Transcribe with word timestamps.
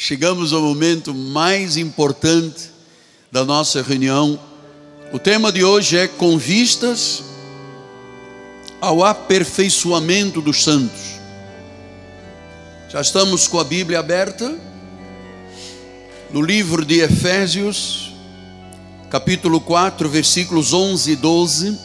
chegamos 0.00 0.52
ao 0.52 0.62
momento 0.62 1.12
mais 1.12 1.76
importante 1.76 2.70
da 3.32 3.44
nossa 3.44 3.82
reunião. 3.82 4.38
O 5.12 5.18
tema 5.18 5.50
de 5.50 5.64
hoje 5.64 5.98
é 5.98 6.06
com 6.06 6.38
vistas 6.38 7.24
ao 8.80 9.02
aperfeiçoamento 9.02 10.40
dos 10.40 10.62
santos. 10.62 11.18
Já 12.88 13.00
estamos 13.00 13.48
com 13.48 13.58
a 13.58 13.64
Bíblia 13.64 13.98
aberta 13.98 14.56
no 16.30 16.42
livro 16.42 16.84
de 16.84 17.00
Efésios, 17.00 18.12
capítulo 19.10 19.60
4, 19.60 20.08
versículos 20.08 20.72
11 20.72 21.10
e 21.10 21.16
12. 21.16 21.78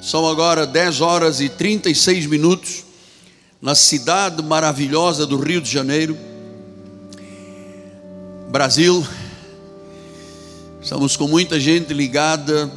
São 0.00 0.26
agora 0.26 0.66
10 0.66 1.02
horas 1.02 1.42
e 1.42 1.50
36 1.50 2.24
minutos 2.24 2.84
na 3.60 3.74
cidade 3.74 4.42
maravilhosa 4.42 5.26
do 5.26 5.36
Rio 5.36 5.60
de 5.60 5.70
Janeiro 5.70 6.29
Brasil. 8.50 9.06
Estamos 10.82 11.16
com 11.16 11.28
muita 11.28 11.60
gente 11.60 11.94
ligada 11.94 12.68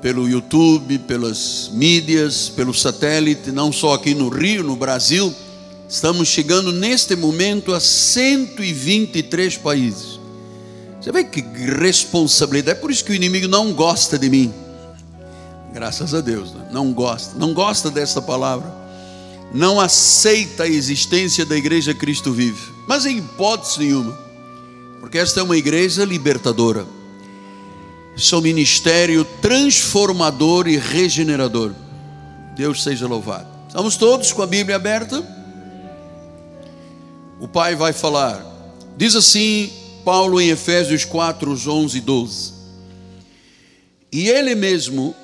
pelo 0.00 0.26
YouTube, 0.26 0.98
pelas 1.00 1.70
mídias, 1.74 2.48
pelo 2.48 2.72
satélite, 2.72 3.52
não 3.52 3.70
só 3.70 3.92
aqui 3.92 4.14
no 4.14 4.30
Rio, 4.30 4.64
no 4.64 4.74
Brasil. 4.76 5.34
Estamos 5.86 6.28
chegando 6.28 6.72
neste 6.72 7.14
momento 7.14 7.74
a 7.74 7.80
123 7.80 9.58
países. 9.58 10.18
Você 10.98 11.12
vê 11.12 11.22
que 11.22 11.42
responsabilidade. 11.42 12.78
É 12.78 12.80
por 12.80 12.90
isso 12.90 13.04
que 13.04 13.12
o 13.12 13.14
inimigo 13.14 13.46
não 13.46 13.74
gosta 13.74 14.18
de 14.18 14.30
mim. 14.30 14.54
Graças 15.74 16.14
a 16.14 16.22
Deus, 16.22 16.54
né? 16.54 16.68
não 16.72 16.94
gosta, 16.94 17.38
não 17.38 17.52
gosta 17.52 17.90
dessa 17.90 18.22
palavra. 18.22 18.72
Não 19.52 19.78
aceita 19.78 20.62
a 20.62 20.68
existência 20.68 21.44
da 21.44 21.56
igreja 21.56 21.92
Cristo 21.92 22.32
vive. 22.32 22.72
Mas 22.88 23.04
em 23.04 23.18
hipótese 23.18 23.80
nenhuma 23.80 24.23
porque 25.04 25.18
esta 25.18 25.40
é 25.40 25.42
uma 25.42 25.58
igreja 25.58 26.02
libertadora. 26.02 26.86
Seu 28.16 28.40
ministério 28.40 29.22
transformador 29.42 30.66
e 30.66 30.78
regenerador. 30.78 31.74
Deus 32.56 32.82
seja 32.82 33.06
louvado. 33.06 33.46
Estamos 33.68 33.98
todos 33.98 34.32
com 34.32 34.40
a 34.40 34.46
Bíblia 34.46 34.76
aberta? 34.76 35.22
O 37.38 37.46
Pai 37.46 37.76
vai 37.76 37.92
falar. 37.92 38.42
Diz 38.96 39.14
assim 39.14 39.70
Paulo 40.06 40.40
em 40.40 40.48
Efésios 40.48 41.04
4, 41.04 41.52
11 41.52 41.98
e 41.98 42.00
12. 42.00 42.52
E 44.10 44.30
Ele 44.30 44.54
mesmo 44.54 45.14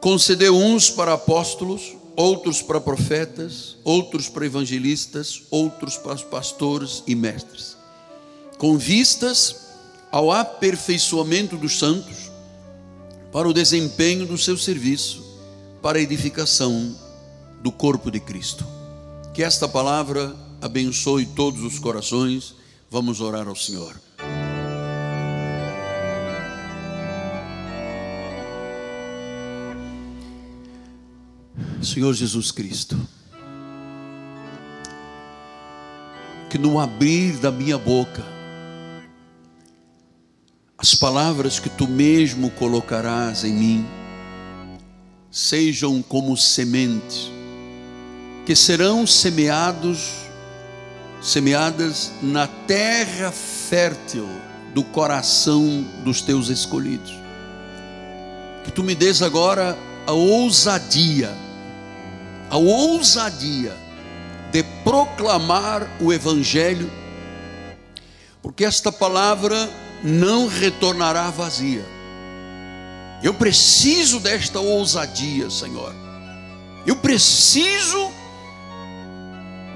concedeu 0.00 0.56
uns 0.56 0.90
para 0.90 1.12
apóstolos, 1.12 1.94
outros 2.16 2.60
para 2.60 2.80
profetas, 2.80 3.76
outros 3.84 4.28
para 4.28 4.46
evangelistas, 4.46 5.44
outros 5.48 5.96
para 5.96 6.16
pastores 6.16 7.04
e 7.06 7.14
mestres 7.14 7.75
com 8.58 8.78
vistas 8.78 9.66
ao 10.10 10.32
aperfeiçoamento 10.32 11.56
dos 11.56 11.78
santos, 11.78 12.30
para 13.32 13.48
o 13.48 13.52
desempenho 13.52 14.24
do 14.24 14.38
seu 14.38 14.56
serviço, 14.56 15.22
para 15.82 15.98
a 15.98 16.00
edificação 16.00 16.96
do 17.62 17.70
corpo 17.70 18.10
de 18.10 18.20
Cristo. 18.20 18.66
Que 19.34 19.42
esta 19.42 19.68
palavra 19.68 20.34
abençoe 20.60 21.26
todos 21.26 21.62
os 21.62 21.78
corações. 21.78 22.54
Vamos 22.90 23.20
orar 23.20 23.46
ao 23.46 23.56
Senhor. 23.56 23.94
Senhor 31.82 32.12
Jesus 32.14 32.50
Cristo, 32.50 32.98
que 36.50 36.58
no 36.58 36.80
abrir 36.80 37.38
da 37.38 37.50
minha 37.50 37.78
boca, 37.78 38.35
as 40.78 40.94
palavras 40.94 41.58
que 41.58 41.70
tu 41.70 41.88
mesmo 41.88 42.50
colocarás 42.50 43.44
em 43.44 43.52
mim 43.52 43.86
sejam 45.30 46.02
como 46.02 46.36
sementes 46.36 47.30
que 48.44 48.54
serão 48.54 49.06
semeados 49.06 50.26
semeadas 51.20 52.12
na 52.22 52.46
terra 52.46 53.32
fértil 53.32 54.28
do 54.72 54.84
coração 54.84 55.84
dos 56.04 56.20
teus 56.20 56.48
escolhidos. 56.48 57.12
Que 58.64 58.70
tu 58.70 58.84
me 58.84 58.94
des 58.94 59.22
agora 59.22 59.76
a 60.06 60.12
ousadia, 60.12 61.32
a 62.48 62.56
ousadia 62.56 63.74
de 64.52 64.62
proclamar 64.84 65.88
o 66.00 66.12
evangelho, 66.12 66.90
porque 68.40 68.64
esta 68.64 68.92
palavra 68.92 69.68
não 70.06 70.46
retornará 70.46 71.28
vazia. 71.30 71.84
Eu 73.20 73.34
preciso 73.34 74.20
desta 74.20 74.60
ousadia, 74.60 75.50
Senhor. 75.50 75.92
Eu 76.86 76.94
preciso 76.94 78.12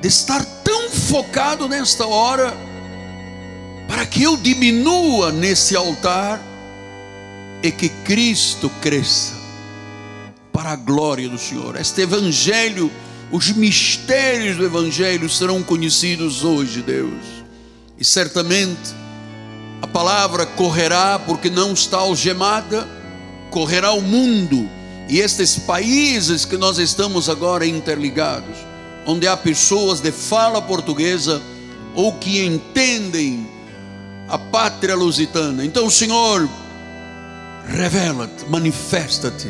de 0.01 0.07
estar 0.07 0.45
tão 0.63 0.89
focado 0.89 1.69
nesta 1.69 2.07
hora, 2.07 2.57
para 3.89 4.07
que 4.07 4.23
eu 4.23 4.37
diminua 4.37 5.33
nesse 5.33 5.75
altar 5.75 6.41
e 7.61 7.73
que 7.73 7.89
Cristo 7.89 8.71
cresça, 8.81 9.35
para 10.53 10.71
a 10.71 10.77
glória 10.77 11.29
do 11.29 11.39
Senhor. 11.39 11.75
Este 11.75 12.03
Evangelho, 12.03 12.89
os 13.33 13.51
mistérios 13.51 14.57
do 14.57 14.65
Evangelho 14.65 15.29
serão 15.29 15.61
conhecidos 15.61 16.45
hoje, 16.45 16.83
Deus, 16.83 17.25
e 17.99 18.05
certamente 18.05 19.00
a 19.83 19.87
palavra 19.87 20.45
correrá 20.45 21.19
porque 21.19 21.49
não 21.49 21.73
está 21.73 21.99
algemada, 21.99 22.87
correrá 23.51 23.93
o 23.93 24.03
mundo 24.03 24.69
e 25.09 25.19
estes 25.19 25.59
países 25.59 26.45
que 26.45 26.57
nós 26.57 26.79
estamos 26.79 27.29
agora 27.29 27.67
interligados, 27.67 28.57
onde 29.05 29.27
há 29.27 29.37
pessoas 29.37 30.01
de 30.01 30.13
fala 30.13 30.63
portuguesa 30.63 31.43
ou 31.95 32.13
que 32.13 32.45
entendem 32.45 33.49
a 34.29 34.39
pátria 34.39 34.95
lusitana. 34.95 35.65
Então, 35.65 35.91
Senhor, 35.91 36.49
revela-te, 37.67 38.49
manifesta-te, 38.49 39.49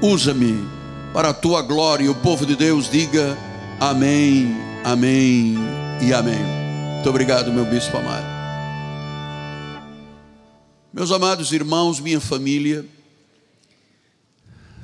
usa-me 0.00 0.64
para 1.12 1.30
a 1.30 1.34
tua 1.34 1.62
glória. 1.62 2.04
E 2.04 2.08
o 2.08 2.14
povo 2.14 2.46
de 2.46 2.54
Deus 2.54 2.88
diga 2.88 3.36
amém, 3.80 4.56
amém 4.84 5.56
e 6.00 6.14
amém. 6.14 6.44
Muito 6.94 7.10
obrigado, 7.10 7.52
meu 7.52 7.64
bispo 7.64 7.96
amado. 7.96 8.39
Meus 10.92 11.12
amados 11.12 11.52
irmãos, 11.52 12.00
minha 12.00 12.20
família, 12.20 12.84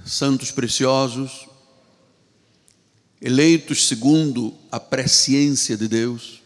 santos 0.04 0.52
preciosos, 0.52 1.48
eleitos 3.20 3.88
segundo 3.88 4.56
a 4.70 4.78
presciência 4.78 5.76
de 5.76 5.88
Deus, 5.88 6.42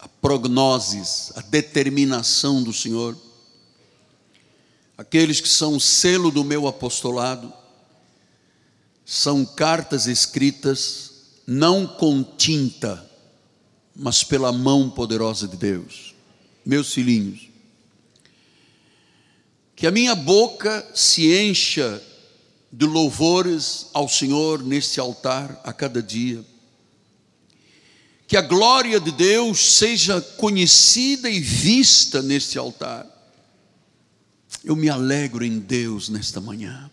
a 0.00 0.08
prognoses, 0.08 1.30
a 1.36 1.40
determinação 1.40 2.64
do 2.64 2.72
Senhor, 2.72 3.16
aqueles 4.98 5.40
que 5.40 5.48
são 5.48 5.76
o 5.76 5.80
selo 5.80 6.32
do 6.32 6.42
meu 6.42 6.66
apostolado, 6.66 7.52
são 9.06 9.46
cartas 9.46 10.08
escritas 10.08 11.12
não 11.46 11.86
com 11.86 12.24
tinta, 12.24 13.08
mas 13.94 14.24
pela 14.24 14.50
mão 14.50 14.90
poderosa 14.90 15.46
de 15.46 15.56
Deus. 15.56 16.12
Meus 16.66 16.92
filhinhos, 16.92 17.53
que 19.76 19.86
a 19.86 19.90
minha 19.90 20.14
boca 20.14 20.86
se 20.94 21.34
encha 21.36 22.00
de 22.70 22.86
louvores 22.86 23.86
ao 23.92 24.08
Senhor 24.08 24.62
neste 24.62 25.00
altar 25.00 25.60
a 25.64 25.72
cada 25.72 26.02
dia. 26.02 26.44
Que 28.26 28.36
a 28.36 28.40
glória 28.42 28.98
de 29.00 29.10
Deus 29.10 29.76
seja 29.76 30.20
conhecida 30.20 31.28
e 31.28 31.40
vista 31.40 32.22
neste 32.22 32.58
altar. 32.58 33.06
Eu 34.64 34.74
me 34.74 34.88
alegro 34.88 35.44
em 35.44 35.58
Deus 35.58 36.08
nesta 36.08 36.40
manhã. 36.40 36.90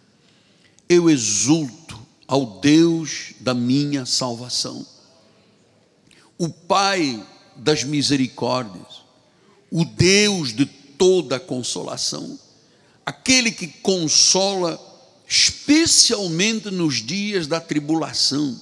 Eu 0.89 1.09
exulto 1.09 1.99
ao 2.27 2.59
Deus 2.59 3.33
da 3.39 3.53
minha 3.53 4.05
salvação. 4.05 4.85
O 6.37 6.49
Pai 6.49 7.25
das 7.55 7.83
misericórdias, 7.83 9.03
o 9.71 9.85
Deus 9.85 10.53
de 10.53 10.65
toda 10.65 11.39
consolação 11.39 12.37
aquele 13.05 13.51
que 13.51 13.67
consola, 13.67 14.79
especialmente 15.27 16.69
nos 16.69 16.95
dias 16.95 17.47
da 17.47 17.59
tribulação. 17.59 18.59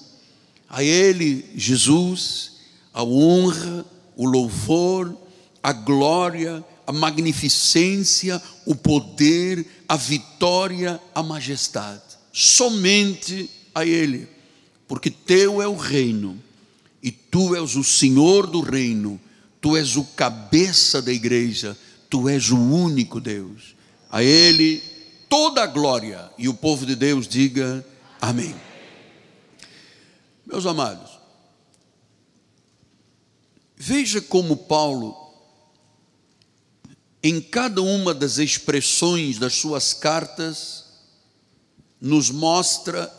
A 0.69 0.83
Ele, 0.83 1.45
Jesus, 1.55 2.51
a 2.93 3.03
honra, 3.03 3.85
o 4.15 4.25
louvor, 4.25 5.15
a 5.63 5.73
glória, 5.73 6.63
a 6.85 6.91
magnificência, 6.91 8.41
o 8.65 8.75
poder, 8.75 9.65
a 9.87 9.95
vitória, 9.95 10.99
a 11.13 11.23
majestade. 11.23 12.01
Somente 12.31 13.49
a 13.73 13.85
Ele, 13.85 14.27
porque 14.87 15.09
Teu 15.09 15.61
é 15.61 15.67
o 15.67 15.75
reino, 15.75 16.41
e 17.01 17.11
Tu 17.11 17.55
és 17.55 17.75
o 17.75 17.83
Senhor 17.83 18.47
do 18.47 18.61
reino, 18.61 19.19
Tu 19.61 19.75
és 19.75 19.97
o 19.97 20.03
cabeça 20.03 21.01
da 21.01 21.11
igreja, 21.11 21.77
tu 22.09 22.27
és 22.29 22.49
o 22.49 22.57
único 22.57 23.19
Deus. 23.19 23.75
A 24.09 24.23
Ele 24.23 24.81
toda 25.29 25.63
a 25.63 25.67
glória. 25.67 26.29
E 26.37 26.49
o 26.49 26.53
povo 26.53 26.85
de 26.85 26.95
Deus 26.95 27.27
diga 27.27 27.85
amém. 28.19 28.55
Meus 30.45 30.65
amados, 30.65 31.11
veja 33.77 34.19
como 34.19 34.57
Paulo, 34.57 35.15
em 37.21 37.39
cada 37.39 37.83
uma 37.83 38.15
das 38.15 38.39
expressões 38.39 39.37
das 39.37 39.53
suas 39.53 39.93
cartas, 39.93 40.85
nos 42.01 42.31
mostra 42.31 43.13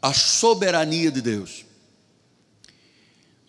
a 0.00 0.14
soberania 0.14 1.10
de 1.10 1.20
Deus. 1.20 1.66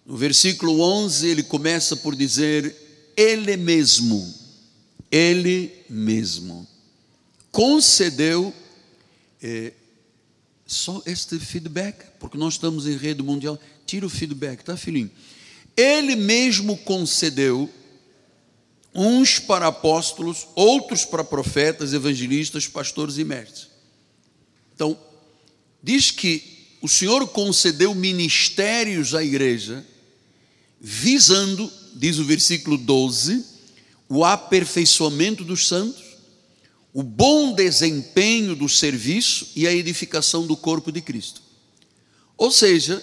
No 0.05 0.17
versículo 0.17 0.81
11, 0.81 1.27
ele 1.27 1.43
começa 1.43 1.95
por 1.95 2.15
dizer: 2.15 2.75
Ele 3.15 3.55
mesmo, 3.55 4.33
Ele 5.09 5.71
mesmo, 5.89 6.67
concedeu 7.51 8.53
é, 9.41 9.73
só 10.65 11.01
este 11.05 11.37
feedback, 11.37 12.05
porque 12.19 12.37
nós 12.37 12.53
estamos 12.53 12.87
em 12.87 12.95
rede 12.95 13.21
mundial. 13.21 13.59
Tira 13.85 14.05
o 14.05 14.09
feedback, 14.09 14.63
tá, 14.63 14.77
filhinho? 14.77 15.11
Ele 15.75 16.15
mesmo 16.15 16.77
concedeu 16.77 17.69
uns 18.93 19.39
para 19.39 19.67
apóstolos, 19.67 20.47
outros 20.55 21.05
para 21.05 21.23
profetas, 21.23 21.93
evangelistas, 21.93 22.67
pastores 22.67 23.17
e 23.17 23.23
mestres. 23.23 23.67
Então, 24.73 24.97
diz 25.81 26.11
que 26.11 26.77
o 26.81 26.89
Senhor 26.89 27.27
concedeu 27.27 27.93
ministérios 27.93 29.13
à 29.13 29.23
igreja, 29.23 29.85
visando, 30.79 31.71
diz 31.95 32.17
o 32.17 32.25
versículo 32.25 32.77
12, 32.77 33.45
o 34.09 34.25
aperfeiçoamento 34.25 35.43
dos 35.43 35.67
santos, 35.67 36.10
o 36.93 37.03
bom 37.03 37.53
desempenho 37.53 38.55
do 38.55 38.67
serviço 38.67 39.49
e 39.55 39.67
a 39.67 39.73
edificação 39.73 40.45
do 40.45 40.57
corpo 40.57 40.91
de 40.91 41.01
Cristo. 41.01 41.41
Ou 42.37 42.51
seja, 42.51 43.01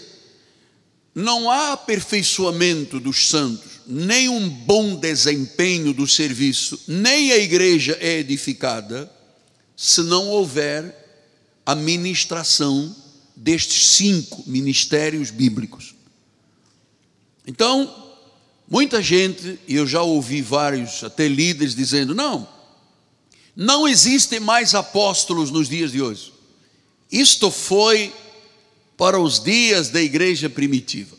não 1.15 1.51
há 1.51 1.73
aperfeiçoamento 1.73 3.01
dos 3.01 3.29
santos, 3.29 3.81
nem 3.87 4.29
um 4.29 4.49
bom 4.49 4.95
desempenho 4.95 5.93
do 5.93 6.07
serviço, 6.07 6.81
nem 6.87 7.33
a 7.33 7.39
igreja 7.39 7.97
é 8.01 8.19
edificada, 8.19 9.11
se 9.77 10.03
não 10.03 10.29
houver 10.29 10.95
a 11.65 11.75
ministração 11.75 12.95
destes 13.35 13.91
cinco 13.91 14.43
ministérios 14.47 15.31
bíblicos. 15.31 15.95
Então, 17.47 18.13
muita 18.69 19.01
gente, 19.01 19.59
e 19.67 19.77
eu 19.77 19.87
já 19.87 20.03
ouvi 20.03 20.43
vários, 20.43 21.03
até 21.03 21.27
líderes, 21.29 21.75
dizendo: 21.75 22.15
não, 22.15 22.49
não 23.59 23.89
existem 23.89 24.39
mais 24.39 24.73
apóstolos 24.73 25.51
nos 25.51 25.69
dias 25.69 25.91
de 25.91 26.01
hoje. 26.01 26.33
Isto 27.11 27.51
foi 27.51 28.15
para 28.97 29.19
os 29.19 29.43
dias 29.43 29.89
da 29.89 30.01
igreja 30.01 30.49
primitiva. 30.49 31.17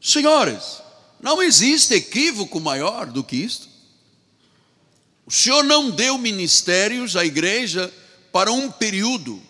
Senhores, 0.00 0.80
não 1.20 1.42
existe 1.42 1.94
equívoco 1.94 2.60
maior 2.60 3.06
do 3.06 3.24
que 3.24 3.34
isto. 3.34 3.68
O 5.26 5.30
Senhor 5.30 5.64
não 5.64 5.90
deu 5.90 6.16
ministérios 6.16 7.16
à 7.16 7.24
igreja 7.24 7.92
para 8.30 8.52
um 8.52 8.70
período 8.70 9.42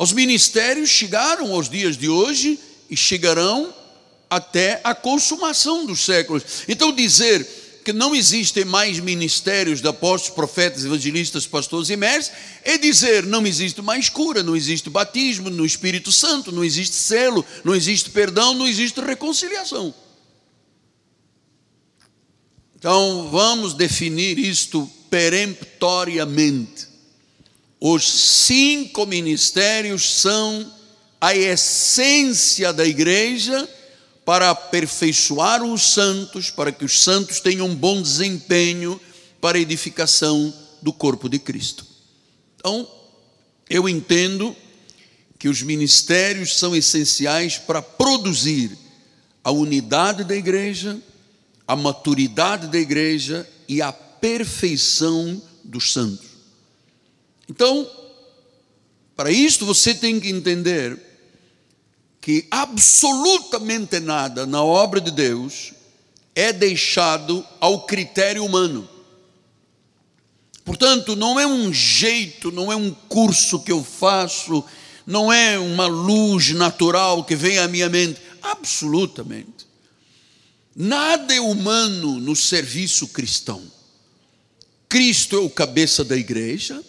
Os 0.00 0.12
ministérios 0.12 0.90
chegaram 0.90 1.52
aos 1.52 1.68
dias 1.68 1.96
de 1.96 2.08
hoje 2.08 2.56
e 2.88 2.96
chegarão 2.96 3.74
até 4.30 4.80
a 4.84 4.94
consumação 4.94 5.84
dos 5.84 6.04
séculos. 6.04 6.44
Então, 6.68 6.94
dizer 6.94 7.44
que 7.88 7.92
não 7.94 8.14
existem 8.14 8.66
mais 8.66 9.00
ministérios 9.00 9.80
de 9.80 9.88
apóstolos, 9.88 10.34
profetas, 10.34 10.84
evangelistas, 10.84 11.46
pastores 11.46 11.88
e 11.88 11.96
mestres, 11.96 12.36
é 12.62 12.76
dizer 12.76 13.24
não 13.24 13.46
existe 13.46 13.80
mais 13.80 14.10
cura, 14.10 14.42
não 14.42 14.54
existe 14.54 14.90
batismo 14.90 15.48
no 15.48 15.64
Espírito 15.64 16.12
Santo, 16.12 16.52
não 16.52 16.62
existe 16.62 16.94
selo, 16.94 17.42
não 17.64 17.74
existe 17.74 18.10
perdão, 18.10 18.52
não 18.52 18.68
existe 18.68 19.00
reconciliação. 19.00 19.94
Então, 22.76 23.30
vamos 23.30 23.72
definir 23.72 24.38
isto 24.38 24.86
peremptoriamente. 25.08 26.88
Os 27.80 28.06
cinco 28.06 29.06
ministérios 29.06 30.20
são 30.20 30.70
a 31.18 31.34
essência 31.34 32.70
da 32.70 32.84
igreja 32.84 33.66
para 34.28 34.50
aperfeiçoar 34.50 35.64
os 35.64 35.94
santos, 35.94 36.50
para 36.50 36.70
que 36.70 36.84
os 36.84 37.02
santos 37.02 37.40
tenham 37.40 37.66
um 37.66 37.74
bom 37.74 38.02
desempenho 38.02 39.00
para 39.40 39.56
a 39.56 39.60
edificação 39.62 40.52
do 40.82 40.92
corpo 40.92 41.30
de 41.30 41.38
Cristo. 41.38 41.86
Então, 42.56 42.86
eu 43.70 43.88
entendo 43.88 44.54
que 45.38 45.48
os 45.48 45.62
ministérios 45.62 46.58
são 46.58 46.76
essenciais 46.76 47.56
para 47.56 47.80
produzir 47.80 48.76
a 49.42 49.50
unidade 49.50 50.24
da 50.24 50.36
igreja, 50.36 51.00
a 51.66 51.74
maturidade 51.74 52.66
da 52.66 52.78
igreja 52.78 53.48
e 53.66 53.80
a 53.80 53.90
perfeição 53.90 55.40
dos 55.64 55.90
santos. 55.90 56.28
Então, 57.48 57.90
para 59.16 59.30
isto 59.30 59.64
você 59.64 59.94
tem 59.94 60.20
que 60.20 60.28
entender 60.28 61.07
que 62.20 62.46
absolutamente 62.50 64.00
nada 64.00 64.46
na 64.46 64.62
obra 64.62 65.00
de 65.00 65.10
Deus 65.10 65.72
é 66.34 66.52
deixado 66.52 67.44
ao 67.60 67.86
critério 67.86 68.44
humano. 68.44 68.88
Portanto, 70.64 71.16
não 71.16 71.40
é 71.40 71.46
um 71.46 71.72
jeito, 71.72 72.52
não 72.52 72.70
é 72.70 72.76
um 72.76 72.90
curso 72.90 73.60
que 73.60 73.72
eu 73.72 73.82
faço, 73.82 74.62
não 75.06 75.32
é 75.32 75.58
uma 75.58 75.86
luz 75.86 76.50
natural 76.50 77.24
que 77.24 77.34
vem 77.34 77.58
à 77.58 77.66
minha 77.66 77.88
mente. 77.88 78.20
Absolutamente. 78.42 79.66
Nada 80.76 81.34
é 81.34 81.40
humano 81.40 82.20
no 82.20 82.36
serviço 82.36 83.08
cristão. 83.08 83.62
Cristo 84.88 85.36
é 85.36 85.40
o 85.40 85.50
cabeça 85.50 86.04
da 86.04 86.16
igreja, 86.16 86.82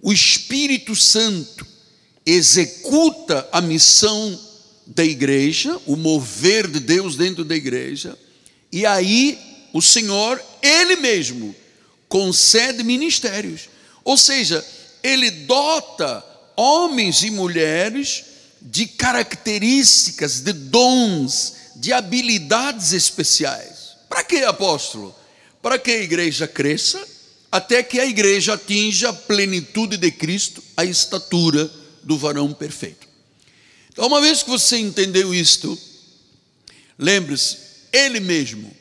o 0.00 0.12
Espírito 0.12 0.96
Santo 0.96 1.66
executa 2.26 3.48
a 3.52 3.60
missão 3.60 4.38
da 4.94 5.04
igreja, 5.04 5.78
o 5.86 5.96
mover 5.96 6.66
de 6.66 6.80
Deus 6.80 7.16
dentro 7.16 7.44
da 7.44 7.54
igreja, 7.54 8.18
e 8.70 8.86
aí 8.86 9.38
o 9.72 9.80
Senhor, 9.80 10.42
Ele 10.62 10.96
mesmo, 10.96 11.54
concede 12.08 12.82
ministérios. 12.82 13.68
Ou 14.04 14.16
seja, 14.16 14.64
Ele 15.02 15.30
dota 15.30 16.24
homens 16.56 17.22
e 17.22 17.30
mulheres 17.30 18.24
de 18.60 18.86
características, 18.86 20.40
de 20.40 20.52
dons, 20.52 21.54
de 21.76 21.92
habilidades 21.92 22.92
especiais. 22.92 23.96
Para 24.08 24.22
que, 24.22 24.44
apóstolo? 24.44 25.14
Para 25.60 25.78
que 25.78 25.90
a 25.90 26.02
igreja 26.02 26.46
cresça, 26.46 27.02
até 27.50 27.82
que 27.82 27.98
a 27.98 28.06
igreja 28.06 28.54
atinja 28.54 29.08
a 29.08 29.12
plenitude 29.12 29.96
de 29.96 30.10
Cristo, 30.10 30.62
a 30.76 30.84
estatura 30.84 31.70
do 32.02 32.18
varão 32.18 32.52
perfeito. 32.52 33.11
Então, 33.92 34.06
uma 34.06 34.20
vez 34.20 34.42
que 34.42 34.50
você 34.50 34.78
entendeu 34.78 35.34
isto, 35.34 35.78
lembre-se, 36.98 37.58
Ele 37.92 38.20
mesmo. 38.20 38.74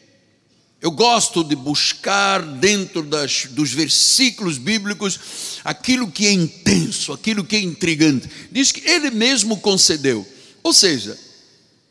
Eu 0.82 0.90
gosto 0.90 1.44
de 1.44 1.56
buscar 1.56 2.42
dentro 2.42 3.04
das, 3.04 3.46
dos 3.52 3.72
versículos 3.72 4.58
bíblicos 4.58 5.20
aquilo 5.64 6.10
que 6.10 6.26
é 6.26 6.32
intenso, 6.32 7.14
aquilo 7.14 7.44
que 7.44 7.56
é 7.56 7.60
intrigante. 7.60 8.28
Diz 8.52 8.72
que 8.72 8.90
Ele 8.90 9.12
mesmo 9.12 9.58
concedeu. 9.60 10.28
Ou 10.64 10.74
seja, 10.74 11.18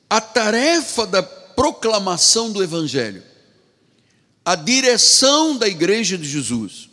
a 0.08 0.20
tarefa 0.20 1.06
da 1.06 1.22
proclamação 1.22 2.50
do 2.50 2.62
Evangelho 2.62 3.22
a 4.44 4.54
direção 4.54 5.56
da 5.56 5.68
igreja 5.68 6.16
de 6.16 6.28
Jesus 6.28 6.88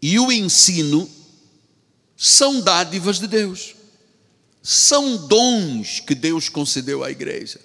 e 0.00 0.18
o 0.18 0.30
ensino 0.30 1.10
são 2.16 2.60
dádivas 2.60 3.18
de 3.18 3.26
Deus, 3.26 3.74
são 4.70 5.16
dons 5.16 5.98
que 5.98 6.14
Deus 6.14 6.50
concedeu 6.50 7.02
à 7.02 7.10
igreja. 7.10 7.58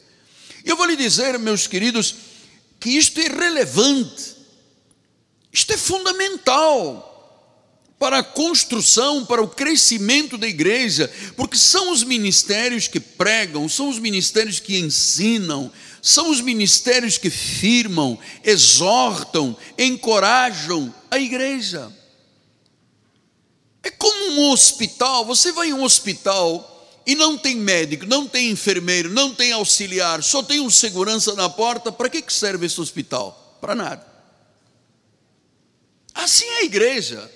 E 0.63 0.69
eu 0.69 0.77
vou 0.77 0.85
lhe 0.85 0.95
dizer, 0.95 1.37
meus 1.37 1.67
queridos, 1.67 2.15
que 2.79 2.91
isto 2.91 3.19
é 3.19 3.27
relevante, 3.27 4.37
isto 5.51 5.73
é 5.73 5.77
fundamental 5.77 7.09
para 7.99 8.19
a 8.19 8.23
construção, 8.23 9.25
para 9.25 9.43
o 9.43 9.49
crescimento 9.49 10.37
da 10.37 10.47
igreja, 10.47 11.11
porque 11.35 11.57
são 11.57 11.91
os 11.91 12.05
ministérios 12.05 12.87
que 12.87 13.01
pregam, 13.01 13.67
são 13.67 13.89
os 13.89 13.99
ministérios 13.99 14.61
que 14.61 14.79
ensinam, 14.79 15.69
são 16.01 16.31
os 16.31 16.39
ministérios 16.39 17.17
que 17.17 17.29
firmam, 17.29 18.17
exortam, 18.45 19.57
encorajam 19.77 20.95
a 21.11 21.19
igreja. 21.19 21.91
É 23.83 23.91
como 23.91 24.39
um 24.39 24.51
hospital, 24.51 25.25
você 25.25 25.51
vai 25.51 25.67
em 25.67 25.73
um 25.73 25.83
hospital 25.83 26.72
e 27.05 27.15
não 27.15 27.37
tem 27.37 27.55
médico, 27.55 28.05
não 28.05 28.27
tem 28.27 28.49
enfermeiro, 28.49 29.09
não 29.09 29.33
tem 29.33 29.51
auxiliar, 29.51 30.23
só 30.23 30.41
tem 30.41 30.59
um 30.59 30.69
segurança 30.69 31.35
na 31.35 31.49
porta, 31.49 31.91
para 31.91 32.09
que 32.09 32.23
serve 32.31 32.65
esse 32.65 32.79
hospital? 32.79 33.57
Para 33.59 33.75
nada. 33.75 34.05
Assim 36.13 36.45
é 36.45 36.59
a 36.59 36.63
igreja. 36.63 37.31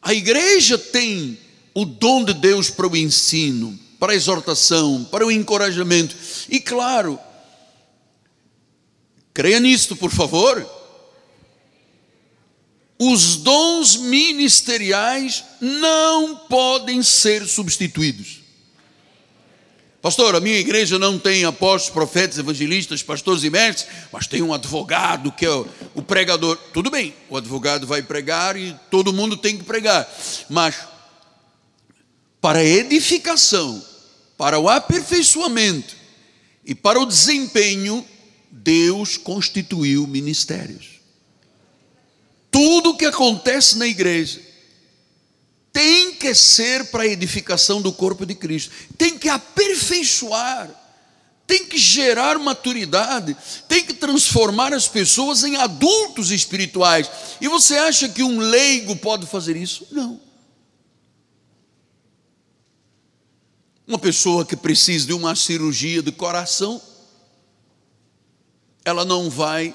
A 0.00 0.14
igreja 0.14 0.78
tem 0.78 1.38
o 1.74 1.84
dom 1.84 2.24
de 2.24 2.32
Deus 2.32 2.70
para 2.70 2.88
o 2.88 2.96
ensino, 2.96 3.78
para 3.98 4.12
a 4.12 4.16
exortação, 4.16 5.04
para 5.10 5.26
o 5.26 5.30
encorajamento. 5.30 6.16
E 6.48 6.58
claro, 6.58 7.18
creia 9.34 9.60
nisto, 9.60 9.94
por 9.94 10.10
favor. 10.10 10.66
Os 12.98 13.36
dons 13.36 13.96
ministeriais 13.96 15.44
não 15.60 16.36
podem 16.36 17.02
ser 17.02 17.46
substituídos. 17.46 18.39
Pastor, 20.02 20.34
a 20.34 20.40
minha 20.40 20.56
igreja 20.56 20.98
não 20.98 21.18
tem 21.18 21.44
apóstolos, 21.44 21.92
profetas, 21.92 22.38
evangelistas, 22.38 23.02
pastores 23.02 23.44
e 23.44 23.50
mestres, 23.50 23.86
mas 24.10 24.26
tem 24.26 24.40
um 24.40 24.54
advogado 24.54 25.30
que 25.30 25.44
é 25.44 25.50
o, 25.94 26.02
pregador. 26.02 26.56
Tudo 26.72 26.90
bem, 26.90 27.14
o 27.28 27.36
advogado 27.36 27.86
vai 27.86 28.02
pregar 28.02 28.56
e 28.56 28.74
todo 28.90 29.12
mundo 29.12 29.36
tem 29.36 29.58
que 29.58 29.64
pregar, 29.64 30.10
mas 30.48 30.76
para 32.40 32.64
edificação, 32.64 33.84
para 34.38 34.58
o 34.58 34.70
aperfeiçoamento 34.70 35.94
e 36.64 36.74
para 36.74 36.98
o 36.98 37.04
desempenho, 37.04 38.02
Deus 38.50 39.18
constituiu 39.18 40.06
ministérios. 40.06 41.00
Tudo 42.50 42.96
que 42.96 43.04
acontece 43.04 43.76
na 43.76 43.86
igreja 43.86 44.40
tem 45.72 46.14
que 46.14 46.34
ser 46.34 46.86
para 46.90 47.04
a 47.04 47.06
edificação 47.06 47.80
do 47.80 47.92
corpo 47.92 48.26
de 48.26 48.34
Cristo, 48.34 48.72
tem 48.98 49.18
que 49.18 49.28
aperfeiçoar, 49.28 50.70
tem 51.46 51.66
que 51.66 51.78
gerar 51.78 52.38
maturidade, 52.38 53.36
tem 53.68 53.84
que 53.84 53.94
transformar 53.94 54.72
as 54.72 54.88
pessoas 54.88 55.42
em 55.44 55.56
adultos 55.56 56.30
espirituais. 56.30 57.10
E 57.40 57.48
você 57.48 57.76
acha 57.76 58.08
que 58.08 58.22
um 58.22 58.38
leigo 58.38 58.96
pode 58.96 59.26
fazer 59.26 59.56
isso? 59.56 59.86
Não. 59.90 60.20
Uma 63.86 63.98
pessoa 63.98 64.46
que 64.46 64.56
precisa 64.56 65.06
de 65.06 65.12
uma 65.12 65.34
cirurgia 65.34 66.00
de 66.00 66.12
coração, 66.12 66.80
ela 68.84 69.04
não 69.04 69.28
vai 69.28 69.74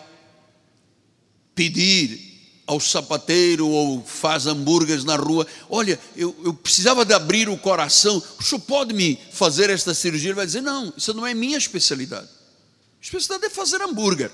pedir 1.53 2.34
ao 2.67 2.79
sapateiro 2.79 3.67
ou 3.67 4.03
faz 4.03 4.47
hambúrgueres 4.47 5.03
na 5.03 5.15
rua. 5.15 5.45
Olha, 5.69 5.99
eu, 6.15 6.35
eu 6.43 6.53
precisava 6.53 7.05
de 7.05 7.13
abrir 7.13 7.47
o 7.47 7.57
coração. 7.57 8.21
O 8.39 8.43
senhor 8.43 8.61
pode 8.61 8.93
me 8.93 9.19
fazer 9.31 9.69
esta 9.69 9.93
cirurgia? 9.93 10.29
Ele 10.29 10.35
vai 10.35 10.45
dizer: 10.45 10.61
Não, 10.61 10.91
isso 10.97 11.13
não 11.13 11.25
é 11.25 11.33
minha 11.33 11.57
especialidade. 11.57 12.27
A 12.27 13.03
especialidade 13.03 13.51
é 13.51 13.55
fazer 13.55 13.81
hambúrguer. 13.81 14.31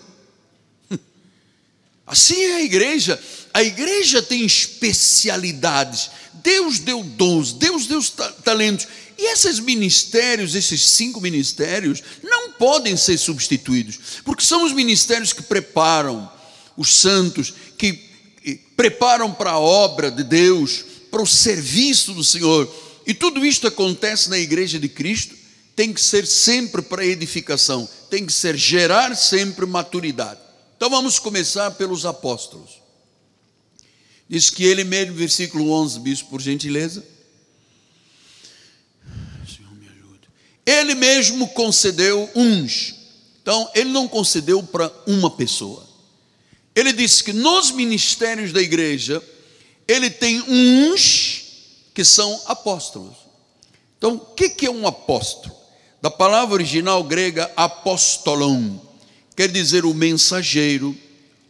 Assim 2.07 2.41
é 2.41 2.55
a 2.55 2.61
igreja. 2.61 3.21
A 3.53 3.61
igreja 3.63 4.21
tem 4.21 4.45
especialidades. 4.45 6.09
Deus 6.35 6.79
deu 6.79 7.03
dons, 7.03 7.51
Deus 7.51 7.85
deu 7.85 8.01
talentos. 8.43 8.87
E 9.17 9.33
esses 9.33 9.59
ministérios, 9.59 10.55
esses 10.55 10.81
cinco 10.81 11.21
ministérios, 11.21 12.01
não 12.23 12.53
podem 12.53 12.97
ser 12.97 13.17
substituídos, 13.19 13.99
porque 14.23 14.43
são 14.43 14.65
os 14.65 14.73
ministérios 14.73 15.31
que 15.31 15.43
preparam 15.43 16.31
os 16.75 16.95
santos, 16.95 17.53
que 17.77 18.10
preparam 18.75 19.31
para 19.31 19.51
a 19.51 19.59
obra 19.59 20.09
de 20.09 20.23
Deus, 20.23 20.83
para 21.09 21.21
o 21.21 21.27
serviço 21.27 22.13
do 22.13 22.23
Senhor. 22.23 22.69
E 23.05 23.13
tudo 23.13 23.45
isto 23.45 23.67
acontece 23.67 24.29
na 24.29 24.37
igreja 24.37 24.79
de 24.79 24.89
Cristo, 24.89 25.35
tem 25.75 25.93
que 25.93 26.01
ser 26.01 26.25
sempre 26.25 26.81
para 26.81 27.05
edificação, 27.05 27.87
tem 28.09 28.25
que 28.25 28.33
ser 28.33 28.57
gerar 28.57 29.15
sempre 29.15 29.65
maturidade. 29.65 30.39
Então 30.75 30.89
vamos 30.89 31.19
começar 31.19 31.71
pelos 31.71 32.05
apóstolos. 32.05 32.81
Diz 34.27 34.49
que 34.49 34.63
ele 34.63 34.83
mesmo, 34.83 35.13
versículo 35.13 35.69
11, 35.71 35.99
bispo, 35.99 36.29
por 36.29 36.41
gentileza. 36.41 37.05
Senhor, 39.45 39.75
me 39.75 39.87
ajude. 39.87 40.29
Ele 40.65 40.95
mesmo 40.95 41.49
concedeu 41.49 42.29
uns. 42.33 42.95
Então, 43.41 43.69
ele 43.75 43.89
não 43.89 44.07
concedeu 44.07 44.63
para 44.63 44.91
uma 45.05 45.29
pessoa. 45.29 45.90
Ele 46.75 46.93
disse 46.93 47.23
que 47.23 47.33
nos 47.33 47.71
ministérios 47.71 48.53
da 48.53 48.61
igreja, 48.61 49.21
ele 49.87 50.09
tem 50.09 50.41
uns 50.41 51.43
que 51.93 52.03
são 52.05 52.41
apóstolos. 52.45 53.15
Então, 53.97 54.15
o 54.15 54.19
que 54.33 54.65
é 54.65 54.71
um 54.71 54.87
apóstolo? 54.87 55.55
Da 56.01 56.09
palavra 56.09 56.55
original 56.55 57.03
grega 57.03 57.51
apostolon, 57.55 58.77
quer 59.35 59.47
dizer 59.49 59.85
o 59.85 59.93
mensageiro, 59.93 60.97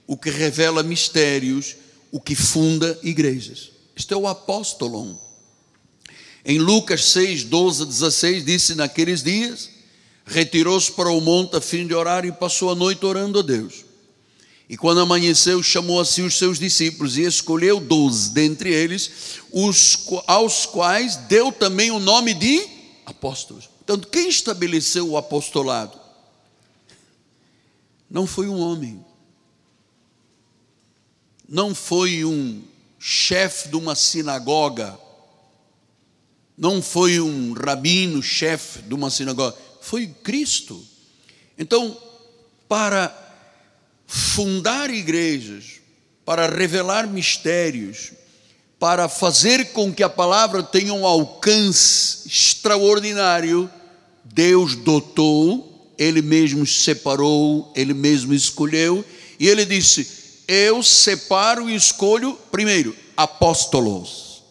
o 0.06 0.18
que 0.18 0.30
revela 0.30 0.84
mistérios, 0.84 1.78
o 2.12 2.20
que 2.20 2.36
funda 2.36 3.00
igrejas. 3.02 3.72
Este 3.96 4.14
é 4.14 4.18
o 4.18 4.28
apóstolon. 4.28 5.16
Em 6.44 6.58
Lucas 6.58 7.06
6, 7.06 7.46
12 7.46 7.84
a 7.84 7.86
16, 7.86 8.46
disse: 8.46 8.76
Naqueles 8.76 9.24
dias, 9.24 9.70
retirou-se 10.26 10.92
para 10.92 11.10
o 11.10 11.22
monte 11.22 11.56
a 11.56 11.62
fim 11.62 11.88
de 11.88 11.94
orar 11.94 12.26
e 12.26 12.32
passou 12.32 12.72
a 12.72 12.76
noite 12.76 13.06
orando 13.06 13.40
a 13.40 13.42
Deus. 13.42 13.86
E 14.72 14.78
quando 14.78 15.02
amanheceu, 15.02 15.62
chamou 15.62 16.00
a 16.00 16.06
si 16.06 16.22
os 16.22 16.38
seus 16.38 16.58
discípulos 16.58 17.18
e 17.18 17.24
escolheu 17.24 17.78
doze 17.78 18.30
dentre 18.30 18.74
eles, 18.74 19.12
os, 19.52 20.08
aos 20.26 20.66
quais 20.66 21.18
deu 21.18 21.52
também 21.52 21.92
o 21.92 22.00
nome 22.00 22.34
de 22.34 22.70
apóstolos. 23.06 23.70
Então, 23.84 24.00
quem 24.00 24.30
estabeleceu 24.30 25.10
o 25.10 25.18
apostolado? 25.18 26.00
Não 28.10 28.26
foi 28.26 28.48
um 28.48 28.62
homem, 28.62 29.04
não 31.50 31.76
foi 31.76 32.24
um 32.24 32.62
chefe 32.98 33.68
de 33.68 33.76
uma 33.76 33.94
sinagoga, 33.94 34.98
não 36.58 36.82
foi 36.82 37.20
um 37.20 37.52
rabino, 37.52 38.24
chefe 38.24 38.82
de 38.84 38.94
uma 38.94 39.10
sinagoga, 39.10 39.54
foi 39.82 40.08
Cristo. 40.08 40.82
Então, 41.58 41.98
para 42.70 43.21
fundar 44.14 44.94
igrejas, 44.94 45.80
para 46.26 46.46
revelar 46.46 47.08
mistérios, 47.08 48.12
para 48.78 49.08
fazer 49.08 49.72
com 49.72 49.94
que 49.94 50.04
a 50.04 50.10
palavra 50.10 50.62
tenha 50.62 50.94
um 50.94 51.06
alcance 51.06 52.28
extraordinário, 52.28 53.72
Deus 54.26 54.76
dotou, 54.76 55.94
Ele 55.98 56.22
mesmo 56.22 56.68
separou, 56.68 57.72
Ele 57.74 57.94
mesmo 57.94 58.34
escolheu, 58.34 59.04
e 59.40 59.48
Ele 59.48 59.64
disse: 59.64 60.06
Eu 60.46 60.84
separo 60.84 61.70
e 61.70 61.76
escolho, 61.76 62.38
primeiro, 62.52 62.94
apóstolos. 63.16 64.44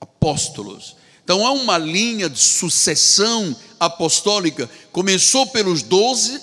Apóstolos. 0.00 0.96
Então 1.22 1.46
há 1.46 1.52
uma 1.52 1.78
linha 1.78 2.28
de 2.28 2.40
sucessão 2.40 3.54
apostólica. 3.78 4.68
Começou 4.90 5.46
pelos 5.46 5.82
doze, 5.82 6.40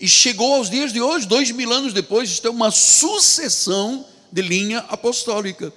e 0.00 0.08
chegou 0.08 0.54
aos 0.54 0.68
dias 0.68 0.92
de 0.92 1.00
hoje, 1.00 1.26
dois 1.26 1.50
mil 1.50 1.72
anos 1.72 1.92
depois, 1.92 2.40
é 2.42 2.50
uma 2.50 2.70
sucessão 2.70 4.04
de 4.30 4.42
linha 4.42 4.80
apostólica. 4.88 5.72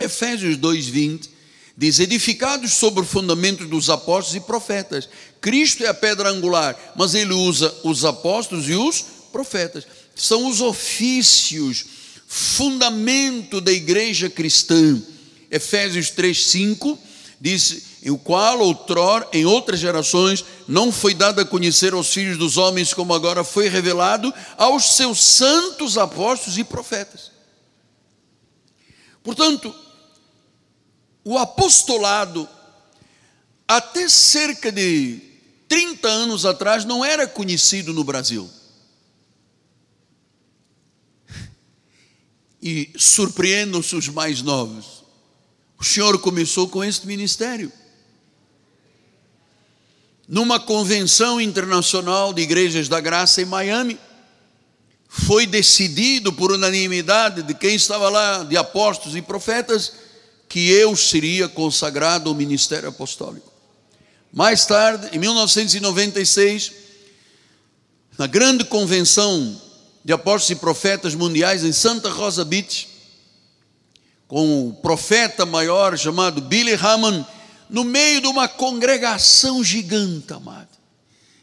Efésios 0.00 0.56
2,20 0.56 1.28
diz: 1.76 1.98
Edificados 1.98 2.72
sobre 2.72 3.02
o 3.02 3.06
fundamento 3.06 3.66
dos 3.66 3.90
apóstolos 3.90 4.42
e 4.42 4.46
profetas. 4.46 5.08
Cristo 5.40 5.84
é 5.84 5.88
a 5.88 5.94
pedra 5.94 6.30
angular, 6.30 6.76
mas 6.96 7.14
ele 7.14 7.32
usa 7.32 7.74
os 7.84 8.04
apóstolos 8.04 8.68
e 8.68 8.74
os 8.74 9.04
profetas. 9.30 9.86
São 10.14 10.48
os 10.48 10.60
ofícios, 10.60 11.84
fundamento 12.26 13.60
da 13.60 13.72
igreja 13.72 14.30
cristã. 14.30 15.00
Efésios 15.50 16.10
3,5 16.10 16.98
diz: 17.40 17.94
o 18.10 18.18
qual 18.18 18.60
outrora, 18.60 19.28
em 19.32 19.44
outras 19.44 19.80
gerações, 19.80 20.44
não 20.68 20.92
foi 20.92 21.14
dado 21.14 21.40
a 21.40 21.44
conhecer 21.44 21.92
aos 21.92 22.12
filhos 22.12 22.36
dos 22.36 22.56
homens, 22.56 22.92
como 22.92 23.14
agora 23.14 23.42
foi 23.42 23.68
revelado 23.68 24.32
aos 24.56 24.96
seus 24.96 25.22
santos 25.22 25.96
apóstolos 25.96 26.58
e 26.58 26.64
profetas. 26.64 27.32
Portanto, 29.22 29.74
o 31.24 31.38
apostolado, 31.38 32.46
até 33.66 34.06
cerca 34.08 34.70
de 34.70 35.20
30 35.66 36.06
anos 36.06 36.44
atrás, 36.44 36.84
não 36.84 37.02
era 37.02 37.26
conhecido 37.26 37.94
no 37.94 38.04
Brasil. 38.04 38.50
E 42.60 42.92
surpreendam-se 42.96 43.96
os 43.96 44.08
mais 44.08 44.42
novos. 44.42 44.93
O 45.84 45.86
Senhor 45.86 46.18
começou 46.18 46.66
com 46.66 46.82
este 46.82 47.06
ministério 47.06 47.70
numa 50.26 50.58
convenção 50.58 51.38
internacional 51.38 52.32
de 52.32 52.40
igrejas 52.40 52.88
da 52.88 52.98
graça 53.00 53.42
em 53.42 53.44
Miami, 53.44 54.00
foi 55.06 55.46
decidido 55.46 56.32
por 56.32 56.50
unanimidade 56.50 57.42
de 57.42 57.52
quem 57.52 57.74
estava 57.74 58.08
lá, 58.08 58.44
de 58.44 58.56
apóstolos 58.56 59.14
e 59.14 59.20
profetas, 59.20 59.92
que 60.48 60.70
eu 60.70 60.96
seria 60.96 61.50
consagrado 61.50 62.30
ao 62.30 62.34
ministério 62.34 62.88
apostólico. 62.88 63.52
Mais 64.32 64.64
tarde, 64.64 65.14
em 65.14 65.18
1996, 65.18 66.72
na 68.16 68.26
grande 68.26 68.64
convenção 68.64 69.60
de 70.02 70.14
apóstolos 70.14 70.48
e 70.48 70.56
profetas 70.56 71.14
mundiais 71.14 71.62
em 71.62 71.72
Santa 71.72 72.08
Rosa 72.08 72.42
Beach, 72.42 72.93
com 74.28 74.68
o 74.68 74.72
profeta 74.72 75.44
maior 75.44 75.96
chamado 75.98 76.40
Billy 76.40 76.74
Hammond, 76.74 77.26
no 77.68 77.84
meio 77.84 78.20
de 78.20 78.26
uma 78.26 78.48
congregação 78.48 79.62
gigante, 79.62 80.32
amado. 80.32 80.68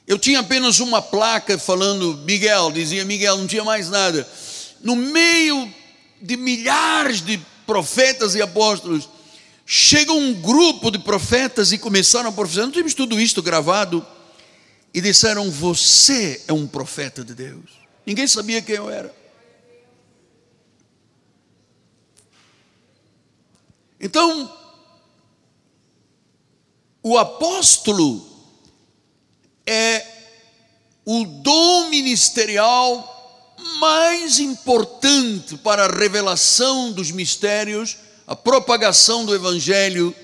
Eu 0.08 0.18
tinha 0.18 0.40
apenas 0.40 0.80
uma 0.80 1.02
placa 1.02 1.58
falando 1.58 2.18
Miguel, 2.26 2.72
dizia 2.72 3.06
Miguel, 3.06 3.38
não 3.38 3.48
tinha 3.48 3.64
mais 3.64 3.90
nada. 3.90 4.28
No 4.82 4.96
meio 4.96 5.72
de 6.22 6.36
milhares 6.36 7.22
de 7.22 7.40
profetas 7.66 8.36
e 8.36 8.42
apóstolos, 8.42 9.08
chega 9.66 10.12
um 10.12 10.34
grupo 10.34 10.92
de 10.92 11.00
profetas 11.00 11.72
e 11.72 11.78
começaram 11.78 12.30
a 12.30 12.32
profetizar. 12.34 12.66
Não 12.66 12.74
temos 12.74 12.94
tudo 12.94 13.20
isto 13.20 13.42
gravado. 13.42 14.06
E 14.94 15.00
disseram: 15.00 15.50
Você 15.50 16.42
é 16.48 16.52
um 16.52 16.68
profeta 16.68 17.24
de 17.24 17.34
Deus. 17.34 17.72
Ninguém 18.06 18.28
sabia 18.28 18.62
quem 18.62 18.76
eu 18.76 18.90
era. 18.90 19.21
Então, 24.02 24.52
o 27.04 27.18
apóstolo 27.20 28.28
é 29.66 30.04
o 31.06 31.24
dom 31.24 31.90
ministerial 31.90 33.56
mais 33.78 34.40
importante 34.40 35.56
para 35.58 35.86
a 35.86 35.88
revelação 35.88 36.92
dos 36.92 37.12
mistérios, 37.12 37.98
a 38.26 38.36
propagação 38.36 39.24
do 39.24 39.36
evangelho 39.36 40.16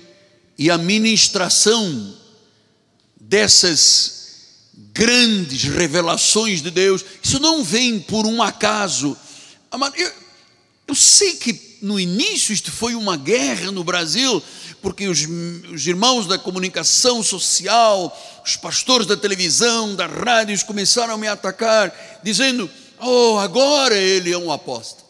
e 0.58 0.70
a 0.70 0.76
ministração 0.76 2.16
dessas 3.20 4.18
grandes 4.92 5.62
revelações 5.64 6.62
de 6.62 6.72
Deus. 6.72 7.04
Isso 7.22 7.38
não 7.38 7.62
vem 7.62 8.00
por 8.00 8.26
um 8.26 8.42
acaso. 8.42 9.16
Eu, 9.96 10.12
eu 10.88 10.94
sei 10.96 11.36
que 11.36 11.67
no 11.80 11.98
início 11.98 12.52
isto 12.52 12.70
foi 12.70 12.94
uma 12.94 13.16
guerra 13.16 13.70
no 13.70 13.84
Brasil, 13.84 14.42
porque 14.82 15.08
os, 15.08 15.20
os, 15.72 15.86
irmãos 15.86 16.26
da 16.26 16.38
comunicação 16.38 17.22
social, 17.22 18.16
os 18.44 18.56
pastores 18.56 19.06
da 19.06 19.16
televisão, 19.16 19.94
da 19.94 20.06
rádio, 20.06 20.64
começaram 20.66 21.14
a 21.14 21.18
me 21.18 21.28
atacar, 21.28 22.20
dizendo: 22.22 22.68
Oh, 23.00 23.38
agora 23.38 23.96
ele 23.96 24.32
é 24.32 24.38
um 24.38 24.50
apóstolo. 24.52 25.08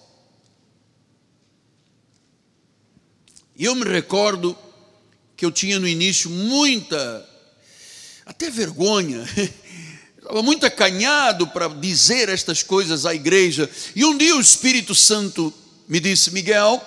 E 3.56 3.64
eu 3.64 3.74
me 3.74 3.84
recordo 3.84 4.56
que 5.36 5.44
eu 5.44 5.50
tinha 5.50 5.78
no 5.78 5.88
início 5.88 6.30
muita, 6.30 7.28
até 8.24 8.50
vergonha, 8.50 9.24
estava 10.16 10.42
muito 10.42 10.64
acanhado 10.64 11.46
para 11.46 11.68
dizer 11.68 12.28
estas 12.28 12.62
coisas 12.62 13.06
à 13.06 13.14
igreja. 13.14 13.68
E 13.96 14.04
um 14.04 14.16
dia 14.16 14.36
o 14.36 14.40
Espírito 14.40 14.94
Santo 14.94 15.52
me 15.88 15.98
disse: 15.98 16.30
Miguel, 16.30 16.80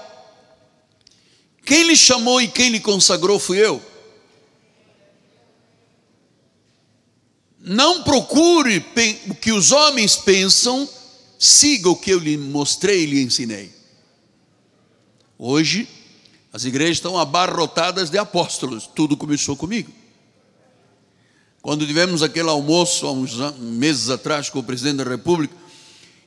quem 1.65 1.84
lhe 1.84 1.96
chamou 1.98 2.41
e 2.41 2.48
quem 2.48 2.70
lhe 2.70 2.79
consagrou 2.79 3.39
fui 3.39 3.58
eu. 3.58 3.81
Não 7.60 8.03
procure 8.03 8.84
o 9.29 9.36
que 9.36 9.51
os 9.51 9.72
homens 9.72 10.15
pensam, 10.15 10.89
siga 11.38 11.89
o 11.89 11.96
que 11.96 12.12
eu 12.12 12.20
lhe 12.20 12.38
mostrei 12.38 13.03
e 13.03 13.05
lhe 13.05 13.22
ensinei. 13.22 13.72
Hoje, 15.38 15.88
as 16.51 16.65
igrejas 16.65 16.98
estão 16.98 17.17
abarrotadas 17.17 18.10
de 18.10 18.17
apóstolos, 18.17 18.88
tudo 18.88 19.15
começou 19.15 19.55
comigo. 19.55 19.91
Quando 21.62 21.86
tivemos 21.86 22.24
aquele 22.24 22.50
almoço 22.50 23.05
há 23.05 23.12
uns 23.12 23.36
meses 23.60 24.10
atrás 24.10 24.50
com 24.50 24.60
o 24.60 24.63
presidente 24.63 24.98
da 24.98 25.10
República, 25.10 25.55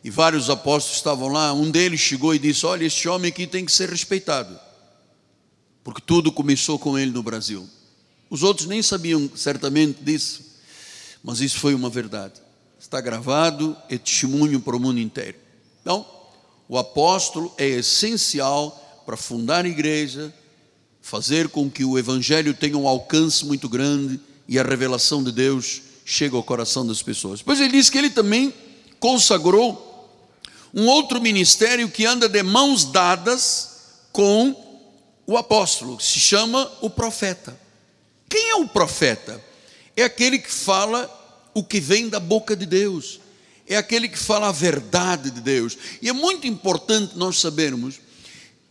e 0.04 0.10
vários 0.10 0.50
apóstolos 0.50 0.98
estavam 0.98 1.28
lá, 1.28 1.54
um 1.54 1.70
deles 1.70 1.98
chegou 1.98 2.34
e 2.34 2.38
disse: 2.38 2.66
Olha, 2.66 2.84
este 2.84 3.08
homem 3.08 3.30
aqui 3.30 3.46
tem 3.46 3.64
que 3.64 3.72
ser 3.72 3.88
respeitado, 3.88 4.60
porque 5.82 6.02
tudo 6.04 6.30
começou 6.30 6.78
com 6.78 6.98
ele 6.98 7.10
no 7.10 7.22
Brasil. 7.22 7.66
Os 8.28 8.42
outros 8.42 8.66
nem 8.66 8.82
sabiam 8.82 9.30
certamente 9.34 10.04
disso, 10.04 10.42
mas 11.22 11.40
isso 11.40 11.58
foi 11.58 11.74
uma 11.74 11.88
verdade. 11.88 12.34
Está 12.78 13.00
gravado, 13.00 13.74
é 13.88 13.96
testemunho 13.96 14.60
para 14.60 14.76
o 14.76 14.80
mundo 14.80 15.00
inteiro. 15.00 15.38
Então, 15.80 16.06
o 16.68 16.76
apóstolo 16.76 17.54
é 17.56 17.66
essencial 17.66 19.02
para 19.06 19.16
fundar 19.16 19.64
a 19.64 19.68
igreja, 19.68 20.34
fazer 21.00 21.48
com 21.48 21.70
que 21.70 21.82
o 21.84 21.98
evangelho 21.98 22.52
tenha 22.52 22.76
um 22.76 22.86
alcance 22.86 23.44
muito 23.46 23.70
grande 23.70 24.20
e 24.46 24.58
a 24.58 24.62
revelação 24.62 25.24
de 25.24 25.32
Deus 25.32 25.80
chegue 26.04 26.36
ao 26.36 26.42
coração 26.42 26.86
das 26.86 27.02
pessoas. 27.02 27.40
Pois 27.40 27.58
ele 27.58 27.72
diz 27.72 27.88
que 27.88 27.96
ele 27.96 28.10
também 28.10 28.52
consagrou 29.00 29.93
um 30.74 30.86
outro 30.86 31.20
ministério 31.20 31.88
que 31.88 32.04
anda 32.04 32.28
de 32.28 32.42
mãos 32.42 32.84
dadas 32.84 33.70
com 34.12 34.54
o 35.26 35.36
apóstolo, 35.36 36.00
se 36.00 36.18
chama 36.18 36.70
o 36.80 36.90
profeta. 36.90 37.56
Quem 38.28 38.50
é 38.50 38.56
o 38.56 38.66
profeta? 38.66 39.42
É 39.96 40.02
aquele 40.02 40.38
que 40.38 40.50
fala 40.50 41.08
o 41.54 41.62
que 41.62 41.78
vem 41.78 42.08
da 42.08 42.18
boca 42.18 42.56
de 42.56 42.66
Deus, 42.66 43.20
é 43.68 43.76
aquele 43.76 44.08
que 44.08 44.18
fala 44.18 44.48
a 44.48 44.52
verdade 44.52 45.30
de 45.30 45.40
Deus. 45.40 45.78
E 46.02 46.08
é 46.08 46.12
muito 46.12 46.46
importante 46.46 47.16
nós 47.16 47.38
sabermos 47.38 48.00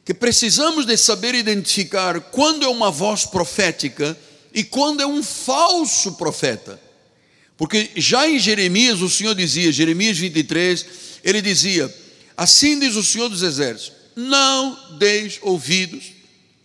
que 0.03 0.13
precisamos 0.13 0.85
de 0.85 0.97
saber 0.97 1.33
identificar 1.33 2.19
quando 2.19 2.65
é 2.65 2.67
uma 2.67 2.91
voz 2.91 3.25
profética 3.25 4.17
e 4.53 4.63
quando 4.63 5.01
é 5.01 5.07
um 5.07 5.23
falso 5.23 6.13
profeta. 6.13 6.79
Porque 7.55 7.91
já 7.95 8.27
em 8.27 8.37
Jeremias, 8.37 9.01
o 9.01 9.09
Senhor 9.09 9.33
dizia, 9.33 9.71
Jeremias 9.71 10.17
23, 10.17 10.85
ele 11.23 11.41
dizia: 11.41 11.93
Assim 12.35 12.79
diz 12.79 12.95
o 12.95 13.03
Senhor 13.03 13.29
dos 13.29 13.41
Exércitos: 13.41 13.93
Não 14.15 14.97
deis 14.97 15.39
ouvidos 15.41 16.11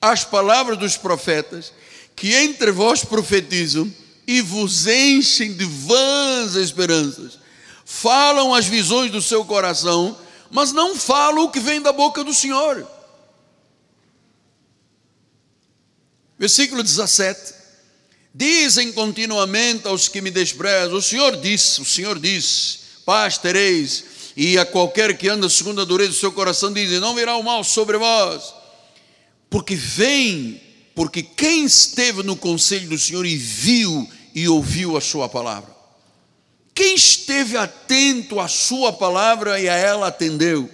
às 0.00 0.24
palavras 0.24 0.78
dos 0.78 0.96
profetas 0.96 1.72
que 2.16 2.34
entre 2.34 2.72
vós 2.72 3.04
profetizam 3.04 3.92
e 4.26 4.40
vos 4.40 4.86
enchem 4.86 5.54
de 5.54 5.64
vãs 5.64 6.54
esperanças. 6.54 7.38
Falam 7.84 8.52
as 8.52 8.66
visões 8.66 9.10
do 9.10 9.22
seu 9.22 9.44
coração, 9.44 10.18
mas 10.50 10.72
não 10.72 10.96
falam 10.96 11.44
o 11.44 11.50
que 11.50 11.60
vem 11.60 11.80
da 11.80 11.92
boca 11.92 12.24
do 12.24 12.34
Senhor. 12.34 12.86
Versículo 16.38 16.82
17. 16.82 17.54
Dizem 18.34 18.92
continuamente 18.92 19.88
aos 19.88 20.06
que 20.06 20.20
me 20.20 20.30
desprezam: 20.30 20.96
O 20.96 21.02
Senhor 21.02 21.36
disse, 21.40 21.80
o 21.80 21.84
Senhor 21.84 22.18
disse, 22.18 22.78
paz 23.04 23.38
tereis, 23.38 24.04
e 24.40 24.57
a 24.57 24.64
qualquer 24.64 25.18
que 25.18 25.29
anda 25.29 25.48
segundo 25.48 25.81
a 25.81 25.85
dureza 25.85 26.11
do 26.11 26.16
seu 26.16 26.31
coração, 26.31 26.72
dizem: 26.72 27.01
Não 27.01 27.12
virá 27.12 27.37
o 27.37 27.42
mal 27.42 27.64
sobre 27.64 27.98
vós, 27.98 28.55
porque 29.51 29.74
vem, 29.74 30.62
porque 30.94 31.24
quem 31.24 31.64
esteve 31.64 32.22
no 32.22 32.37
conselho 32.37 32.88
do 32.88 32.96
Senhor 32.96 33.27
e 33.27 33.37
viu 33.37 34.09
e 34.33 34.48
ouviu 34.48 34.96
a 34.96 35.01
sua 35.01 35.29
palavra. 35.29 35.77
Quem 36.72 36.94
esteve 36.94 37.57
atento 37.57 38.38
à 38.38 38.46
sua 38.46 38.92
palavra 38.92 39.59
e 39.59 39.68
a 39.68 39.74
ela 39.74 40.07
atendeu? 40.07 40.70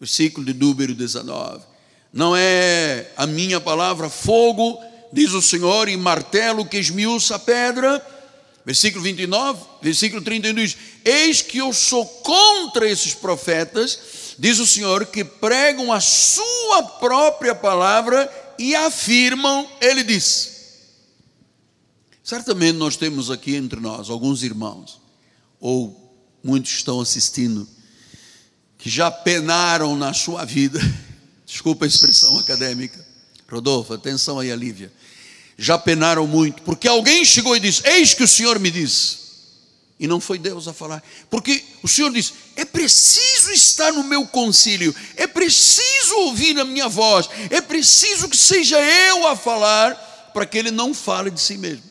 Versículo 0.00 0.44
de 0.44 0.52
número 0.52 0.92
19. 0.92 1.62
Não 2.12 2.34
é 2.34 3.12
a 3.16 3.24
minha 3.24 3.60
palavra 3.60 4.10
fogo, 4.10 4.82
diz 5.12 5.32
o 5.32 5.40
Senhor, 5.40 5.88
e 5.88 5.96
martelo 5.96 6.66
que 6.66 6.78
esmiuça 6.78 7.36
a 7.36 7.38
pedra. 7.38 8.04
Versículo 8.70 9.02
29, 9.02 9.64
versículo 9.82 10.22
31 10.22 10.54
diz: 10.54 10.76
Eis 11.04 11.42
que 11.42 11.58
eu 11.58 11.72
sou 11.72 12.06
contra 12.06 12.88
esses 12.88 13.12
profetas, 13.12 14.36
diz 14.38 14.60
o 14.60 14.66
Senhor, 14.66 15.06
que 15.06 15.24
pregam 15.24 15.92
a 15.92 15.98
sua 15.98 16.84
própria 17.00 17.52
palavra 17.52 18.32
e 18.56 18.76
afirmam, 18.76 19.68
ele 19.80 20.04
diz. 20.04 20.52
Certamente 22.22 22.76
nós 22.76 22.96
temos 22.96 23.28
aqui 23.28 23.56
entre 23.56 23.80
nós 23.80 24.08
alguns 24.08 24.44
irmãos, 24.44 25.00
ou 25.58 26.16
muitos 26.40 26.70
estão 26.70 27.00
assistindo, 27.00 27.68
que 28.78 28.88
já 28.88 29.10
penaram 29.10 29.96
na 29.96 30.14
sua 30.14 30.44
vida, 30.44 30.78
desculpa 31.44 31.86
a 31.86 31.88
expressão 31.88 32.38
acadêmica, 32.38 33.04
Rodolfo, 33.50 33.92
atenção 33.92 34.38
aí, 34.38 34.52
a 34.52 34.54
Lívia, 34.54 34.92
já 35.60 35.76
penaram 35.76 36.26
muito, 36.26 36.62
porque 36.62 36.88
alguém 36.88 37.22
chegou 37.22 37.54
e 37.54 37.60
disse: 37.60 37.82
Eis 37.84 38.14
que 38.14 38.24
o 38.24 38.28
Senhor 38.28 38.58
me 38.58 38.70
disse, 38.70 39.18
e 39.98 40.06
não 40.06 40.18
foi 40.18 40.38
Deus 40.38 40.66
a 40.66 40.72
falar, 40.72 41.02
porque 41.28 41.62
o 41.82 41.88
Senhor 41.88 42.10
disse: 42.10 42.32
é 42.56 42.64
preciso 42.64 43.52
estar 43.52 43.92
no 43.92 44.02
meu 44.02 44.26
concílio, 44.26 44.94
é 45.16 45.26
preciso 45.26 46.16
ouvir 46.20 46.58
a 46.58 46.64
minha 46.64 46.88
voz, 46.88 47.28
é 47.50 47.60
preciso 47.60 48.26
que 48.26 48.38
seja 48.38 48.80
eu 48.80 49.28
a 49.28 49.36
falar, 49.36 50.30
para 50.32 50.46
que 50.46 50.56
ele 50.56 50.70
não 50.70 50.94
fale 50.94 51.30
de 51.30 51.40
si 51.40 51.58
mesmo. 51.58 51.84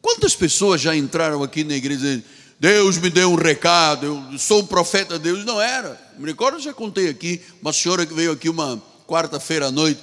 Quantas 0.00 0.34
pessoas 0.34 0.80
já 0.80 0.96
entraram 0.96 1.40
aqui 1.44 1.62
na 1.62 1.74
igreja 1.74 2.00
dizendo, 2.00 2.24
Deus 2.58 2.98
me 2.98 3.10
deu 3.10 3.30
um 3.30 3.36
recado, 3.36 4.06
eu 4.06 4.38
sou 4.40 4.62
um 4.62 4.66
profeta 4.66 5.18
de 5.18 5.22
Deus? 5.22 5.44
Não 5.44 5.60
era. 5.62 6.00
Me 6.18 6.26
recordo, 6.26 6.58
já 6.58 6.72
contei 6.72 7.08
aqui, 7.08 7.40
uma 7.60 7.72
senhora 7.72 8.04
que 8.04 8.12
veio 8.12 8.32
aqui 8.32 8.48
uma 8.48 8.82
quarta-feira 9.06 9.68
à 9.68 9.70
noite, 9.70 10.00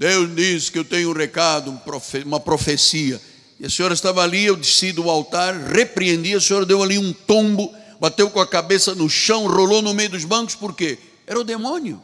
Deus 0.00 0.34
disse 0.34 0.72
que 0.72 0.78
eu 0.78 0.84
tenho 0.84 1.10
um 1.10 1.12
recado, 1.12 1.78
uma 2.24 2.40
profecia. 2.40 3.20
E 3.58 3.66
a 3.66 3.68
senhora 3.68 3.92
estava 3.92 4.22
ali, 4.22 4.46
eu 4.46 4.56
desci 4.56 4.92
do 4.92 5.10
altar, 5.10 5.54
repreendi, 5.54 6.34
a 6.34 6.40
senhora 6.40 6.64
deu 6.64 6.82
ali 6.82 6.96
um 6.96 7.12
tombo, 7.12 7.70
bateu 8.00 8.30
com 8.30 8.40
a 8.40 8.46
cabeça 8.46 8.94
no 8.94 9.10
chão, 9.10 9.46
rolou 9.46 9.82
no 9.82 9.92
meio 9.92 10.08
dos 10.08 10.24
bancos, 10.24 10.54
por 10.54 10.74
quê? 10.74 10.98
Era 11.26 11.38
o 11.38 11.44
demônio, 11.44 12.00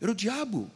era 0.00 0.12
o 0.12 0.14
diabo. 0.14 0.70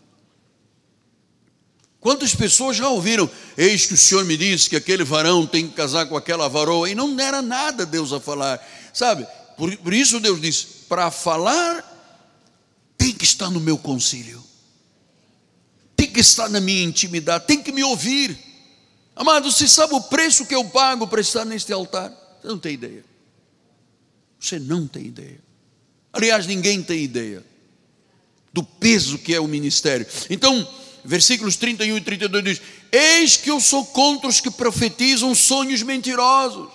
Quantas 2.01 2.35
pessoas 2.35 2.77
já 2.77 2.89
ouviram? 2.89 3.31
Eis 3.57 3.87
que 3.87 3.95
o 3.95 3.97
Senhor 3.97 4.25
me 4.25 4.37
disse 4.37 4.69
que 4.69 4.75
aquele 4.75 5.05
varão 5.05 5.47
tem 5.47 5.69
que 5.69 5.75
casar 5.75 6.07
com 6.07 6.17
aquela 6.17 6.49
varoa, 6.49 6.91
e 6.91 6.97
não 6.97 7.17
era 7.21 7.41
nada 7.41 7.87
Deus 7.87 8.13
a 8.13 8.19
falar, 8.19 8.61
sabe? 8.93 9.25
Por, 9.57 9.77
por 9.77 9.95
isso 9.95 10.19
Deus 10.19 10.41
disse: 10.41 10.67
para 10.89 11.13
falar, 11.13 11.85
tem 12.99 13.13
que 13.13 13.23
estar 13.23 13.51
no 13.51 13.61
meu 13.61 13.79
concílio, 13.79 14.50
que 16.11 16.20
estar 16.20 16.49
na 16.49 16.61
minha 16.61 16.83
intimidade, 16.83 17.46
tem 17.46 17.62
que 17.62 17.73
me 17.73 17.83
ouvir. 17.83 18.37
Amado, 19.16 19.51
você 19.51 19.68
sabe 19.68 19.94
o 19.94 20.01
preço 20.01 20.46
que 20.46 20.55
eu 20.55 20.64
pago 20.64 21.07
para 21.07 21.20
estar 21.20 21.44
neste 21.44 21.73
altar? 21.73 22.11
Você 22.40 22.49
não 22.49 22.59
tem 22.59 22.75
ideia. 22.75 23.05
Você 24.38 24.59
não 24.59 24.87
tem 24.87 25.07
ideia. 25.07 25.40
Aliás, 26.12 26.46
ninguém 26.46 26.83
tem 26.83 27.03
ideia 27.03 27.44
do 28.53 28.62
peso 28.62 29.18
que 29.18 29.35
é 29.35 29.40
o 29.40 29.46
ministério. 29.46 30.07
Então, 30.29 30.66
versículos 31.05 31.57
31 31.57 31.96
e 31.96 32.01
32 32.01 32.44
diz: 32.44 32.62
Eis 32.90 33.37
que 33.37 33.51
eu 33.51 33.61
sou 33.61 33.85
contra 33.87 34.29
os 34.29 34.40
que 34.40 34.51
profetizam 34.51 35.35
sonhos 35.35 35.83
mentirosos, 35.83 36.70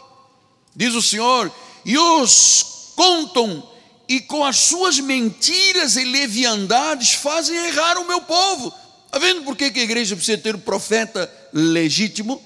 diz 0.76 0.94
o 0.94 1.02
Senhor, 1.02 1.52
e 1.84 1.98
os 1.98 2.92
contam, 2.96 3.68
e 4.08 4.22
com 4.22 4.46
as 4.46 4.58
suas 4.58 5.00
mentiras 5.00 5.96
e 5.96 6.04
leviandades 6.04 7.14
fazem 7.14 7.56
errar 7.56 7.98
o 7.98 8.08
meu 8.08 8.22
povo. 8.22 8.74
Está 9.16 9.28
vendo 9.28 9.44
por 9.46 9.56
que 9.56 9.64
a 9.64 9.84
igreja 9.84 10.14
precisa 10.14 10.38
ter 10.38 10.58
um 10.58 10.60
profeta 10.60 11.34
legítimo? 11.54 12.44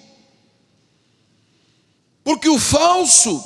Porque 2.24 2.48
o 2.48 2.60
falso 2.60 3.44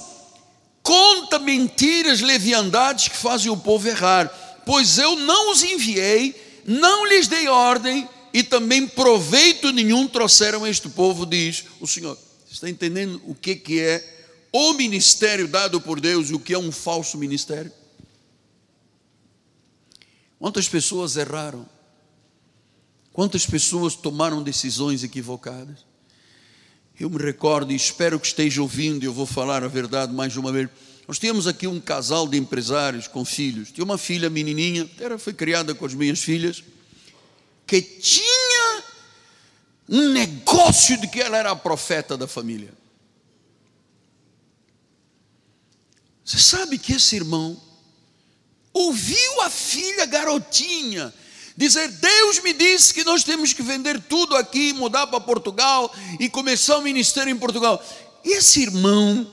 conta 0.82 1.40
mentiras, 1.40 2.20
leviandades 2.20 3.08
que 3.08 3.16
fazem 3.16 3.50
o 3.50 3.56
povo 3.56 3.88
errar. 3.88 4.28
Pois 4.66 4.98
eu 4.98 5.16
não 5.16 5.54
os 5.54 5.64
enviei, 5.64 6.36
não 6.66 7.06
lhes 7.06 7.30
dei 7.30 7.48
ordem, 7.48 8.10
e 8.34 8.44
também 8.44 8.86
proveito 8.86 9.72
nenhum 9.72 10.06
trouxeram 10.06 10.66
a 10.66 10.70
este 10.70 10.90
povo, 10.90 11.26
diz 11.26 11.64
o 11.80 11.88
Senhor. 11.88 12.18
Você 12.46 12.56
está 12.56 12.70
entendendo 12.70 13.22
o 13.26 13.34
que, 13.34 13.56
que 13.56 13.80
é 13.80 14.26
o 14.52 14.74
ministério 14.74 15.48
dado 15.48 15.80
por 15.80 16.02
Deus 16.02 16.30
e 16.30 16.34
o 16.34 16.40
que 16.42 16.54
é 16.54 16.60
um 16.60 16.74
falso 16.74 17.18
ministério? 17.18 17.72
Quantas 20.38 20.68
pessoas 20.68 21.16
erraram? 21.16 21.72
Quantas 23.14 23.46
pessoas 23.46 23.96
tomaram 23.96 24.42
decisões 24.42 25.04
equivocadas? 25.04 25.86
Eu 27.00 27.12
me 27.12 27.18
recordo 27.18 27.72
e 27.72 27.76
espero 27.76 28.20
que 28.20 28.26
esteja 28.26 28.62
ouvindo, 28.62 29.04
eu 29.04 29.14
vou 29.14 29.28
falar 29.28 29.64
a 29.64 29.68
verdade 29.68 30.12
mais 30.12 30.36
uma 30.36 30.52
vez. 30.52 30.68
Nós 31.08 31.20
tínhamos 31.20 31.46
aqui 31.46 31.68
um 31.68 31.80
casal 31.80 32.28
de 32.28 32.38
empresários 32.38 33.08
com 33.08 33.24
filhos. 33.24 33.72
Tinha 33.72 33.84
uma 33.86 34.00
filha 34.00 34.32
menininha, 34.32 34.90
ela 35.00 35.20
foi 35.20 35.34
criada 35.34 35.76
com 35.76 35.86
as 35.86 35.94
minhas 35.94 36.20
filhas 36.20 36.64
que 37.68 37.82
tinha 37.82 38.84
um 39.88 40.10
negócio 40.10 41.00
de 41.00 41.08
que 41.08 41.22
ela 41.22 41.38
era 41.38 41.52
a 41.52 41.56
profeta 41.56 42.18
da 42.18 42.28
família. 42.28 42.74
Você 46.26 46.40
sabe 46.40 46.80
que 46.80 46.94
esse 46.94 47.16
irmão 47.16 47.62
ouviu 48.74 49.42
a 49.42 49.50
filha 49.52 50.06
garotinha 50.06 51.14
dizer: 51.56 51.88
Deus 51.88 52.40
me 52.42 52.54
disse 52.54 52.94
que 52.94 53.04
nós 53.04 53.24
temos 53.24 53.54
que 53.54 53.62
vender 53.62 54.02
tudo 54.02 54.36
aqui, 54.36 54.74
mudar 54.74 55.08
para 55.08 55.20
Portugal 55.20 55.94
e 56.20 56.30
começar 56.30 56.78
o 56.78 56.82
ministério 56.82 57.32
em 57.32 57.38
Portugal. 57.38 57.84
E 58.24 58.38
esse 58.38 58.62
irmão, 58.62 59.32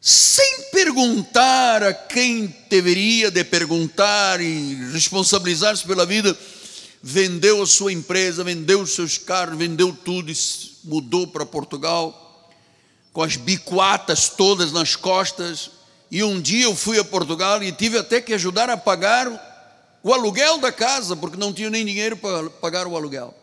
sem 0.00 0.62
perguntar 0.72 1.82
a 1.82 1.92
quem 1.92 2.54
deveria 2.68 3.30
de 3.30 3.42
perguntar 3.44 4.40
e 4.40 4.74
responsabilizar-se 4.92 5.84
pela 5.84 6.06
vida, 6.06 6.36
vendeu 7.02 7.62
a 7.62 7.66
sua 7.66 7.92
empresa, 7.92 8.44
vendeu 8.44 8.80
os 8.82 8.94
seus 8.94 9.18
carros, 9.18 9.58
vendeu 9.58 9.96
tudo 10.04 10.30
e 10.30 10.36
mudou 10.84 11.26
para 11.26 11.46
Portugal, 11.46 12.50
com 13.12 13.22
as 13.22 13.36
bicuatas 13.36 14.28
todas 14.28 14.72
nas 14.72 14.94
costas. 14.94 15.70
E 16.10 16.22
um 16.22 16.40
dia 16.40 16.64
eu 16.64 16.76
fui 16.76 16.98
a 16.98 17.04
Portugal 17.04 17.62
e 17.62 17.72
tive 17.72 17.98
até 17.98 18.20
que 18.20 18.34
ajudar 18.34 18.70
a 18.70 18.76
pagar 18.76 19.47
o 20.02 20.12
aluguel 20.12 20.58
da 20.58 20.72
casa, 20.72 21.16
porque 21.16 21.36
não 21.36 21.52
tinha 21.52 21.70
nem 21.70 21.84
dinheiro 21.84 22.16
para 22.16 22.50
pagar 22.50 22.86
o 22.86 22.96
aluguel. 22.96 23.34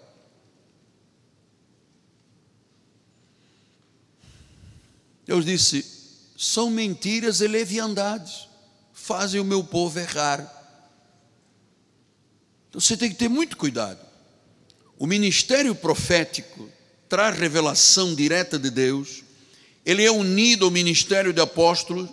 Deus 5.25 5.43
disse: 5.43 5.85
são 6.37 6.69
mentiras 6.69 7.41
e 7.41 7.47
leviandades, 7.47 8.47
fazem 8.93 9.39
o 9.39 9.45
meu 9.45 9.63
povo 9.63 9.99
errar. 9.99 10.51
Então 12.69 12.79
você 12.79 12.95
tem 12.95 13.09
que 13.09 13.15
ter 13.15 13.29
muito 13.29 13.57
cuidado. 13.57 13.99
O 14.97 15.05
ministério 15.05 15.73
profético 15.73 16.69
traz 17.09 17.37
revelação 17.37 18.15
direta 18.15 18.57
de 18.57 18.69
Deus, 18.69 19.23
ele 19.85 20.03
é 20.03 20.11
unido 20.11 20.65
ao 20.65 20.71
ministério 20.71 21.31
de 21.31 21.41
apóstolos, 21.41 22.09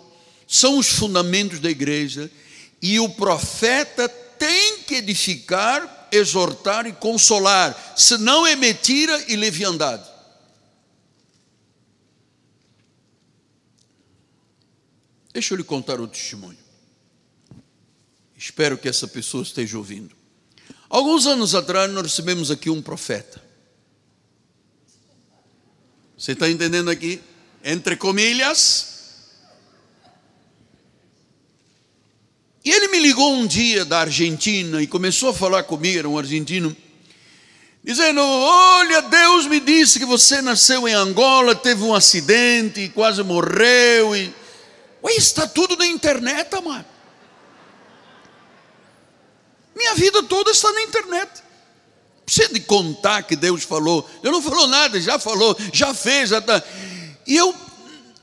são 0.47 0.77
os 0.77 0.87
fundamentos 0.87 1.59
da 1.59 1.69
igreja, 1.69 2.29
e 2.81 2.99
o 2.99 3.09
profeta 3.09 4.07
tem 4.43 4.79
que 4.79 4.95
edificar, 4.95 6.09
exortar 6.11 6.85
e 6.85 6.91
consolar, 6.91 7.93
senão 7.95 8.45
é 8.45 8.57
mentira 8.57 9.23
e 9.29 9.37
leviandade. 9.37 10.03
Deixa 15.31 15.53
eu 15.53 15.57
lhe 15.57 15.63
contar 15.63 16.01
o 16.01 16.07
testemunho. 16.09 16.57
Espero 18.37 18.77
que 18.77 18.89
essa 18.89 19.07
pessoa 19.07 19.43
esteja 19.43 19.77
ouvindo. 19.77 20.13
Alguns 20.89 21.25
anos 21.25 21.55
atrás, 21.55 21.89
nós 21.93 22.03
recebemos 22.03 22.51
aqui 22.51 22.69
um 22.69 22.81
profeta. 22.81 23.41
Você 26.17 26.33
está 26.33 26.49
entendendo 26.49 26.89
aqui? 26.89 27.21
Entre 27.63 27.95
comilhas. 27.95 28.92
E 32.63 32.71
ele 32.71 32.87
me 32.87 32.99
ligou 32.99 33.33
um 33.33 33.45
dia 33.45 33.83
da 33.83 33.99
Argentina 33.99 34.81
e 34.81 34.87
começou 34.87 35.29
a 35.29 35.33
falar 35.33 35.63
comigo, 35.63 35.99
era 35.99 36.09
um 36.09 36.17
argentino, 36.17 36.75
dizendo: 37.83 38.21
Olha, 38.21 39.01
Deus 39.01 39.47
me 39.47 39.59
disse 39.59 39.99
que 39.99 40.05
você 40.05 40.41
nasceu 40.41 40.87
em 40.87 40.93
Angola, 40.93 41.53
teve 41.53 41.83
um 41.83 41.93
acidente 41.93 42.79
e 42.79 42.89
quase 42.89 43.21
morreu. 43.21 44.15
E... 44.15 44.33
Ué, 45.03 45.13
está 45.15 45.45
tudo 45.45 45.75
na 45.75 45.85
internet, 45.85 46.55
amado. 46.55 46.85
Minha 49.75 49.95
vida 49.95 50.23
toda 50.23 50.51
está 50.51 50.71
na 50.71 50.83
internet. 50.83 51.43
Precisa 52.25 52.53
de 52.53 52.61
contar 52.61 53.23
que 53.23 53.35
Deus 53.35 53.63
falou. 53.63 54.09
Eu 54.23 54.31
não 54.31 54.41
falou 54.41 54.67
nada, 54.67 54.99
já 55.01 55.19
falou, 55.19 55.57
já 55.73 55.93
fez, 55.93 56.29
já 56.29 56.37
está. 56.37 56.63
E 57.27 57.35
eu, 57.35 57.53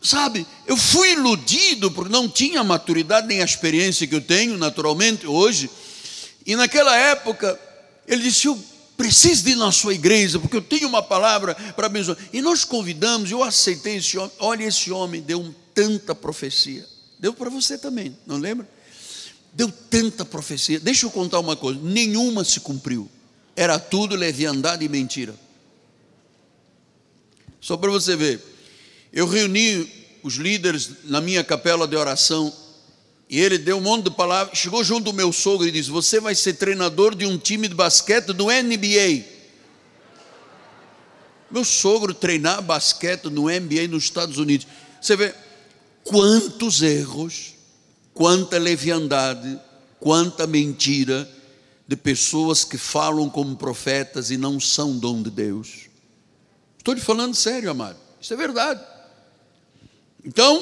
sabe, 0.00 0.46
eu 0.70 0.76
fui 0.76 1.14
iludido 1.14 1.90
porque 1.90 2.12
não 2.12 2.28
tinha 2.28 2.61
a 2.61 2.64
maturidade 2.64 3.26
nem 3.26 3.42
a 3.42 3.44
experiência 3.44 4.06
que 4.06 4.14
eu 4.14 4.20
tenho 4.20 4.56
naturalmente 4.56 5.26
hoje. 5.26 5.68
E 6.46 6.54
naquela 6.54 6.96
época, 6.96 7.59
ele 8.06 8.22
disse: 8.22 8.46
Eu 8.46 8.56
preciso 8.96 9.48
ir 9.48 9.56
na 9.56 9.72
sua 9.72 9.94
igreja, 9.94 10.38
porque 10.38 10.56
eu 10.56 10.62
tenho 10.62 10.87
uma 10.87 11.02
palavra 11.02 11.56
para 11.74 11.87
abençoar. 11.87 12.16
E 12.33 12.40
nós 12.40 12.62
convidamos, 12.62 13.33
eu 13.33 13.42
aceitei 13.42 13.96
esse 13.96 14.16
homem. 14.16 14.30
Olha, 14.38 14.62
esse 14.62 14.92
homem 14.92 15.20
deu 15.20 15.52
tanta 15.74 16.14
profecia. 16.14 16.87
Deu 17.18 17.35
para 17.35 17.50
você 17.50 17.76
também, 17.76 18.16
não 18.24 18.37
lembra? 18.37 18.68
Deu 19.52 19.72
tanta 19.90 20.24
profecia. 20.24 20.78
Deixa 20.78 21.04
eu 21.04 21.11
contar 21.11 21.40
uma 21.40 21.56
coisa: 21.56 21.80
nenhuma 21.83 22.44
se 22.44 22.61
cumpriu. 22.61 23.11
Era 23.56 23.76
tudo 23.76 24.14
leviandade 24.14 24.85
e 24.85 24.88
mentira. 24.88 25.35
Só 27.61 27.76
para 27.76 27.90
você 27.90 28.14
ver, 28.14 28.40
eu 29.12 29.26
reuni 29.26 30.00
os 30.22 30.35
líderes 30.35 30.90
na 31.04 31.20
minha 31.20 31.42
capela 31.44 31.87
de 31.87 31.96
oração 31.96 32.52
e 33.28 33.38
ele 33.38 33.59
deu 33.59 33.78
um 33.78 33.80
monte 33.80 34.04
de 34.04 34.11
palavras. 34.11 34.59
Chegou 34.59 34.83
junto 34.83 35.04
do 35.04 35.12
meu 35.12 35.33
sogro 35.33 35.66
e 35.66 35.70
disse: 35.70 35.90
Você 35.90 36.18
vai 36.18 36.35
ser 36.35 36.54
treinador 36.54 37.14
de 37.14 37.26
um 37.26 37.38
time 37.38 37.68
de 37.68 37.74
basquete 37.74 38.33
do 38.33 38.46
NBA. 38.46 39.24
Meu 41.50 41.64
sogro 41.64 42.12
treinar 42.12 42.62
basquete 42.62 43.24
no 43.24 43.44
NBA 43.44 43.88
nos 43.88 44.04
Estados 44.04 44.38
Unidos. 44.38 44.66
Você 45.00 45.16
vê 45.16 45.35
quantos 46.04 46.83
erros 46.83 47.54
quanta 48.20 48.59
leviandade, 48.59 49.59
quanta 49.98 50.46
mentira 50.46 51.26
de 51.87 51.96
pessoas 51.96 52.64
que 52.64 52.76
falam 52.76 53.30
como 53.30 53.56
profetas 53.56 54.30
e 54.30 54.37
não 54.37 54.61
são 54.61 54.98
dom 54.98 55.22
de 55.22 55.30
Deus. 55.30 55.88
Estou 56.76 56.94
lhe 56.94 57.00
falando 57.00 57.35
sério, 57.35 57.70
amado. 57.70 57.96
Isso 58.20 58.35
é 58.35 58.37
verdade. 58.37 58.80
Então, 60.24 60.59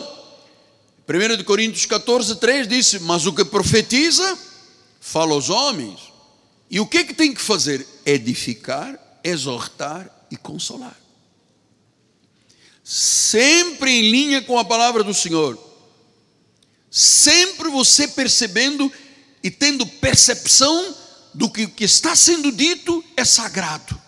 1 1.08 1.44
Coríntios 1.44 1.86
14, 1.86 2.36
3 2.36 2.68
disse: 2.68 2.98
Mas 3.00 3.26
o 3.26 3.32
que 3.32 3.44
profetiza, 3.44 4.38
fala 5.00 5.32
aos 5.32 5.48
homens. 5.48 6.00
E 6.70 6.80
o 6.80 6.86
que, 6.86 7.04
que 7.04 7.14
tem 7.14 7.32
que 7.32 7.40
fazer? 7.40 7.86
Edificar, 8.04 8.98
exortar 9.24 10.10
e 10.30 10.36
consolar. 10.36 10.96
sempre 12.82 13.90
em 13.90 14.10
linha 14.10 14.42
com 14.42 14.58
a 14.58 14.64
palavra 14.64 15.02
do 15.02 15.12
Senhor. 15.12 15.58
Sempre 16.90 17.68
você 17.68 18.08
percebendo 18.08 18.90
e 19.42 19.50
tendo 19.50 19.86
percepção 19.86 20.96
do 21.34 21.50
que 21.50 21.64
o 21.64 21.70
que 21.70 21.84
está 21.84 22.16
sendo 22.16 22.50
dito 22.50 23.04
é 23.16 23.24
sagrado. 23.24 24.00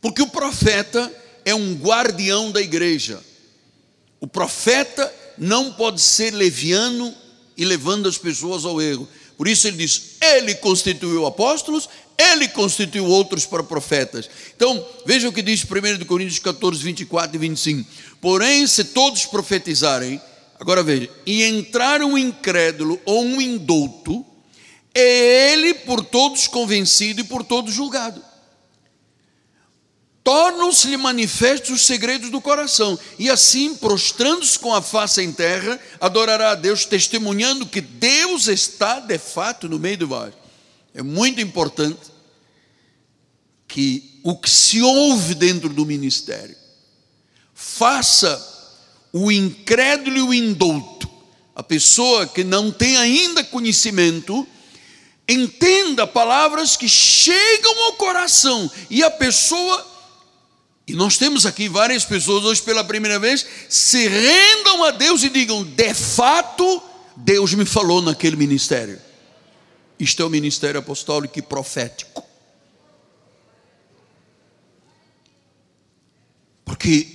Porque 0.00 0.22
o 0.22 0.28
profeta 0.28 1.12
é 1.44 1.54
um 1.54 1.74
guardião 1.74 2.50
da 2.50 2.60
igreja. 2.60 3.22
O 4.20 4.26
profeta 4.26 5.12
não 5.36 5.72
pode 5.72 6.00
ser 6.00 6.32
leviano 6.32 7.14
e 7.56 7.64
levando 7.64 8.08
as 8.08 8.18
pessoas 8.18 8.64
ao 8.64 8.80
erro. 8.80 9.08
Por 9.36 9.46
isso 9.46 9.68
ele 9.68 9.76
diz: 9.76 10.16
ele 10.20 10.54
constituiu 10.56 11.26
apóstolos, 11.26 11.88
ele 12.16 12.48
constituiu 12.48 13.04
outros 13.06 13.46
para 13.46 13.62
profetas. 13.62 14.28
Então, 14.56 14.84
veja 15.06 15.28
o 15.28 15.32
que 15.32 15.42
diz 15.42 15.64
1 15.64 16.04
Coríntios 16.04 16.40
14, 16.40 16.82
24 16.82 17.36
e 17.36 17.38
25. 17.38 17.88
Porém, 18.20 18.66
se 18.66 18.84
todos 18.84 19.26
profetizarem, 19.26 20.20
agora 20.58 20.82
veja, 20.82 21.08
e 21.24 21.44
entrar 21.44 22.02
um 22.02 22.18
incrédulo 22.18 23.00
ou 23.04 23.22
um 23.22 23.40
indouto, 23.40 24.26
é 24.92 25.52
ele 25.52 25.74
por 25.74 26.04
todos 26.04 26.48
convencido 26.48 27.20
e 27.20 27.24
por 27.24 27.44
todos 27.44 27.72
julgado 27.72 28.27
tornam-se-lhe 30.28 30.98
manifestos 30.98 31.70
os 31.70 31.86
segredos 31.86 32.28
do 32.28 32.38
coração, 32.38 32.98
e 33.18 33.30
assim, 33.30 33.74
prostrando-se 33.74 34.58
com 34.58 34.74
a 34.74 34.82
face 34.82 35.22
em 35.22 35.32
terra, 35.32 35.80
adorará 35.98 36.50
a 36.50 36.54
Deus, 36.54 36.84
testemunhando 36.84 37.64
que 37.64 37.80
Deus 37.80 38.46
está 38.46 39.00
de 39.00 39.16
fato 39.16 39.70
no 39.70 39.78
meio 39.78 39.96
de 39.96 40.04
vós. 40.04 40.34
É 40.92 41.02
muito 41.02 41.40
importante 41.40 41.98
que 43.66 44.20
o 44.22 44.36
que 44.36 44.50
se 44.50 44.82
ouve 44.82 45.34
dentro 45.34 45.70
do 45.70 45.86
ministério 45.86 46.54
faça 47.54 48.38
o 49.10 49.32
incrédulo 49.32 50.18
e 50.18 50.20
o 50.20 50.34
indouto, 50.34 51.08
a 51.56 51.62
pessoa 51.62 52.26
que 52.26 52.44
não 52.44 52.70
tem 52.70 52.98
ainda 52.98 53.42
conhecimento, 53.42 54.46
entenda 55.26 56.06
palavras 56.06 56.76
que 56.76 56.86
chegam 56.86 57.84
ao 57.84 57.94
coração 57.94 58.70
e 58.90 59.02
a 59.02 59.10
pessoa 59.10 59.87
e 60.88 60.94
nós 60.94 61.18
temos 61.18 61.44
aqui 61.44 61.68
várias 61.68 62.06
pessoas 62.06 62.44
hoje 62.44 62.62
pela 62.62 62.82
primeira 62.82 63.18
vez 63.18 63.44
se 63.68 64.08
rendam 64.08 64.82
a 64.84 64.90
Deus 64.90 65.22
e 65.22 65.28
digam: 65.28 65.62
de 65.62 65.92
fato, 65.92 66.82
Deus 67.14 67.52
me 67.52 67.66
falou 67.66 68.00
naquele 68.00 68.36
ministério. 68.36 68.98
Isto 70.00 70.22
é 70.22 70.24
o 70.24 70.30
ministério 70.30 70.80
apostólico 70.80 71.38
e 71.38 71.42
profético. 71.42 72.24
Porque 76.64 77.06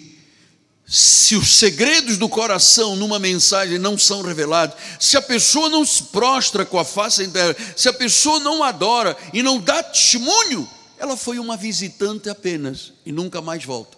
se 0.85 1.35
os 1.35 1.57
segredos 1.57 2.17
do 2.17 2.29
coração 2.29 2.95
numa 2.95 3.17
mensagem 3.17 3.79
não 3.79 3.97
são 3.97 4.21
revelados, 4.21 4.75
se 4.99 5.17
a 5.17 5.21
pessoa 5.21 5.67
não 5.67 5.83
se 5.83 6.03
prostra 6.03 6.63
com 6.63 6.77
a 6.77 6.85
face 6.85 7.23
inteira, 7.23 7.57
se 7.75 7.89
a 7.89 7.93
pessoa 7.93 8.39
não 8.39 8.61
adora 8.61 9.17
e 9.33 9.41
não 9.41 9.59
dá 9.59 9.81
testemunho, 9.81 10.69
ela 11.03 11.17
foi 11.17 11.37
uma 11.37 11.57
visitante 11.57 12.29
apenas 12.29 12.93
e 13.05 13.11
nunca 13.11 13.41
mais 13.41 13.65
volta. 13.65 13.97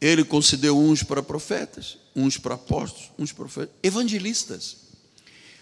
Ele 0.00 0.24
concedeu 0.24 0.76
uns 0.76 1.04
para 1.04 1.22
profetas, 1.22 1.98
uns 2.16 2.36
para 2.36 2.56
apóstolos, 2.56 3.12
uns 3.16 3.30
para 3.30 3.68
evangelistas. 3.80 4.76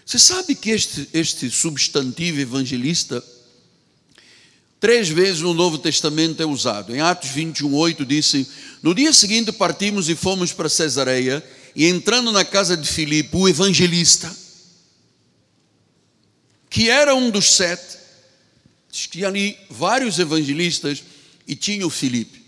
Você 0.03 0.17
sabe 0.17 0.55
que 0.55 0.71
este, 0.71 1.07
este 1.13 1.51
substantivo 1.51 2.39
evangelista, 2.39 3.23
três 4.79 5.07
vezes 5.09 5.41
no 5.41 5.53
Novo 5.53 5.77
Testamento 5.77 6.41
é 6.41 6.45
usado. 6.47 6.95
Em 6.95 6.99
Atos 6.99 7.29
21, 7.29 7.75
8 7.75 8.03
disse: 8.03 8.49
No 8.81 8.95
dia 8.95 9.13
seguinte 9.13 9.51
partimos 9.51 10.09
e 10.09 10.15
fomos 10.15 10.51
para 10.51 10.67
Cesareia, 10.67 11.47
e 11.75 11.85
entrando 11.85 12.31
na 12.31 12.43
casa 12.43 12.75
de 12.75 12.87
Filipe, 12.87 13.37
o 13.37 13.47
evangelista, 13.47 14.35
que 16.71 16.89
era 16.89 17.13
um 17.13 17.29
dos 17.29 17.53
sete, 17.53 17.97
tinha 18.89 19.27
ali 19.27 19.57
vários 19.69 20.17
evangelistas 20.17 21.03
e 21.45 21.53
tinha 21.53 21.85
o 21.85 21.89
Filipe. 21.89 22.41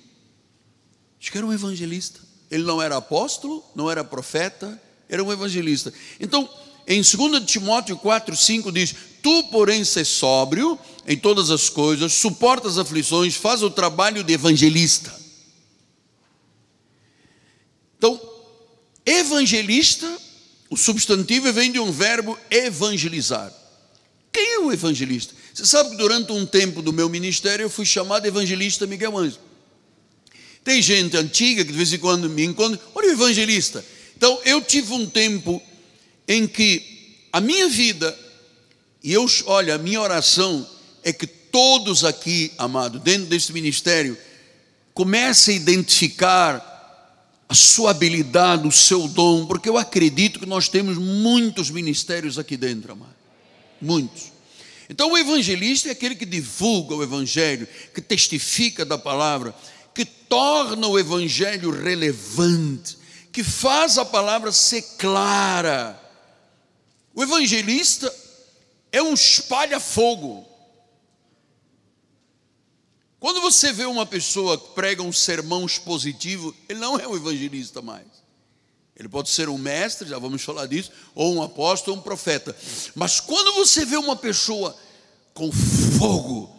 Diz 1.20 1.30
que 1.30 1.38
era 1.38 1.46
um 1.46 1.52
evangelista. 1.52 2.22
Ele 2.50 2.64
não 2.64 2.82
era 2.82 2.96
apóstolo, 2.96 3.62
não 3.76 3.92
era 3.92 4.02
profeta, 4.02 4.82
era 5.10 5.22
um 5.22 5.32
evangelista. 5.32 5.94
Então, 6.22 6.50
em 6.88 7.02
2 7.02 7.44
Timóteo 7.46 7.98
4, 7.98 8.34
5 8.36 8.72
diz: 8.72 8.96
Tu, 9.22 9.44
porém, 9.52 9.84
se 9.84 10.06
sóbrio 10.06 10.80
em 11.06 11.18
todas 11.18 11.52
as 11.52 11.68
coisas, 11.68 12.14
suporta 12.14 12.70
as 12.70 12.78
aflições, 12.78 13.36
faz 13.36 13.62
o 13.62 13.70
trabalho 13.70 14.24
de 14.24 14.32
evangelista. 14.32 15.14
Então, 17.98 18.20
evangelista, 19.06 20.18
o 20.70 20.78
substantivo 20.78 21.52
vem 21.52 21.74
de 21.74 21.80
um 21.80 21.92
verbo 21.92 22.40
evangelizar. 22.50 23.63
Quem 24.34 24.56
é 24.56 24.60
o 24.60 24.74
evangelista? 24.74 25.36
Você 25.54 25.66
sabe 25.66 25.92
que 25.92 25.98
durante 25.98 26.32
um 26.32 26.44
tempo 26.44 26.82
do 26.82 26.92
meu 26.92 27.08
ministério 27.08 27.64
eu 27.64 27.70
fui 27.70 27.86
chamado 27.86 28.26
evangelista 28.26 28.88
Miguel 28.88 29.16
Anjo. 29.16 29.38
Tem 30.64 30.82
gente 30.82 31.16
antiga 31.16 31.64
que 31.64 31.72
de 31.72 31.78
vez 31.78 31.94
em 31.94 32.00
quando 32.00 32.28
me 32.28 32.44
encontra, 32.44 32.80
olha 32.96 33.10
o 33.10 33.12
evangelista. 33.12 33.86
Então 34.18 34.40
eu 34.44 34.60
tive 34.60 34.92
um 34.94 35.06
tempo 35.06 35.62
em 36.28 36.48
que 36.48 37.28
a 37.32 37.40
minha 37.40 37.70
vida, 37.70 38.18
e 39.04 39.14
eu, 39.14 39.26
olha, 39.46 39.76
a 39.76 39.78
minha 39.78 40.02
oração 40.02 40.68
é 41.04 41.14
que 41.14 41.28
todos 41.28 42.04
aqui, 42.04 42.52
amado, 42.58 42.98
dentro 42.98 43.28
desse 43.28 43.54
ministério, 43.54 44.18
comecem 44.94 45.56
a 45.56 45.58
identificar 45.58 46.74
a 47.48 47.54
sua 47.54 47.92
habilidade, 47.92 48.68
o 48.68 48.72
seu 48.72 49.08
dom, 49.08 49.46
porque 49.46 49.70
eu 49.70 49.78
acredito 49.78 50.40
que 50.40 50.46
nós 50.46 50.70
temos 50.70 50.98
muitos 50.98 51.70
ministérios 51.70 52.40
aqui 52.40 52.58
dentro, 52.58 52.94
amado. 52.94 53.23
Muitos. 53.84 54.32
Então, 54.90 55.12
o 55.12 55.18
evangelista 55.18 55.90
é 55.90 55.92
aquele 55.92 56.16
que 56.16 56.26
divulga 56.26 56.96
o 56.96 57.04
evangelho, 57.04 57.68
que 57.94 58.02
testifica 58.02 58.86
da 58.86 58.98
palavra, 58.98 59.54
que 59.94 60.06
torna 60.06 60.88
o 60.88 60.98
evangelho 60.98 61.70
relevante, 61.72 62.98
que 63.32 63.44
faz 63.44 63.98
a 63.98 64.06
palavra 64.06 64.52
ser 64.52 64.82
clara. 64.98 66.00
O 67.14 67.22
evangelista 67.22 68.14
é 68.92 69.02
um 69.02 69.14
espalha-fogo. 69.14 70.48
Quando 73.20 73.42
você 73.42 73.74
vê 73.74 73.86
uma 73.86 74.06
pessoa 74.06 74.58
que 74.58 74.74
prega 74.74 75.04
um 75.04 75.12
sermão 75.12 75.66
expositivo, 75.66 76.56
ele 76.70 76.80
não 76.80 76.98
é 76.98 77.08
um 77.08 77.16
evangelista 77.16 77.82
mais. 77.82 78.23
Ele 78.96 79.10
pode 79.10 79.30
ser 79.30 79.50
um 79.50 79.58
mestre, 79.58 80.08
já 80.08 80.20
vamos 80.20 80.42
falar 80.44 80.68
disso, 80.68 80.92
ou 81.16 81.36
um 81.36 81.42
apóstolo, 81.42 81.96
ou 81.96 82.02
um 82.02 82.04
profeta. 82.04 82.56
Mas 82.94 83.20
quando 83.20 83.54
você 83.54 83.86
vê 83.86 83.98
uma 83.98 84.16
pessoa 84.16 84.78
com 85.34 85.52
fogo, 85.52 86.56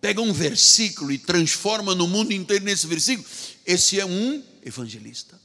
pega 0.00 0.20
um 0.20 0.32
versículo 0.32 1.10
e 1.10 1.18
transforma 1.18 1.94
no 1.94 2.06
mundo 2.06 2.32
inteiro 2.32 2.64
nesse 2.64 2.86
versículo, 2.86 3.26
esse 3.64 3.98
é 3.98 4.04
um 4.04 4.42
evangelista. 4.64 5.40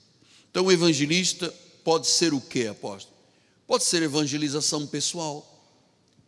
Então, 0.52 0.66
o 0.66 0.72
evangelista 0.72 1.54
pode 1.84 2.08
ser 2.08 2.34
o 2.34 2.42
que, 2.42 2.68
apóstolo? 2.68 3.16
Pode 3.68 3.84
ser 3.84 4.04
evangelização 4.04 4.86
pessoal. 4.88 5.52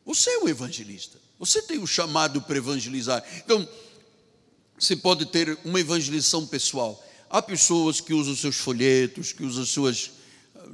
Você 0.05 0.29
é 0.29 0.39
um 0.39 0.47
evangelista. 0.47 1.17
Você 1.39 1.61
tem 1.61 1.77
o 1.77 1.87
chamado 1.87 2.41
para 2.41 2.57
evangelizar. 2.57 3.23
Então, 3.37 3.67
você 4.77 4.95
pode 4.95 5.25
ter 5.27 5.57
uma 5.63 5.79
evangelização 5.79 6.45
pessoal. 6.45 7.03
Há 7.29 7.41
pessoas 7.41 7.99
que 7.99 8.13
usam 8.13 8.35
seus 8.35 8.55
folhetos, 8.55 9.33
que 9.33 9.43
usam 9.43 9.65
suas, 9.65 10.11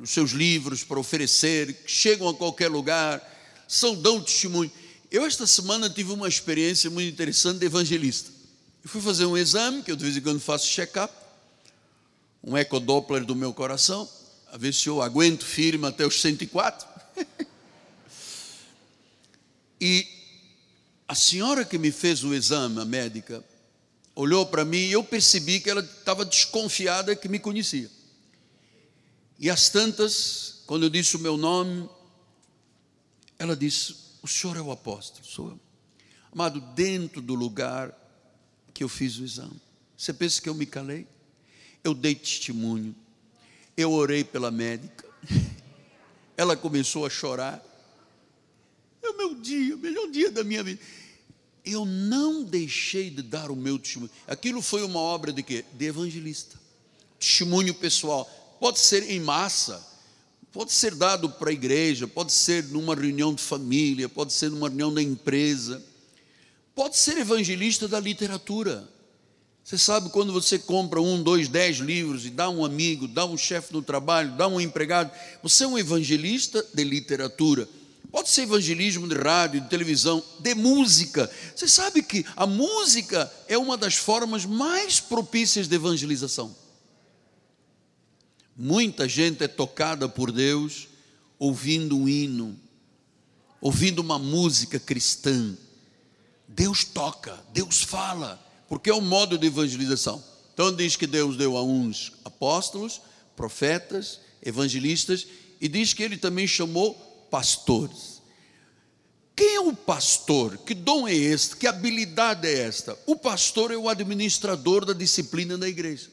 seus 0.06 0.32
livros 0.32 0.84
para 0.84 1.00
oferecer, 1.00 1.74
que 1.74 1.92
chegam 1.92 2.30
a 2.30 2.34
qualquer 2.34 2.70
lugar, 2.70 3.22
são, 3.68 3.96
dão 3.96 4.22
testemunho. 4.22 4.72
Eu, 5.10 5.26
esta 5.26 5.48
semana, 5.48 5.90
tive 5.90 6.12
uma 6.12 6.28
experiência 6.28 6.90
muito 6.90 7.12
interessante 7.12 7.60
de 7.60 7.66
evangelista. 7.66 8.32
Eu 8.84 8.90
fui 8.90 9.02
fazer 9.02 9.26
um 9.26 9.38
exame, 9.38 9.82
que 9.82 9.92
eu 9.92 9.96
de 9.96 10.04
vez 10.04 10.16
em 10.16 10.22
quando 10.22 10.40
faço 10.40 10.68
check-up, 10.68 11.14
um 12.44 12.58
ecodoppler 12.58 13.26
do 13.26 13.36
meu 13.36 13.54
coração, 13.54 14.08
a 14.52 14.58
ver 14.58 14.74
se 14.74 14.88
eu 14.88 15.02
aguento 15.02 15.46
firme 15.46 15.88
até 15.88 16.06
os 16.06 16.22
104. 16.22 16.88
e 19.82 20.06
a 21.08 21.16
senhora 21.16 21.66
que 21.66 21.78
me 21.78 21.92
fez 21.92 22.24
o 22.24 22.34
exame, 22.34 22.80
a 22.80 22.86
médica, 22.86 23.44
olhou 24.16 24.46
para 24.46 24.64
mim 24.64 24.78
e 24.78 24.92
eu 24.92 25.04
percebi 25.04 25.60
que 25.60 25.70
ela 25.70 25.82
estava 25.82 26.26
desconfiada 26.26 27.16
que 27.16 27.28
me 27.28 27.40
conhecia. 27.40 27.90
E 29.40 29.50
às 29.50 29.70
tantas, 29.70 30.64
quando 30.66 30.84
eu 30.84 30.90
disse 30.90 31.16
o 31.16 31.20
meu 31.20 31.38
nome, 31.38 31.90
ela 33.38 33.56
disse: 33.56 33.96
O 34.22 34.28
senhor 34.28 34.56
é 34.58 34.62
o 34.62 34.72
apóstolo, 34.72 35.26
sou 35.26 35.50
eu. 35.50 35.60
Amado, 36.32 36.62
dentro 36.74 37.22
do 37.22 37.36
lugar 37.36 37.94
que 38.74 38.84
eu 38.84 38.90
fiz 38.90 39.18
o 39.18 39.24
exame, 39.24 39.60
você 39.98 40.14
pensa 40.14 40.42
que 40.42 40.50
eu 40.50 40.56
me 40.56 40.66
calei? 40.66 41.08
Eu 41.84 41.94
dei 41.94 42.16
testemunho, 42.16 42.96
eu 43.76 43.92
orei 43.92 44.24
pela 44.24 44.50
médica, 44.50 45.06
ela 46.38 46.56
começou 46.56 47.06
a 47.06 47.10
chorar. 47.10 47.64
É 49.02 49.10
o 49.10 49.18
meu 49.18 49.36
dia, 49.36 49.76
o 49.76 49.80
melhor 49.80 50.10
dia 50.10 50.32
da 50.32 50.44
minha 50.44 50.64
vida. 50.64 50.82
Eu 51.66 51.86
não 51.86 52.44
deixei 52.44 53.10
de 53.10 53.22
dar 53.22 53.50
o 53.50 53.56
meu 53.56 53.80
testemunho. 53.80 54.12
Aquilo 54.28 54.62
foi 54.62 54.84
uma 54.84 55.00
obra 55.00 55.32
de 55.32 55.42
quê? 55.42 55.64
De 55.74 55.86
evangelista. 55.86 56.60
Testemunho 57.20 57.74
pessoal. 57.74 58.30
Pode 58.60 58.80
ser 58.80 59.10
em 59.10 59.20
massa, 59.20 59.86
pode 60.52 60.72
ser 60.72 60.96
dado 60.96 61.30
para 61.30 61.50
a 61.50 61.54
igreja, 61.54 62.08
pode 62.08 62.34
ser 62.34 62.66
numa 62.66 62.96
reunião 62.96 63.34
de 63.34 63.42
família, 63.42 64.10
pode 64.10 64.34
ser 64.34 64.52
numa 64.52 64.68
reunião 64.68 64.94
da 64.94 65.02
empresa, 65.02 65.82
pode 66.76 66.98
ser 66.98 67.18
evangelista 67.18 67.88
da 67.88 68.00
literatura. 68.00 68.88
Você 69.64 69.78
sabe 69.78 70.10
quando 70.10 70.34
você 70.34 70.60
compra 70.60 71.02
um, 71.02 71.24
dois, 71.24 71.48
dez 71.48 71.78
livros 71.78 72.26
e 72.26 72.30
dá 72.30 72.50
um 72.50 72.66
amigo, 72.66 73.08
dá 73.08 73.26
um 73.26 73.38
chefe 73.38 73.72
no 73.72 73.82
trabalho, 73.82 74.36
dá 74.36 74.46
um 74.46 74.60
empregado, 74.60 75.10
você 75.42 75.64
é 75.64 75.68
um 75.68 75.78
evangelista 75.78 76.66
de 76.74 76.84
literatura. 76.84 77.68
Pode 78.14 78.30
ser 78.30 78.44
evangelismo 78.44 79.08
de 79.08 79.16
rádio, 79.16 79.60
de 79.60 79.70
televisão, 79.70 80.24
de 80.40 80.54
música. 80.54 81.28
Você 81.56 81.68
sabe 81.68 82.04
que 82.04 82.24
a 82.36 82.46
música 82.46 83.34
é 83.48 83.58
uma 83.58 83.76
das 83.76 83.96
formas 83.96 84.46
mais 84.46 85.00
propícias 85.00 85.68
de 85.68 85.74
evangelização. 85.74 86.56
Muita 88.56 89.10
gente 89.10 89.44
é 89.44 89.48
tocada 89.48 90.08
por 90.08 90.32
Deus 90.32 90.88
ouvindo 91.40 91.98
um 91.98 92.08
hino, 92.08 92.56
ouvindo 93.60 93.98
uma 93.98 94.20
música 94.20 94.80
cristã. 94.80 95.58
Deus 96.48 96.84
toca, 96.84 97.44
Deus 97.52 97.82
fala, 97.82 98.40
porque 98.70 98.92
é 98.92 98.94
o 98.94 99.02
modo 99.02 99.40
de 99.40 99.48
evangelização. 99.48 100.24
Então 100.54 100.72
diz 100.72 100.96
que 100.96 101.08
Deus 101.08 101.36
deu 101.36 101.58
a 101.58 101.64
uns 101.64 102.14
apóstolos, 102.24 103.02
profetas, 103.36 104.20
evangelistas, 104.40 105.26
e 105.60 105.68
diz 105.68 105.96
que 105.96 106.04
ele 106.04 106.16
também 106.16 106.46
chamou 106.46 107.13
pastores. 107.34 108.22
Quem 109.36 109.56
é 109.56 109.60
o 109.60 109.76
pastor? 109.76 110.56
Que 110.60 110.76
dom 110.76 111.08
é 111.08 111.16
este? 111.16 111.58
Que 111.58 111.66
habilidade 111.66 112.48
é 112.48 112.60
esta? 112.60 112.96
O 113.08 113.16
pastor 113.16 113.72
é 113.72 113.76
o 113.76 113.90
administrador 113.90 114.86
da 114.86 114.94
disciplina 114.94 115.58
da 115.58 115.68
igreja. 115.68 116.12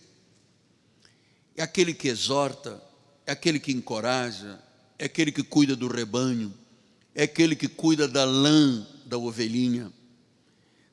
É 1.54 1.62
aquele 1.62 1.92
que 1.92 2.08
exorta, 2.08 2.82
é 3.26 3.32
aquele 3.32 3.60
que 3.60 3.70
encoraja, 3.70 4.58
é 4.98 5.04
aquele 5.04 5.30
que 5.30 5.42
cuida 5.42 5.76
do 5.76 5.88
rebanho, 5.88 6.54
é 7.14 7.24
aquele 7.24 7.54
que 7.54 7.68
cuida 7.68 8.08
da 8.08 8.24
lã 8.24 8.86
da 9.04 9.18
ovelhinha. 9.18 9.92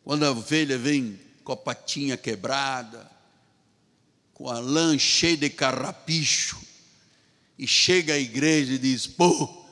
Quando 0.04 0.24
a 0.24 0.32
ovelha 0.32 0.78
vem 0.78 1.18
com 1.42 1.54
a 1.54 1.58
patinha 1.58 2.18
quebrada, 2.18 3.10
com 4.34 4.50
a 4.50 4.60
lã 4.60 5.00
cheia 5.00 5.38
de 5.38 5.50
carrapicho, 5.50 6.60
e 7.58 7.66
chega 7.66 8.16
à 8.16 8.20
igreja 8.20 8.74
e 8.74 8.78
diz: 8.78 9.08
pô, 9.08 9.67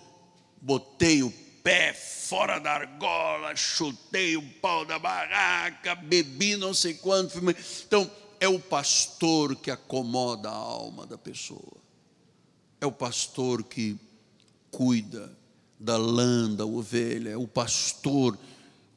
botei 0.65 1.21
o 1.21 1.31
pé 1.63 1.93
fora 1.93 2.57
da 2.57 2.73
argola, 2.73 3.55
chutei 3.55 4.35
o 4.35 4.41
pau 4.53 4.83
da 4.83 4.97
barraca, 4.97 5.93
bebi 5.93 6.57
não 6.57 6.73
sei 6.73 6.95
quanto. 6.95 7.39
Então, 7.85 8.09
é 8.39 8.47
o 8.47 8.59
pastor 8.59 9.55
que 9.55 9.69
acomoda 9.69 10.49
a 10.49 10.55
alma 10.55 11.05
da 11.05 11.19
pessoa. 11.19 11.77
É 12.81 12.85
o 12.85 12.91
pastor 12.91 13.63
que 13.63 13.95
cuida 14.71 15.31
da 15.79 15.97
lã 15.97 16.51
da 16.51 16.65
ovelha, 16.65 17.29
é 17.29 17.37
o 17.37 17.47
pastor 17.47 18.35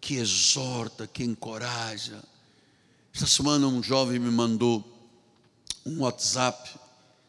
que 0.00 0.14
exorta, 0.14 1.06
que 1.06 1.22
encoraja. 1.22 2.24
Esta 3.12 3.26
semana 3.26 3.66
um 3.66 3.82
jovem 3.82 4.18
me 4.18 4.30
mandou 4.30 4.82
um 5.84 6.00
WhatsApp, 6.00 6.78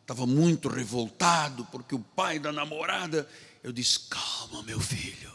estava 0.01 0.25
muito 0.25 0.69
revoltado 0.69 1.65
porque 1.65 1.93
o 1.93 1.99
pai 1.99 2.39
da 2.39 2.53
namorada 2.53 3.27
eu 3.63 3.71
disse: 3.71 3.99
calma, 4.09 4.63
meu 4.63 4.79
filho. 4.79 5.29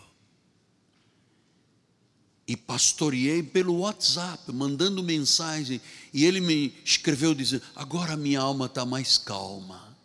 E 2.47 2.57
pastoreei 2.57 3.43
pelo 3.43 3.79
WhatsApp, 3.79 4.53
mandando 4.53 5.03
mensagem. 5.03 5.81
E 6.13 6.25
ele 6.25 6.41
me 6.41 6.75
escreveu 6.85 7.35
dizendo: 7.35 7.63
agora 7.75 8.17
minha 8.17 8.41
alma 8.41 8.67
está 8.67 8.85
mais 8.85 9.17
calma. 9.17 9.97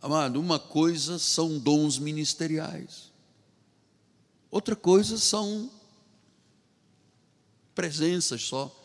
Amado, 0.00 0.40
uma 0.40 0.58
coisa 0.58 1.18
são 1.18 1.58
dons 1.58 1.96
ministeriais, 1.96 3.12
outra 4.50 4.74
coisa 4.74 5.16
são 5.16 5.70
presenças 7.72 8.42
só. 8.42 8.76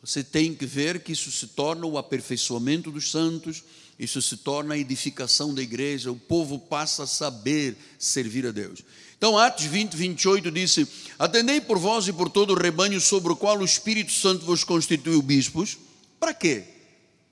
Você 0.00 0.24
tem 0.24 0.54
que 0.54 0.64
ver 0.64 1.02
que 1.02 1.12
isso 1.12 1.30
se 1.30 1.48
torna 1.48 1.84
o 1.84 1.98
aperfeiçoamento 1.98 2.90
dos 2.90 3.10
santos, 3.10 3.62
isso 3.98 4.22
se 4.22 4.36
torna 4.36 4.74
a 4.74 4.78
edificação 4.78 5.52
da 5.52 5.60
igreja, 5.60 6.12
o 6.12 6.16
povo 6.16 6.58
passa 6.58 7.02
a 7.02 7.06
saber 7.06 7.76
servir 7.98 8.46
a 8.46 8.52
Deus. 8.52 8.84
Então, 9.16 9.36
Atos 9.36 9.64
20, 9.64 9.96
28 9.96 10.50
disse: 10.52 10.86
Atendei 11.18 11.60
por 11.60 11.78
vós 11.78 12.06
e 12.06 12.12
por 12.12 12.30
todo 12.30 12.52
o 12.52 12.56
rebanho 12.58 13.00
sobre 13.00 13.32
o 13.32 13.36
qual 13.36 13.58
o 13.58 13.64
Espírito 13.64 14.12
Santo 14.12 14.44
vos 14.46 14.62
constituiu 14.62 15.20
bispos. 15.20 15.76
Para 16.20 16.32
quê? 16.32 16.62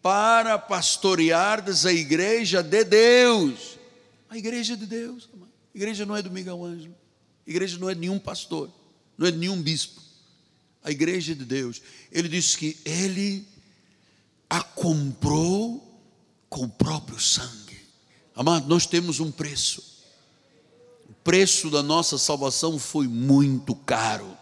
Para 0.02 0.59
pastoreardes 0.59 1.87
a 1.87 1.92
igreja 1.92 2.62
de 2.62 2.83
Deus. 2.83 3.79
A 4.29 4.37
igreja 4.37 4.76
de 4.76 4.87
Deus. 4.87 5.29
A 5.72 5.76
igreja 5.76 6.05
não 6.05 6.16
é 6.16 6.22
do 6.22 6.31
Miguel 6.33 6.64
Ângelo. 6.64 6.94
A 7.46 7.50
igreja 7.50 7.79
não 7.79 7.88
é 7.88 7.94
de 7.94 8.00
nenhum 8.00 8.18
pastor. 8.18 8.68
Não 9.16 9.29
é 9.29 9.31
de 9.31 9.38
nenhum 9.38 9.62
bispo. 9.62 10.00
A 10.83 10.90
igreja 10.90 11.33
de 11.33 11.44
Deus. 11.44 11.81
Ele 12.11 12.29
disse 12.29 12.57
que 12.59 12.76
ele 12.85 13.46
a 14.50 14.62
comprou 14.62 15.86
com 16.56 16.64
o 16.64 16.68
próprio 16.70 17.20
sangue. 17.20 17.78
Amado, 18.34 18.66
nós 18.66 18.86
temos 18.86 19.20
um 19.20 19.30
preço. 19.30 19.82
O 21.06 21.12
preço 21.22 21.68
da 21.68 21.82
nossa 21.82 22.16
salvação 22.16 22.78
foi 22.78 23.06
muito 23.06 23.74
caro. 23.74 24.34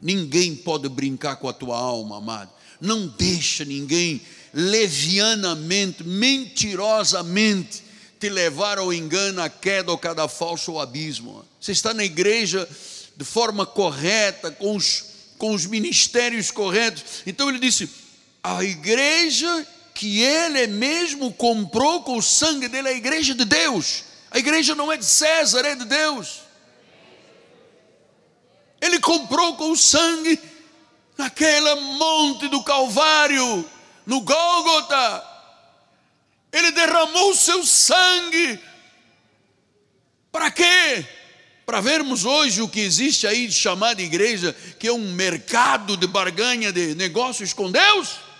Ninguém 0.00 0.54
pode 0.54 0.88
brincar 0.88 1.34
com 1.34 1.48
a 1.48 1.52
tua 1.52 1.76
alma, 1.76 2.18
amado. 2.18 2.48
Não 2.80 3.08
deixa 3.08 3.64
ninguém 3.64 4.22
levianamente, 4.54 6.04
mentirosamente 6.04 7.82
te 8.20 8.28
levar 8.28 8.78
ao 8.78 8.92
engano, 8.92 9.42
à 9.42 9.48
queda, 9.48 9.90
ao 9.90 9.98
cadafalso, 9.98 10.70
ao 10.70 10.80
abismo. 10.80 11.44
Você 11.60 11.72
está 11.72 11.92
na 11.92 12.04
igreja 12.04 12.68
de 13.16 13.24
forma 13.24 13.66
correta, 13.66 14.52
com 14.52 14.76
os, 14.76 15.04
com 15.38 15.52
os 15.52 15.66
ministérios 15.66 16.52
corretos. 16.52 17.02
Então 17.26 17.48
ele 17.48 17.58
disse: 17.58 17.90
a 18.44 18.62
igreja 18.62 19.66
que 19.94 20.22
ele 20.22 20.66
mesmo 20.66 21.32
comprou 21.32 22.02
com 22.02 22.16
o 22.16 22.22
sangue 22.22 22.68
dele 22.68 22.88
a 22.88 22.92
igreja 22.92 23.34
de 23.34 23.44
Deus. 23.44 24.04
A 24.30 24.38
igreja 24.38 24.74
não 24.74 24.90
é 24.90 24.96
de 24.96 25.04
César, 25.04 25.64
é 25.66 25.74
de 25.74 25.84
Deus. 25.84 26.40
Ele 28.80 28.98
comprou 28.98 29.54
com 29.56 29.70
o 29.70 29.76
sangue 29.76 30.40
naquele 31.16 31.74
monte 31.74 32.48
do 32.48 32.62
Calvário, 32.62 33.68
no 34.06 34.20
Gólgota. 34.22 35.24
Ele 36.52 36.70
derramou 36.72 37.30
o 37.30 37.36
seu 37.36 37.64
sangue. 37.64 38.58
Para 40.32 40.50
quê? 40.50 41.06
Para 41.64 41.80
vermos 41.80 42.24
hoje 42.24 42.60
o 42.60 42.68
que 42.68 42.80
existe 42.80 43.26
aí 43.26 43.46
de 43.46 43.54
chamada 43.54 44.02
igreja, 44.02 44.56
que 44.78 44.88
é 44.88 44.92
um 44.92 45.12
mercado 45.12 45.96
de 45.96 46.06
barganha 46.06 46.72
de 46.72 46.94
negócios 46.94 47.52
com 47.52 47.70
Deus. 47.70 48.31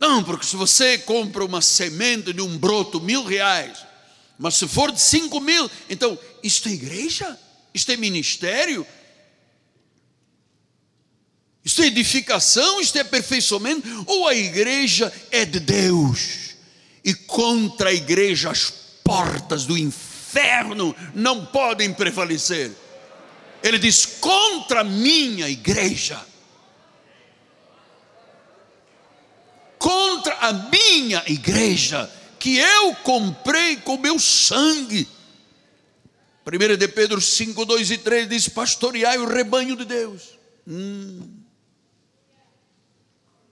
Não, 0.00 0.22
porque 0.22 0.46
se 0.46 0.56
você 0.56 0.98
compra 0.98 1.44
uma 1.44 1.60
semente 1.60 2.32
de 2.32 2.40
um 2.40 2.56
broto, 2.56 3.00
mil 3.00 3.24
reais, 3.24 3.78
mas 4.38 4.54
se 4.54 4.68
for 4.68 4.92
de 4.92 5.00
cinco 5.00 5.40
mil, 5.40 5.68
então, 5.90 6.16
isto 6.42 6.68
é 6.68 6.72
igreja? 6.72 7.38
Isto 7.74 7.92
é 7.92 7.96
ministério? 7.96 8.86
Isto 11.64 11.82
é 11.82 11.86
edificação? 11.86 12.80
Isto 12.80 12.96
é 12.98 13.00
aperfeiçoamento? 13.00 13.86
Ou 14.06 14.28
a 14.28 14.34
igreja 14.34 15.12
é 15.30 15.44
de 15.44 15.58
Deus? 15.58 16.54
E 17.04 17.12
contra 17.12 17.90
a 17.90 17.94
igreja 17.94 18.50
as 18.50 18.72
portas 19.02 19.66
do 19.66 19.76
inferno 19.76 20.94
não 21.14 21.44
podem 21.46 21.92
prevalecer. 21.92 22.70
Ele 23.62 23.78
diz: 23.78 24.06
contra 24.06 24.80
a 24.80 24.84
minha 24.84 25.48
igreja 25.48 26.24
contra 29.78 30.34
a 30.34 30.52
minha 30.52 31.22
igreja, 31.26 32.10
que 32.38 32.58
eu 32.58 32.94
comprei 32.96 33.76
com 33.76 33.96
meu 33.96 34.18
sangue. 34.18 35.08
1 36.46 36.76
de 36.76 36.88
Pedro 36.88 37.20
5, 37.20 37.64
2 37.64 37.90
e 37.90 37.98
3 37.98 38.28
diz: 38.28 38.48
Pastoreai 38.48 39.18
o 39.18 39.28
rebanho 39.28 39.76
de 39.76 39.84
Deus. 39.84 40.38
Hum. 40.66 41.28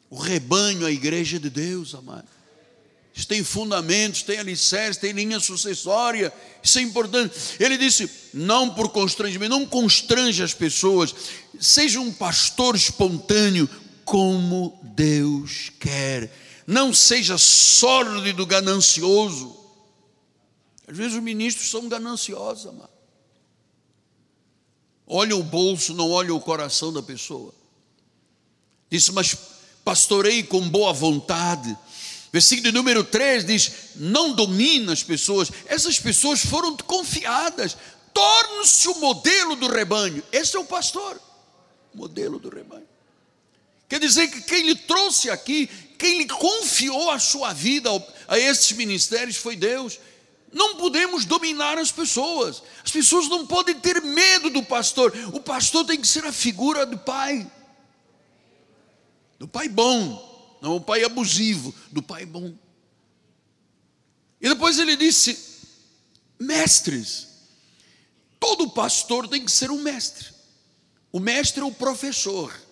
O 0.09 0.17
rebanho, 0.17 0.87
a 0.87 0.91
igreja 0.91 1.39
de 1.39 1.51
Deus, 1.51 1.95
amado. 1.95 2.29
Isso 3.17 3.27
tem 3.27 3.43
fundamentos, 3.43 4.23
tem 4.23 4.39
alicerce, 4.39 5.01
tem 5.01 5.13
linha 5.13 5.41
sucessória. 5.41 6.31
Isso 6.63 6.79
é 6.79 6.83
importante. 6.83 7.35
Ele 7.59 7.79
disse: 7.79 8.11
não 8.35 8.75
por 8.75 8.91
constrangimento, 8.91 9.51
não 9.51 9.65
constrange 9.65 10.43
as 10.43 10.53
pessoas. 10.53 11.15
Seja 11.59 11.99
um 11.99 12.13
pastor 12.13 12.77
espontâneo, 12.77 13.69
como 14.07 14.79
Deus 14.83 15.71
quer. 15.81 16.33
Não 16.65 16.95
seja 16.95 17.37
sórdido, 17.37 18.47
ganancioso. 18.47 19.55
Às 20.87 20.97
vezes 20.97 21.15
os 21.15 21.23
ministros 21.23 21.69
são 21.69 21.89
gananciosos, 21.89 22.67
amado. 22.67 22.89
olha 25.07 25.37
o 25.37 25.43
bolso, 25.43 25.93
não 25.93 26.11
olha 26.13 26.33
o 26.33 26.41
coração 26.41 26.93
da 26.93 27.03
pessoa. 27.03 27.53
Disse, 28.89 29.11
mas 29.11 29.37
pastorei 29.85 30.45
com 30.45 30.69
boa 30.69 30.93
vontade. 30.93 31.77
Versículo 32.33 32.73
número 32.73 33.03
3 33.03 33.45
diz: 33.45 33.73
Não 33.97 34.33
domina 34.33 34.93
as 34.93 35.03
pessoas, 35.03 35.51
essas 35.67 35.99
pessoas 35.99 36.45
foram 36.45 36.77
confiadas, 36.77 37.77
torne-se 38.15 38.89
o 38.89 39.01
modelo 39.01 39.57
do 39.57 39.67
rebanho. 39.67 40.23
Esse 40.31 40.57
é 40.57 40.61
o 40.61 40.65
pastor, 40.65 41.21
modelo 41.93 42.39
do 42.39 42.49
rebanho. 42.49 42.87
Quer 43.89 44.01
dizer 44.01 44.29
que 44.29 44.41
quem 44.43 44.63
lhe 44.63 44.75
trouxe 44.75 45.31
aqui, 45.31 45.69
quem 45.99 46.19
lhe 46.19 46.27
confiou 46.27 47.11
a 47.11 47.19
sua 47.19 47.53
vida 47.53 47.91
a 48.27 48.39
esses 48.39 48.73
ministérios 48.73 49.37
foi 49.37 49.57
Deus. 49.57 49.99
Não 50.53 50.77
podemos 50.77 51.25
dominar 51.25 51.79
as 51.79 51.93
pessoas. 51.93 52.63
As 52.85 52.91
pessoas 52.91 53.29
não 53.29 53.47
podem 53.47 53.79
ter 53.79 54.01
medo 54.03 54.51
do 54.51 54.63
pastor. 54.63 55.13
O 55.33 55.41
pastor 55.41 55.85
tem 55.85 56.01
que 56.01 56.07
ser 56.07 56.25
a 56.25 56.33
figura 56.33 56.85
do 56.85 56.99
pai. 56.99 57.51
Do 59.39 59.47
pai 59.47 59.69
bom, 59.69 60.59
não 60.63 60.77
o 60.77 60.81
pai 60.81 61.05
abusivo, 61.05 61.75
do 61.93 62.03
pai 62.03 62.25
bom. 62.25 62.55
E 64.41 64.49
depois 64.49 64.79
ele 64.79 64.97
disse: 64.97 65.39
mestres. 66.39 67.29
Todo 68.41 68.71
pastor 68.71 69.29
tem 69.29 69.45
que 69.45 69.51
ser 69.51 69.71
um 69.71 69.81
mestre. 69.81 70.29
O 71.13 71.21
mestre 71.21 71.63
é 71.63 71.65
o 71.65 71.73
professor 71.73 72.66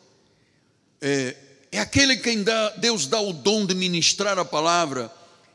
é, 1.06 1.36
é 1.70 1.80
aquele 1.80 2.16
quem 2.16 2.42
dá, 2.42 2.70
Deus 2.70 3.06
dá 3.06 3.20
o 3.20 3.30
dom 3.30 3.66
de 3.66 3.74
ministrar 3.74 4.38
a 4.38 4.44
palavra, 4.44 5.12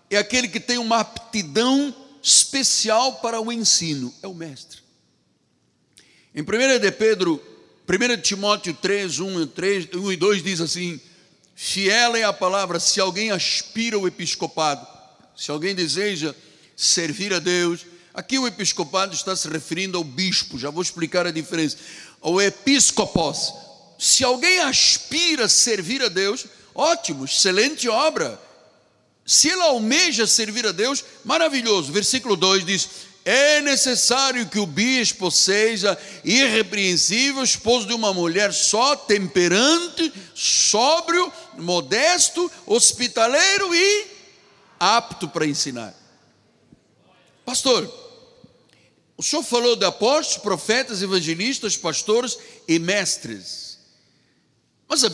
é 0.08 0.16
aquele 0.16 0.48
que 0.48 0.60
tem 0.60 0.78
uma 0.78 1.00
aptidão 1.00 1.94
especial 2.22 3.14
para 3.14 3.42
o 3.42 3.52
ensino, 3.52 4.14
é 4.22 4.28
o 4.28 4.36
mestre. 4.36 4.80
Em 6.36 6.44
1 6.44 6.80
de 6.80 6.92
Pedro, 6.92 7.42
1 7.88 8.22
Timóteo 8.22 8.76
3, 8.76 9.20
1, 9.20 9.48
3, 9.48 9.88
1 9.96 10.12
e 10.12 10.16
2 10.16 10.44
diz 10.44 10.62
assim: 10.62 11.02
Fiel 11.56 12.16
é 12.16 12.24
a 12.24 12.32
palavra, 12.32 12.80
se 12.80 13.02
alguém 13.02 13.32
aspira 13.32 13.96
ao 13.96 14.08
episcopado, 14.08 14.88
se 15.36 15.50
alguém 15.50 15.74
deseja 15.74 16.36
servir 16.78 17.34
a 17.34 17.40
Deus, 17.40 17.88
aqui 18.14 18.38
o 18.38 18.46
episcopado 18.46 19.16
está 19.16 19.36
se 19.36 19.50
referindo 19.50 19.98
ao 19.98 20.04
bispo, 20.04 20.60
já 20.60 20.70
vou 20.70 20.84
explicar 20.84 21.26
a 21.26 21.32
diferença. 21.32 21.78
O 22.22 22.40
episcopos, 22.40 23.52
se 24.00 24.24
alguém 24.24 24.62
aspira 24.62 25.44
a 25.44 25.50
servir 25.50 26.02
a 26.02 26.08
Deus, 26.08 26.46
ótimo, 26.74 27.26
excelente 27.26 27.90
obra. 27.90 28.42
Se 29.26 29.50
ele 29.50 29.62
almeja 29.62 30.26
servir 30.26 30.66
a 30.66 30.72
Deus, 30.72 31.04
maravilhoso. 31.26 31.92
Versículo 31.92 32.38
2 32.38 32.66
diz: 32.66 32.90
É 33.26 33.60
necessário 33.60 34.48
que 34.48 34.58
o 34.58 34.66
bispo 34.66 35.30
seja 35.30 35.98
irrepreensível, 36.24 37.44
esposo 37.44 37.88
de 37.88 37.94
uma 37.94 38.14
mulher 38.14 38.54
só, 38.54 38.96
temperante, 38.96 40.14
sóbrio, 40.34 41.32
modesto, 41.58 42.50
hospitaleiro 42.66 43.76
e 43.76 44.08
apto 44.80 45.28
para 45.28 45.46
ensinar. 45.46 45.94
Pastor, 47.46 47.94
o 49.18 49.22
senhor 49.22 49.44
falou 49.44 49.76
de 49.76 49.84
apóstolos, 49.84 50.42
profetas, 50.42 51.02
evangelistas, 51.02 51.76
pastores 51.76 52.38
e 52.66 52.80
mestres. 52.80 53.69
Mas 54.90 55.04
a, 55.04 55.10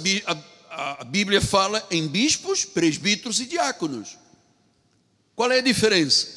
a, 0.70 1.02
a 1.02 1.04
Bíblia 1.04 1.42
fala 1.42 1.86
em 1.92 2.08
bispos, 2.08 2.64
presbíteros 2.64 3.42
e 3.42 3.46
diáconos. 3.46 4.18
Qual 5.36 5.52
é 5.52 5.58
a 5.58 5.62
diferença? 5.62 6.28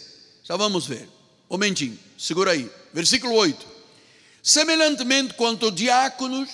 Já 0.43 0.57
vamos 0.57 0.87
ver. 0.87 1.09
Um 1.49 1.55
momentinho, 1.55 1.97
segura 2.19 2.51
aí. 2.51 2.69
Versículo 2.93 3.35
8. 3.35 3.65
Semelhantemente 4.43 5.35
quanto 5.35 5.71
diáconos, 5.71 6.49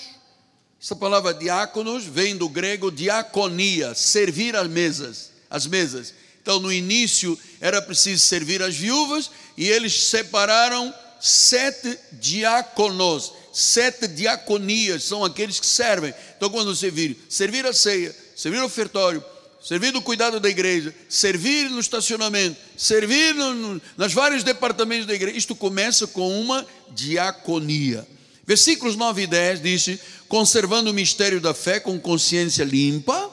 essa 0.79 0.95
palavra 0.95 1.33
diáconos 1.33 2.03
vem 2.03 2.37
do 2.37 2.47
grego 2.47 2.91
diaconia, 2.91 3.95
servir 3.95 4.55
às 4.55 4.69
mesas, 4.69 5.31
as 5.49 5.65
mesas. 5.65 6.13
Então, 6.39 6.59
no 6.59 6.71
início 6.71 7.39
era 7.59 7.81
preciso 7.81 8.23
servir 8.23 8.61
as 8.61 8.75
viúvas 8.75 9.31
e 9.57 9.67
eles 9.67 10.09
separaram 10.09 10.93
sete 11.19 11.97
diáconos 12.11 13.33
sete 13.55 14.05
diaconias 14.07 15.05
são 15.05 15.23
aqueles 15.23 15.59
que 15.59 15.65
servem. 15.65 16.13
Então, 16.35 16.49
quando 16.49 16.75
você 16.75 16.91
vir 16.91 17.17
servir 17.29 17.65
a 17.65 17.73
ceia, 17.73 18.13
servir 18.35 18.59
o 18.59 18.65
ofertório, 18.65 19.23
servir 19.63 19.93
no 19.93 20.01
cuidado 20.01 20.39
da 20.39 20.49
igreja, 20.49 20.93
servir 21.07 21.69
no 21.69 21.79
estacionamento, 21.79 22.59
servir 22.77 23.33
no, 23.33 23.81
nos 23.95 24.13
vários 24.13 24.43
departamentos 24.43 25.07
da 25.07 25.13
igreja, 25.13 25.37
isto 25.37 25.55
começa 25.55 26.05
com 26.05 26.39
uma 26.41 26.67
diaconia. 26.91 28.05
Versículos 28.45 28.97
9 28.97 29.21
e 29.21 29.27
10 29.27 29.61
diz: 29.61 29.99
conservando 30.27 30.91
o 30.91 30.93
mistério 30.93 31.39
da 31.39 31.53
fé 31.53 31.79
com 31.79 31.97
consciência 31.97 32.65
limpa, 32.65 33.31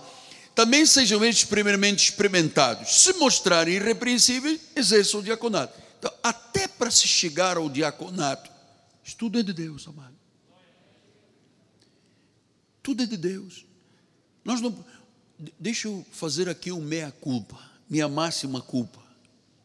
também 0.54 0.86
sejam 0.86 1.24
estes 1.24 1.44
primeiramente 1.44 2.04
experimentados. 2.04 3.02
Se 3.02 3.12
mostrarem 3.14 3.74
irrepreensíveis, 3.74 4.60
exerçam 4.76 5.18
o 5.18 5.22
diaconato. 5.22 5.76
Então, 5.98 6.12
até 6.22 6.68
para 6.68 6.90
se 6.90 7.08
chegar 7.08 7.56
ao 7.56 7.68
diaconato, 7.68 8.52
isso 9.04 9.16
tudo 9.16 9.38
é 9.38 9.42
de 9.42 9.52
Deus, 9.52 9.86
amado. 9.88 10.11
Tudo 12.82 13.02
é 13.02 13.06
de 13.06 13.16
Deus. 13.16 13.64
Nós 14.44 14.60
não. 14.60 14.84
Deixa 15.58 15.88
eu 15.88 16.04
fazer 16.12 16.48
aqui 16.48 16.70
um 16.70 16.80
meia-culpa, 16.80 17.58
minha 17.88 18.08
máxima 18.08 18.60
culpa. 18.60 19.02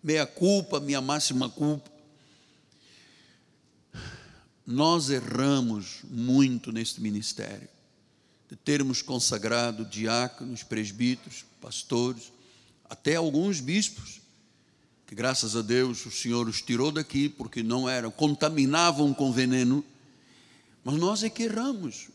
Meia-culpa, 0.04 0.80
minha 0.80 1.02
máxima 1.02 1.50
culpa. 1.50 1.92
Nós 4.66 5.10
erramos 5.10 6.00
muito 6.04 6.72
neste 6.72 7.00
ministério, 7.00 7.70
de 8.50 8.56
termos 8.56 9.02
consagrado 9.02 9.86
diáconos, 9.86 10.64
presbíteros, 10.64 11.46
pastores, 11.62 12.32
até 12.90 13.16
alguns 13.16 13.60
bispos 13.60 14.22
que 15.08 15.16
graças 15.16 15.56
a 15.56 15.62
Deus 15.62 16.06
o 16.06 16.12
Senhor 16.12 16.48
os 16.50 16.62
tirou 16.62 16.92
daqui 16.92 17.30
porque 17.30 17.64
não 17.64 17.88
eram, 17.88 18.12
contaminavam 18.12 19.14
com 19.14 19.32
veneno, 19.32 19.84
mas 20.84 20.96
nós 20.96 21.24
é 21.24 21.30
que 21.30 21.44
erramos, 21.44 22.10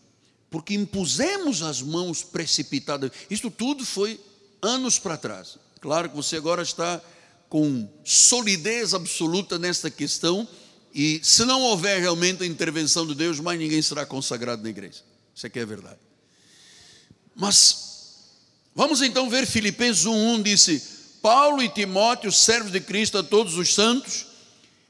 porque 0.53 0.75
impusemos 0.75 1.63
as 1.63 1.81
mãos 1.81 2.23
precipitadas. 2.23 3.11
Isto 3.31 3.51
tudo 3.51 3.87
foi 3.87 4.21
anos 4.61 4.99
para 4.99 5.17
trás. 5.17 5.57
Claro 5.81 6.11
que 6.11 6.15
você 6.15 6.37
agora 6.37 6.63
está 6.63 7.01
com 7.49 7.89
solidez 8.05 8.93
absoluta 8.93 9.59
nesta 9.59 9.91
questão, 9.91 10.47
e 10.95 11.21
se 11.23 11.45
não 11.47 11.63
houver 11.63 12.01
realmente 12.01 12.43
a 12.43 12.47
intervenção 12.47 13.07
de 13.07 13.15
Deus, 13.15 13.41
mais 13.41 13.59
ninguém 13.59 13.81
será 13.81 14.05
consagrado 14.05 14.63
na 14.63 14.69
igreja. 14.69 15.03
Isso 15.35 15.47
aqui 15.47 15.59
é 15.59 15.65
verdade. 15.65 15.99
Mas 17.35 18.27
vamos 18.75 19.01
então 19.01 19.31
ver 19.31 19.47
Filipenses 19.47 20.05
1:1 20.05 20.43
disse: 20.43 20.83
Paulo 21.23 21.63
e 21.63 21.69
Timóteo, 21.71 22.31
servos 22.31 22.71
de 22.71 22.81
Cristo, 22.81 23.17
a 23.17 23.23
todos 23.23 23.55
os 23.57 23.73
santos, 23.73 24.27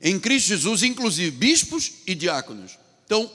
em 0.01 0.19
Cristo 0.19 0.49
Jesus, 0.49 0.83
inclusive 0.83 1.31
bispos 1.31 1.93
e 2.05 2.17
diáconos. 2.17 2.73
Então, 3.07 3.31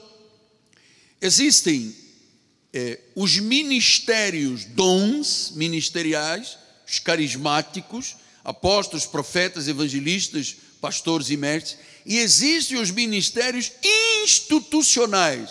existem 1.21 1.95
é, 2.77 2.99
os 3.15 3.39
ministérios, 3.39 4.63
dons 4.63 5.51
ministeriais, 5.55 6.59
os 6.87 6.99
carismáticos, 6.99 8.15
apóstolos, 8.43 9.07
profetas, 9.07 9.67
evangelistas, 9.67 10.55
pastores 10.79 11.31
e 11.31 11.37
mestres, 11.37 11.79
e 12.05 12.19
existem 12.19 12.79
os 12.79 12.91
ministérios 12.91 13.71
institucionais, 14.13 15.49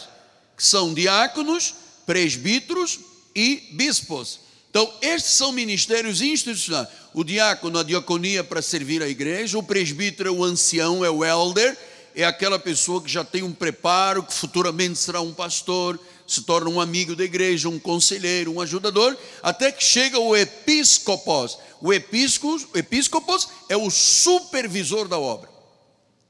que 0.56 0.64
são 0.64 0.94
diáconos, 0.94 1.74
presbíteros 2.06 3.00
e 3.34 3.70
bispos. 3.72 4.38
Então, 4.70 4.88
estes 5.02 5.32
são 5.32 5.50
ministérios 5.50 6.22
institucionais. 6.22 6.86
O 7.12 7.24
diácono, 7.24 7.80
a 7.80 7.82
diaconia 7.82 8.44
para 8.44 8.62
servir 8.62 9.02
a 9.02 9.08
igreja, 9.08 9.58
o 9.58 9.64
presbítero 9.64 10.28
é 10.28 10.32
o 10.32 10.44
ancião, 10.44 11.04
é 11.04 11.10
o 11.10 11.24
elder, 11.24 11.76
é 12.14 12.24
aquela 12.24 12.58
pessoa 12.58 13.02
que 13.02 13.10
já 13.10 13.24
tem 13.24 13.42
um 13.42 13.52
preparo, 13.52 14.22
que 14.22 14.32
futuramente 14.32 14.96
será 14.96 15.20
um 15.20 15.34
pastor, 15.34 15.98
se 16.26 16.42
torna 16.42 16.68
um 16.68 16.80
amigo 16.80 17.14
da 17.14 17.24
igreja, 17.24 17.68
um 17.68 17.78
conselheiro, 17.78 18.52
um 18.52 18.60
ajudador, 18.60 19.16
até 19.42 19.70
que 19.70 19.84
chega 19.84 20.18
o 20.18 20.36
episcopos. 20.36 21.58
O 21.80 21.92
episcopos, 21.92 22.66
episcopos 22.74 23.48
é 23.68 23.76
o 23.76 23.90
supervisor 23.90 25.06
da 25.06 25.18
obra. 25.18 25.48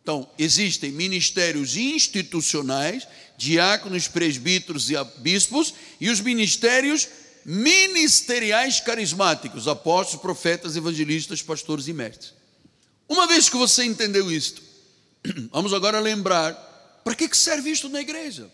Então, 0.03 0.29
existem 0.39 0.93
ministérios 0.93 1.77
institucionais, 1.77 3.09
diáconos, 3.37 4.07
presbíteros 4.07 4.91
e 4.91 4.95
bispos, 5.19 5.75
e 6.01 6.11
os 6.11 6.21
ministérios 6.21 7.09
ministeriais 7.45 8.81
carismáticos, 8.81 9.69
apóstolos, 9.69 10.21
profetas, 10.21 10.77
evangelistas, 10.77 11.43
pastores 11.43 11.89
e 11.89 11.93
mestres. 11.93 12.35
Uma 13.09 13.27
vez 13.27 13.49
que 13.49 13.57
você 13.57 13.85
entendeu 13.85 14.31
isto, 14.31 14.63
vamos 15.51 15.73
agora 15.73 16.01
lembrar 16.01 16.55
para 17.05 17.15
que 17.15 17.33
serve 17.37 17.71
isto 17.71 17.89
na 17.89 18.01
igreja? 18.01 18.51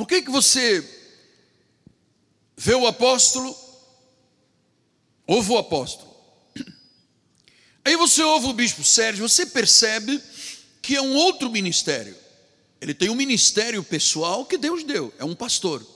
Por 0.00 0.06
que, 0.06 0.22
que 0.22 0.30
você 0.30 0.82
vê 2.56 2.74
o 2.74 2.86
apóstolo, 2.86 3.54
ouve 5.26 5.52
o 5.52 5.58
apóstolo, 5.58 6.10
aí 7.84 7.98
você 7.98 8.22
ouve 8.22 8.46
o 8.46 8.54
bispo 8.54 8.82
Sérgio, 8.82 9.28
você 9.28 9.44
percebe 9.44 10.18
que 10.80 10.96
é 10.96 11.02
um 11.02 11.14
outro 11.14 11.50
ministério. 11.50 12.16
Ele 12.80 12.94
tem 12.94 13.10
um 13.10 13.14
ministério 13.14 13.84
pessoal 13.84 14.46
que 14.46 14.56
Deus 14.56 14.84
deu, 14.84 15.12
é 15.18 15.24
um 15.26 15.34
pastor. 15.34 15.86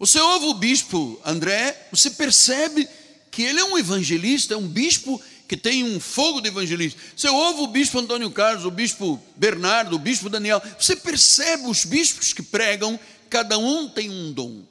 Você 0.00 0.18
ouve 0.18 0.46
o 0.46 0.54
bispo 0.54 1.20
André, 1.24 1.90
você 1.92 2.10
percebe 2.10 2.88
que 3.30 3.42
ele 3.44 3.60
é 3.60 3.64
um 3.64 3.78
evangelista, 3.78 4.54
é 4.54 4.56
um 4.56 4.66
bispo 4.66 5.22
que 5.52 5.56
tem 5.58 5.84
um 5.84 6.00
fogo 6.00 6.40
de 6.40 6.48
evangelista. 6.48 6.98
Você 7.14 7.28
ouve 7.28 7.60
o 7.60 7.66
bispo 7.66 7.98
Antônio 7.98 8.30
Carlos, 8.30 8.64
o 8.64 8.70
bispo 8.70 9.22
Bernardo, 9.36 9.96
o 9.96 9.98
bispo 9.98 10.30
Daniel, 10.30 10.62
você 10.78 10.96
percebe 10.96 11.66
os 11.66 11.84
bispos 11.84 12.32
que 12.32 12.42
pregam, 12.42 12.98
cada 13.32 13.56
um 13.56 13.88
tem 13.88 14.10
um 14.10 14.30
dom, 14.30 14.62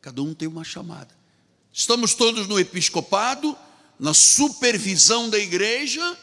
cada 0.00 0.22
um 0.22 0.32
tem 0.32 0.46
uma 0.46 0.62
chamada. 0.62 1.12
Estamos 1.72 2.14
todos 2.14 2.46
no 2.46 2.60
episcopado, 2.60 3.58
na 3.98 4.14
supervisão 4.14 5.28
da 5.28 5.36
igreja, 5.36 6.16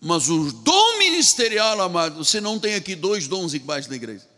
mas 0.00 0.30
o 0.30 0.52
dom 0.52 0.98
ministerial, 0.98 1.80
amado, 1.80 2.24
você 2.24 2.40
não 2.40 2.60
tem 2.60 2.76
aqui 2.76 2.94
dois 2.94 3.26
dons 3.26 3.52
iguais 3.52 3.88
na 3.88 3.96
igreja. 3.96 4.28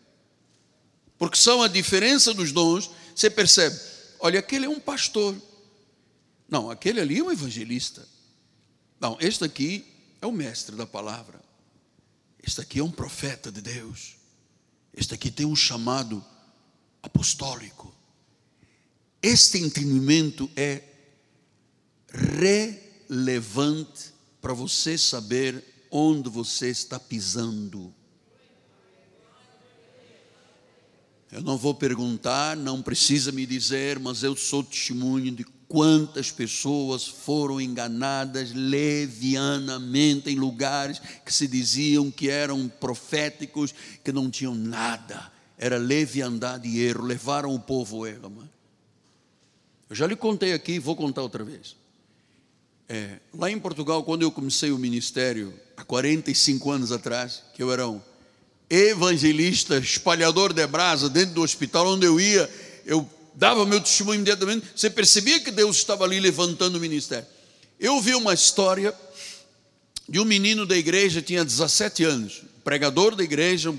Porque 1.18 1.36
são 1.36 1.62
a 1.62 1.68
diferença 1.68 2.32
dos 2.32 2.50
dons, 2.50 2.90
você 3.14 3.28
percebe, 3.28 3.78
olha, 4.18 4.38
aquele 4.40 4.64
é 4.64 4.70
um 4.70 4.80
pastor. 4.80 5.36
Não, 6.48 6.70
aquele 6.70 6.98
ali 6.98 7.18
é 7.18 7.22
um 7.22 7.30
evangelista. 7.30 8.08
Não, 8.98 9.18
este 9.20 9.44
aqui 9.44 9.84
é 10.22 10.26
o 10.26 10.32
mestre 10.32 10.76
da 10.76 10.86
palavra. 10.86 11.42
Este 12.42 12.62
aqui 12.62 12.78
é 12.78 12.84
um 12.84 12.90
profeta 12.90 13.52
de 13.52 13.60
Deus. 13.60 14.15
Este 14.96 15.14
aqui 15.14 15.30
tem 15.30 15.44
um 15.44 15.54
chamado 15.54 16.24
apostólico. 17.02 17.94
Este 19.22 19.58
entendimento 19.58 20.50
é 20.56 20.82
relevante 23.08 24.14
para 24.40 24.54
você 24.54 24.96
saber 24.96 25.62
onde 25.90 26.30
você 26.30 26.70
está 26.70 26.98
pisando. 26.98 27.94
Eu 31.30 31.42
não 31.42 31.58
vou 31.58 31.74
perguntar, 31.74 32.56
não 32.56 32.80
precisa 32.80 33.30
me 33.32 33.44
dizer, 33.44 33.98
mas 33.98 34.22
eu 34.22 34.34
sou 34.34 34.62
testemunho 34.62 35.30
de 35.34 35.44
quantas 35.68 36.30
pessoas 36.30 37.06
foram 37.06 37.60
enganadas 37.60 38.52
levianamente 38.52 40.30
em 40.30 40.36
lugares 40.36 41.00
que 41.24 41.32
se 41.32 41.46
diziam 41.46 42.10
que 42.10 42.30
eram 42.30 42.68
proféticos, 42.68 43.74
que 44.04 44.12
não 44.12 44.30
tinham 44.30 44.54
nada. 44.54 45.32
Era 45.58 45.76
leviandade 45.76 46.68
e 46.68 46.80
erro, 46.82 47.04
levaram 47.04 47.54
o 47.54 47.60
povo 47.60 47.96
ao 47.96 48.06
erro. 48.06 48.48
Eu 49.88 49.96
já 49.96 50.06
lhe 50.06 50.16
contei 50.16 50.52
aqui, 50.52 50.78
vou 50.78 50.94
contar 50.94 51.22
outra 51.22 51.44
vez. 51.44 51.76
É, 52.88 53.18
lá 53.34 53.50
em 53.50 53.58
Portugal, 53.58 54.04
quando 54.04 54.22
eu 54.22 54.30
comecei 54.30 54.70
o 54.70 54.78
ministério, 54.78 55.52
há 55.76 55.82
45 55.82 56.70
anos 56.70 56.92
atrás, 56.92 57.42
que 57.54 57.62
eu 57.62 57.72
era 57.72 57.88
um 57.88 58.00
evangelista, 58.70 59.78
espalhador 59.78 60.52
de 60.52 60.66
brasa 60.66 61.08
dentro 61.08 61.34
do 61.34 61.42
hospital 61.42 61.86
onde 61.88 62.06
eu 62.06 62.20
ia, 62.20 62.48
eu 62.84 63.08
dava 63.36 63.66
meu 63.66 63.80
testemunho 63.80 64.16
imediatamente, 64.16 64.66
você 64.74 64.88
percebia 64.88 65.38
que 65.38 65.50
Deus 65.50 65.76
estava 65.76 66.04
ali 66.04 66.18
levantando 66.18 66.76
o 66.76 66.80
ministério. 66.80 67.26
Eu 67.78 68.00
vi 68.00 68.14
uma 68.14 68.32
história 68.32 68.94
de 70.08 70.18
um 70.18 70.24
menino 70.24 70.64
da 70.64 70.76
igreja, 70.76 71.20
tinha 71.20 71.44
17 71.44 72.02
anos, 72.02 72.42
pregador 72.64 73.14
da 73.14 73.22
igreja, 73.22 73.74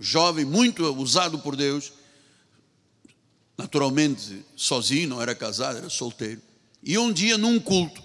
jovem, 0.00 0.46
muito 0.46 0.84
usado 0.94 1.38
por 1.38 1.54
Deus, 1.54 1.92
naturalmente 3.58 4.42
sozinho, 4.56 5.10
não 5.10 5.22
era 5.22 5.34
casado, 5.34 5.76
era 5.76 5.90
solteiro. 5.90 6.40
E 6.82 6.96
um 6.96 7.12
dia, 7.12 7.36
num 7.36 7.60
culto, 7.60 8.02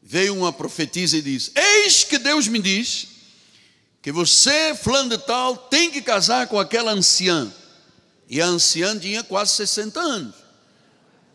veio 0.00 0.36
uma 0.36 0.52
profetisa 0.52 1.16
e 1.16 1.22
disse: 1.22 1.52
Eis 1.56 2.04
que 2.04 2.18
Deus 2.18 2.46
me 2.46 2.60
diz 2.60 3.08
que 4.00 4.12
você, 4.12 4.74
fulano 4.74 5.10
de 5.10 5.18
tal, 5.18 5.56
tem 5.56 5.90
que 5.90 6.00
casar 6.00 6.46
com 6.46 6.58
aquela 6.58 6.92
anciã. 6.92 7.52
E 8.32 8.40
a 8.40 8.46
anciã 8.46 8.98
tinha 8.98 9.22
quase 9.22 9.52
60 9.52 10.00
anos. 10.00 10.34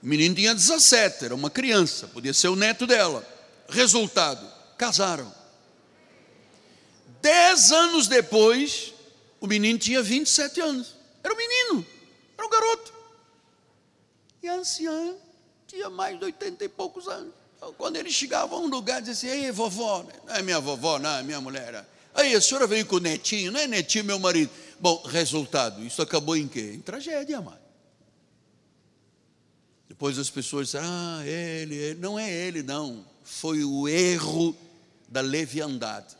O 0.01 0.07
menino 0.07 0.33
tinha 0.33 0.55
17, 0.55 1.25
era 1.25 1.35
uma 1.35 1.47
criança, 1.47 2.07
podia 2.07 2.33
ser 2.33 2.47
o 2.47 2.55
neto 2.55 2.87
dela. 2.87 3.23
Resultado: 3.69 4.43
casaram. 4.79 5.31
Dez 7.21 7.71
anos 7.71 8.07
depois, 8.07 8.95
o 9.39 9.45
menino 9.45 9.77
tinha 9.77 10.01
27 10.01 10.59
anos. 10.59 10.95
Era 11.23 11.35
um 11.35 11.37
menino, 11.37 11.85
era 12.35 12.47
um 12.47 12.49
garoto. 12.49 12.91
E 14.41 14.49
a 14.49 14.55
anciã 14.55 15.13
tinha 15.67 15.91
mais 15.91 16.17
de 16.17 16.25
80 16.25 16.65
e 16.65 16.67
poucos 16.67 17.07
anos. 17.07 17.31
Então, 17.57 17.73
quando 17.73 17.97
ele 17.97 18.09
chegava 18.09 18.55
a 18.55 18.57
um 18.57 18.65
lugar, 18.65 19.03
dizia 19.03 19.33
assim: 19.33 19.43
Ei, 19.45 19.51
vovó, 19.51 20.03
não 20.25 20.35
é 20.35 20.41
minha 20.41 20.59
vovó, 20.59 20.97
não, 20.97 21.11
é 21.11 21.21
minha 21.21 21.39
mulher. 21.39 21.85
Aí 22.17 22.33
a 22.33 22.41
senhora 22.41 22.65
veio 22.65 22.83
com 22.83 22.95
o 22.95 22.99
netinho, 22.99 23.51
não 23.51 23.59
é 23.59 23.67
netinho, 23.67 24.03
meu 24.03 24.17
marido. 24.17 24.49
Bom, 24.79 25.03
resultado, 25.05 25.85
isso 25.85 26.01
acabou 26.01 26.35
em 26.35 26.47
quê? 26.47 26.73
Em 26.73 26.81
tragédia, 26.81 27.37
amado. 27.37 27.61
Depois 29.87 30.17
as 30.17 30.27
pessoas 30.27 30.67
disseram: 30.67 30.87
Ah, 30.89 31.21
ele, 31.25 31.75
ele. 31.75 31.99
Não 31.99 32.17
é 32.17 32.31
ele, 32.31 32.63
não. 32.63 33.05
Foi 33.23 33.63
o 33.63 33.87
erro 33.87 34.57
da 35.07 35.21
leviandade. 35.21 36.17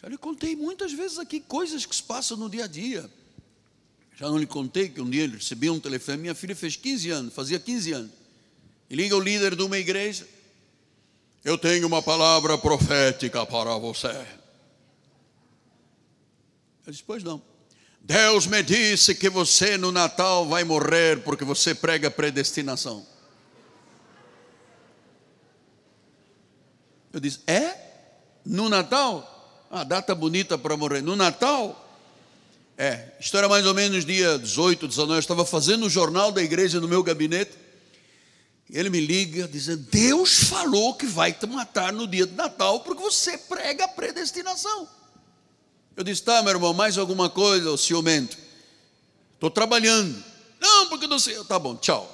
Já 0.00 0.08
lhe 0.08 0.16
contei 0.16 0.54
muitas 0.54 0.92
vezes 0.92 1.18
aqui 1.18 1.40
coisas 1.40 1.84
que 1.84 1.94
se 1.94 2.02
passam 2.04 2.36
no 2.36 2.48
dia 2.48 2.64
a 2.64 2.68
dia. 2.68 3.10
Já 4.16 4.28
não 4.28 4.38
lhe 4.38 4.46
contei 4.46 4.88
que 4.88 5.00
um 5.00 5.10
dia 5.10 5.24
ele 5.24 5.36
recebeu 5.36 5.72
um 5.72 5.80
telefone. 5.80 6.18
Minha 6.18 6.34
filha 6.36 6.54
fez 6.54 6.76
15 6.76 7.10
anos, 7.10 7.34
fazia 7.34 7.58
15 7.58 7.92
anos. 7.92 8.12
E 8.88 8.94
liga 8.94 9.16
o 9.16 9.20
líder 9.20 9.56
de 9.56 9.62
uma 9.64 9.78
igreja. 9.78 10.26
Eu 11.44 11.58
tenho 11.58 11.86
uma 11.88 12.00
palavra 12.00 12.56
profética 12.56 13.44
para 13.44 13.76
você. 13.76 14.08
Eu 16.86 16.92
disse, 16.92 17.02
pois 17.04 17.22
não. 17.24 17.42
Deus 18.00 18.46
me 18.46 18.62
disse 18.62 19.14
que 19.14 19.28
você 19.28 19.76
no 19.76 19.90
Natal 19.92 20.46
vai 20.46 20.64
morrer 20.64 21.22
porque 21.22 21.44
você 21.44 21.74
prega 21.74 22.10
predestinação. 22.10 23.06
Eu 27.12 27.20
disse, 27.20 27.40
é? 27.46 27.76
No 28.44 28.68
Natal? 28.68 29.66
Ah, 29.70 29.84
data 29.84 30.14
bonita 30.14 30.56
para 30.56 30.76
morrer. 30.76 31.02
No 31.02 31.14
Natal? 31.14 31.78
É, 32.76 33.12
isto 33.20 33.36
era 33.36 33.48
mais 33.48 33.66
ou 33.66 33.74
menos 33.74 34.04
dia 34.04 34.38
18, 34.38 34.88
19. 34.88 35.14
Eu 35.14 35.18
estava 35.18 35.44
fazendo 35.44 35.86
o 35.86 35.90
jornal 35.90 36.32
da 36.32 36.42
igreja 36.42 36.80
no 36.80 36.88
meu 36.88 37.02
gabinete. 37.02 37.61
Ele 38.72 38.88
me 38.88 39.00
liga 39.00 39.46
dizendo: 39.46 39.86
Deus 39.90 40.44
falou 40.44 40.94
que 40.94 41.04
vai 41.04 41.32
te 41.32 41.46
matar 41.46 41.92
no 41.92 42.06
dia 42.06 42.26
de 42.26 42.32
Natal 42.32 42.80
porque 42.80 43.02
você 43.02 43.36
prega 43.36 43.84
a 43.84 43.88
predestinação. 43.88 44.88
Eu 45.94 46.02
disse: 46.02 46.22
Tá, 46.22 46.42
meu 46.42 46.52
irmão, 46.52 46.72
mais 46.72 46.96
alguma 46.96 47.28
coisa, 47.28 47.70
o 47.70 47.76
ciumento? 47.76 48.38
Estou 49.34 49.50
trabalhando. 49.50 50.24
Não, 50.58 50.88
porque 50.88 51.06
não 51.06 51.18
sei. 51.18 51.42
Tá 51.44 51.58
bom, 51.58 51.76
tchau. 51.76 52.10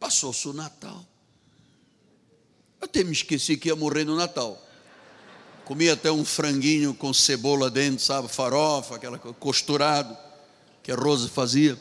Passou-se 0.00 0.48
o 0.48 0.54
Natal. 0.54 1.04
Eu 2.80 2.86
até 2.86 3.04
me 3.04 3.12
esqueci 3.12 3.58
que 3.58 3.68
ia 3.68 3.76
morrer 3.76 4.04
no 4.04 4.16
Natal. 4.16 4.60
Comi 5.66 5.90
até 5.90 6.10
um 6.10 6.24
franguinho 6.24 6.94
com 6.94 7.12
cebola 7.12 7.70
dentro, 7.70 8.02
sabe? 8.02 8.28
Farofa, 8.28 8.96
aquela 8.96 9.18
costurado 9.18 10.16
que 10.82 10.90
a 10.90 10.94
Rosa 10.94 11.28
fazia. 11.28 11.78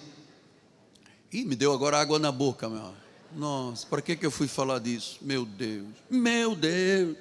E 1.32 1.46
me 1.46 1.56
deu 1.56 1.72
agora 1.72 2.00
água 2.00 2.20
na 2.20 2.32
boca, 2.32 2.70
meu. 2.70 3.03
Nossa, 3.36 3.88
para 3.88 4.02
que, 4.02 4.16
que 4.16 4.26
eu 4.26 4.32
fui 4.32 4.48
falar 4.48 4.80
disso? 4.80 5.18
Meu 5.22 5.46
Deus, 5.46 5.88
meu 6.10 6.56
Deus. 6.56 7.18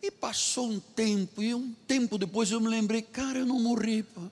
E 0.00 0.10
passou 0.10 0.70
um 0.70 0.78
tempo, 0.78 1.42
e 1.42 1.54
um 1.54 1.74
tempo 1.86 2.16
depois 2.16 2.50
eu 2.50 2.60
me 2.60 2.68
lembrei, 2.68 3.02
cara, 3.02 3.40
eu 3.40 3.46
não 3.46 3.58
morri. 3.58 4.02
Pá. 4.02 4.22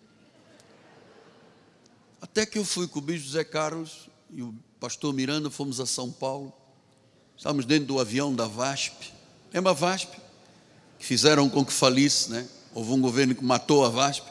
Até 2.20 2.46
que 2.46 2.58
eu 2.58 2.64
fui 2.64 2.86
com 2.86 3.00
o 3.00 3.02
bispo 3.02 3.26
José 3.26 3.42
Carlos 3.42 4.08
e 4.30 4.42
o 4.42 4.54
pastor 4.78 5.12
Miranda, 5.12 5.50
fomos 5.50 5.80
a 5.80 5.86
São 5.86 6.10
Paulo. 6.10 6.52
Estávamos 7.36 7.64
dentro 7.64 7.86
do 7.86 7.98
avião 7.98 8.34
da 8.34 8.46
VASP. 8.46 9.12
Lembra 9.52 9.72
a 9.72 9.74
VASP? 9.74 10.16
Que 10.98 11.04
fizeram 11.04 11.48
com 11.48 11.64
que 11.64 11.72
falisse, 11.72 12.30
né? 12.30 12.48
Houve 12.72 12.92
um 12.92 13.00
governo 13.00 13.34
que 13.34 13.44
matou 13.44 13.84
a 13.84 13.88
VASP. 13.88 14.30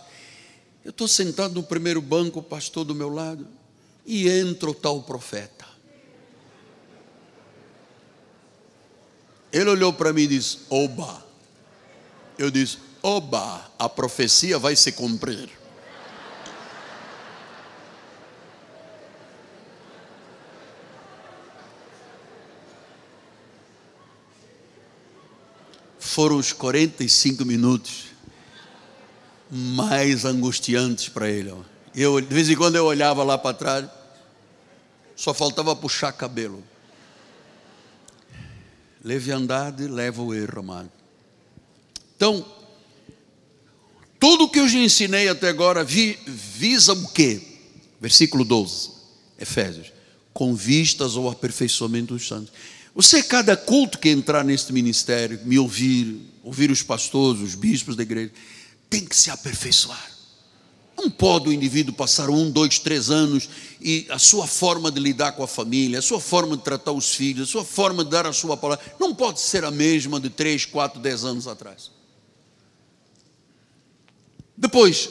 Eu 0.86 0.92
estou 0.92 1.08
sentado 1.08 1.56
no 1.56 1.64
primeiro 1.64 2.02
banco, 2.02 2.40
o 2.40 2.44
pastor 2.44 2.86
do 2.86 2.96
meu 2.96 3.10
lado 3.10 3.48
e 4.06 4.30
entra 4.30 4.70
o 4.70 4.74
tal 4.74 5.02
profeta. 5.04 5.66
Ele 9.52 9.70
olhou 9.70 9.92
para 9.92 10.14
mim 10.14 10.24
e 10.24 10.28
disse: 10.28 10.60
Oba. 10.70 11.26
Eu 12.38 12.50
disse: 12.50 12.78
Oba, 13.04 13.70
a 13.78 13.90
profecia 13.90 14.58
vai 14.58 14.76
se 14.76 14.92
cumprir. 14.92 15.50
Foram 26.00 26.38
os 26.38 26.52
45 26.52 27.46
minutos 27.46 28.08
mais 29.50 30.26
angustiantes 30.26 31.10
para 31.10 31.30
ele. 31.30 31.54
Eu, 31.94 32.22
de 32.22 32.34
vez 32.34 32.50
em 32.50 32.56
quando 32.56 32.76
eu 32.76 32.86
olhava 32.86 33.24
lá 33.24 33.38
para 33.38 33.54
trás, 33.54 33.86
só 35.16 35.34
faltava 35.34 35.76
puxar 35.76 36.12
cabelo. 36.14 36.64
Leviandade 39.04 39.88
leva 39.88 40.22
o 40.22 40.34
erro, 40.34 40.60
amado. 40.60 40.92
Então, 42.16 42.46
tudo 44.20 44.50
que 44.50 44.60
eu 44.60 44.70
já 44.70 44.78
ensinei 44.78 45.28
até 45.28 45.50
agora 45.50 45.84
vi, 45.84 46.18
visa 46.28 46.94
o 46.94 47.08
quê? 47.10 47.42
Versículo 48.00 48.46
12, 48.46 48.92
Efésios. 49.40 49.92
Com 50.34 50.56
vistas 50.56 51.16
ao 51.16 51.30
aperfeiçoamento 51.30 52.14
dos 52.14 52.28
santos. 52.28 52.54
Você, 52.94 53.24
cada 53.24 53.58
culto 53.58 53.98
que 53.98 54.10
entrar 54.10 54.44
neste 54.44 54.72
ministério, 54.72 55.40
me 55.44 55.58
ouvir, 55.58 56.20
ouvir 56.44 56.70
os 56.72 56.84
pastores, 56.84 57.42
os 57.42 57.56
bispos 57.56 57.96
da 57.96 58.04
igreja, 58.04 58.32
tem 58.90 59.06
que 59.06 59.16
se 59.16 59.30
aperfeiçoar. 59.32 60.11
Não 61.02 61.10
pode 61.10 61.50
o 61.50 61.52
indivíduo 61.52 61.96
passar 61.96 62.30
um, 62.30 62.52
dois, 62.52 62.78
três 62.78 63.10
anos 63.10 63.50
e 63.82 64.06
a 64.12 64.20
sua 64.20 64.46
forma 64.46 64.92
de 64.92 65.00
lidar 65.00 65.32
com 65.32 65.42
a 65.42 65.48
família, 65.48 65.98
a 65.98 66.02
sua 66.02 66.22
forma 66.22 66.56
de 66.56 66.62
tratar 66.62 66.92
os 66.92 67.16
filhos, 67.16 67.50
a 67.50 67.52
sua 67.52 67.66
forma 67.66 68.06
de 68.06 68.12
dar 68.12 68.28
a 68.28 68.32
sua 68.32 68.56
palavra, 68.56 68.86
não 69.00 69.16
pode 69.16 69.42
ser 69.42 69.66
a 69.66 69.72
mesma 69.72 70.20
de 70.20 70.30
três, 70.30 70.64
quatro, 70.64 71.00
dez 71.00 71.24
anos 71.24 71.48
atrás. 71.48 71.90
Depois, 74.56 75.10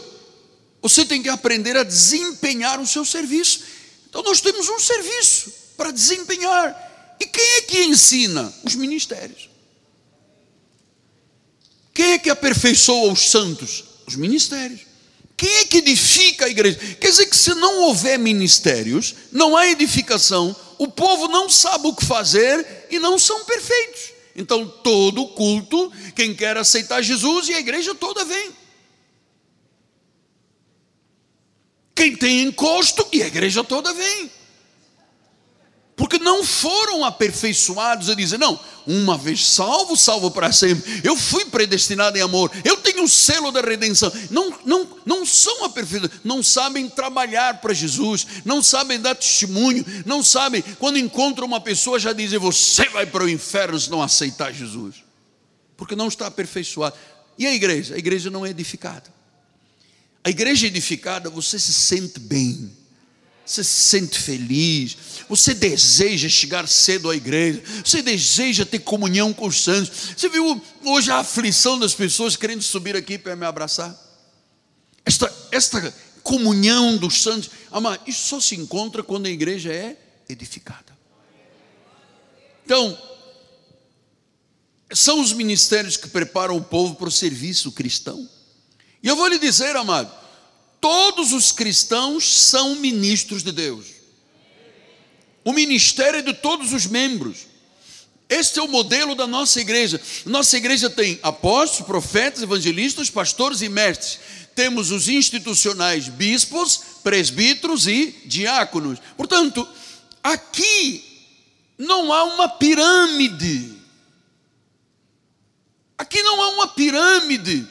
você 0.80 1.04
tem 1.04 1.20
que 1.20 1.28
aprender 1.28 1.76
a 1.76 1.82
desempenhar 1.82 2.78
o 2.78 2.86
seu 2.86 3.04
serviço. 3.04 3.64
Então, 4.08 4.22
nós 4.22 4.40
temos 4.40 4.68
um 4.68 4.78
serviço 4.78 5.52
para 5.76 5.90
desempenhar. 5.90 7.16
E 7.18 7.26
quem 7.26 7.44
é 7.56 7.62
que 7.62 7.82
ensina? 7.82 8.54
Os 8.62 8.76
ministérios. 8.76 9.50
Quem 11.92 12.12
é 12.12 12.18
que 12.20 12.30
aperfeiçoa 12.30 13.12
os 13.12 13.28
santos? 13.28 13.84
Os 14.06 14.14
ministérios. 14.14 14.89
Quem 15.40 15.56
é 15.56 15.64
que 15.64 15.78
edifica 15.78 16.44
a 16.44 16.50
igreja? 16.50 16.78
Quer 17.00 17.08
dizer 17.08 17.24
que 17.24 17.34
se 17.34 17.54
não 17.54 17.84
houver 17.84 18.18
ministérios, 18.18 19.14
não 19.32 19.56
há 19.56 19.68
edificação, 19.68 20.54
o 20.76 20.86
povo 20.86 21.28
não 21.28 21.48
sabe 21.48 21.86
o 21.86 21.94
que 21.94 22.04
fazer 22.04 22.86
e 22.90 22.98
não 22.98 23.18
são 23.18 23.42
perfeitos. 23.46 24.12
Então, 24.36 24.68
todo 24.68 25.28
culto, 25.28 25.90
quem 26.14 26.34
quer 26.34 26.58
aceitar 26.58 27.00
Jesus 27.00 27.48
e 27.48 27.54
a 27.54 27.58
igreja 27.58 27.94
toda 27.94 28.22
vem. 28.22 28.50
Quem 31.94 32.14
tem 32.14 32.42
encosto 32.42 33.08
e 33.10 33.22
a 33.22 33.26
igreja 33.26 33.64
toda 33.64 33.94
vem. 33.94 34.30
Porque 36.00 36.18
não 36.18 36.42
foram 36.42 37.04
aperfeiçoados 37.04 38.08
a 38.08 38.14
dizer, 38.14 38.38
não, 38.38 38.58
uma 38.86 39.18
vez 39.18 39.46
salvo, 39.46 39.94
salvo 39.98 40.30
para 40.30 40.50
sempre. 40.50 41.02
Eu 41.04 41.14
fui 41.14 41.44
predestinado 41.44 42.16
em 42.16 42.22
amor. 42.22 42.50
Eu 42.64 42.78
tenho 42.78 43.04
o 43.04 43.08
selo 43.08 43.52
da 43.52 43.60
redenção. 43.60 44.10
Não, 44.30 44.58
não, 44.64 44.88
não 45.04 45.26
são 45.26 45.62
aperfeiçoados, 45.62 46.20
não 46.24 46.42
sabem 46.42 46.88
trabalhar 46.88 47.60
para 47.60 47.74
Jesus, 47.74 48.26
não 48.46 48.62
sabem 48.62 48.98
dar 48.98 49.14
testemunho, 49.14 49.84
não 50.06 50.22
sabem, 50.22 50.62
quando 50.78 50.98
encontram 50.98 51.46
uma 51.46 51.60
pessoa, 51.60 52.00
já 52.00 52.14
dizem, 52.14 52.38
você 52.38 52.88
vai 52.88 53.04
para 53.04 53.24
o 53.24 53.28
inferno 53.28 53.78
se 53.78 53.90
não 53.90 54.00
aceitar 54.00 54.54
Jesus. 54.54 55.04
Porque 55.76 55.94
não 55.94 56.08
está 56.08 56.28
aperfeiçoado. 56.28 56.96
E 57.36 57.46
a 57.46 57.52
igreja? 57.52 57.94
A 57.94 57.98
igreja 57.98 58.30
não 58.30 58.46
é 58.46 58.48
edificada. 58.48 59.12
A 60.24 60.30
igreja 60.30 60.66
edificada, 60.66 61.28
você 61.28 61.58
se 61.58 61.74
sente 61.74 62.18
bem, 62.18 62.72
você 63.44 63.64
se 63.64 63.80
sente 63.80 64.18
feliz, 64.18 64.96
você 65.30 65.54
deseja 65.54 66.28
chegar 66.28 66.66
cedo 66.66 67.08
à 67.08 67.14
igreja, 67.14 67.62
você 67.84 68.02
deseja 68.02 68.66
ter 68.66 68.80
comunhão 68.80 69.32
com 69.32 69.46
os 69.46 69.62
santos. 69.62 70.10
Você 70.16 70.28
viu 70.28 70.60
hoje 70.84 71.08
a 71.12 71.18
aflição 71.18 71.78
das 71.78 71.94
pessoas 71.94 72.34
querendo 72.34 72.62
subir 72.62 72.96
aqui 72.96 73.16
para 73.16 73.36
me 73.36 73.46
abraçar? 73.46 73.96
Esta, 75.04 75.32
esta 75.52 75.94
comunhão 76.24 76.96
dos 76.96 77.22
santos, 77.22 77.48
ama, 77.70 77.96
isso 78.08 78.26
só 78.26 78.40
se 78.40 78.56
encontra 78.56 79.04
quando 79.04 79.26
a 79.26 79.30
igreja 79.30 79.72
é 79.72 79.96
edificada. 80.28 80.98
Então, 82.64 83.00
são 84.92 85.20
os 85.20 85.32
ministérios 85.32 85.96
que 85.96 86.08
preparam 86.08 86.56
o 86.56 86.64
povo 86.64 86.96
para 86.96 87.08
o 87.08 87.12
serviço 87.12 87.70
cristão. 87.70 88.28
E 89.00 89.06
eu 89.06 89.14
vou 89.14 89.28
lhe 89.28 89.38
dizer, 89.38 89.76
amado, 89.76 90.12
todos 90.80 91.32
os 91.32 91.52
cristãos 91.52 92.24
são 92.24 92.74
ministros 92.74 93.44
de 93.44 93.52
Deus. 93.52 93.99
O 95.44 95.52
ministério 95.52 96.18
é 96.18 96.22
de 96.22 96.34
todos 96.34 96.72
os 96.72 96.86
membros. 96.86 97.46
Este 98.28 98.60
é 98.60 98.62
o 98.62 98.68
modelo 98.68 99.14
da 99.14 99.26
nossa 99.26 99.60
igreja. 99.60 100.00
Nossa 100.24 100.56
igreja 100.56 100.88
tem 100.88 101.18
apóstolos, 101.22 101.86
profetas, 101.86 102.42
evangelistas, 102.42 103.10
pastores 103.10 103.60
e 103.60 103.68
mestres. 103.68 104.20
Temos 104.54 104.90
os 104.90 105.08
institucionais 105.08 106.08
bispos, 106.08 106.80
presbíteros 107.02 107.86
e 107.88 108.22
diáconos. 108.26 108.98
Portanto, 109.16 109.66
aqui 110.22 111.04
não 111.76 112.12
há 112.12 112.24
uma 112.24 112.48
pirâmide. 112.48 113.74
Aqui 115.98 116.22
não 116.22 116.40
há 116.40 116.48
uma 116.50 116.68
pirâmide 116.68 117.66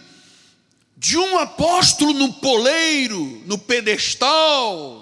de 0.97 1.17
um 1.17 1.37
apóstolo 1.37 2.11
no 2.11 2.33
poleiro, 2.33 3.41
no 3.45 3.57
pedestal, 3.57 4.98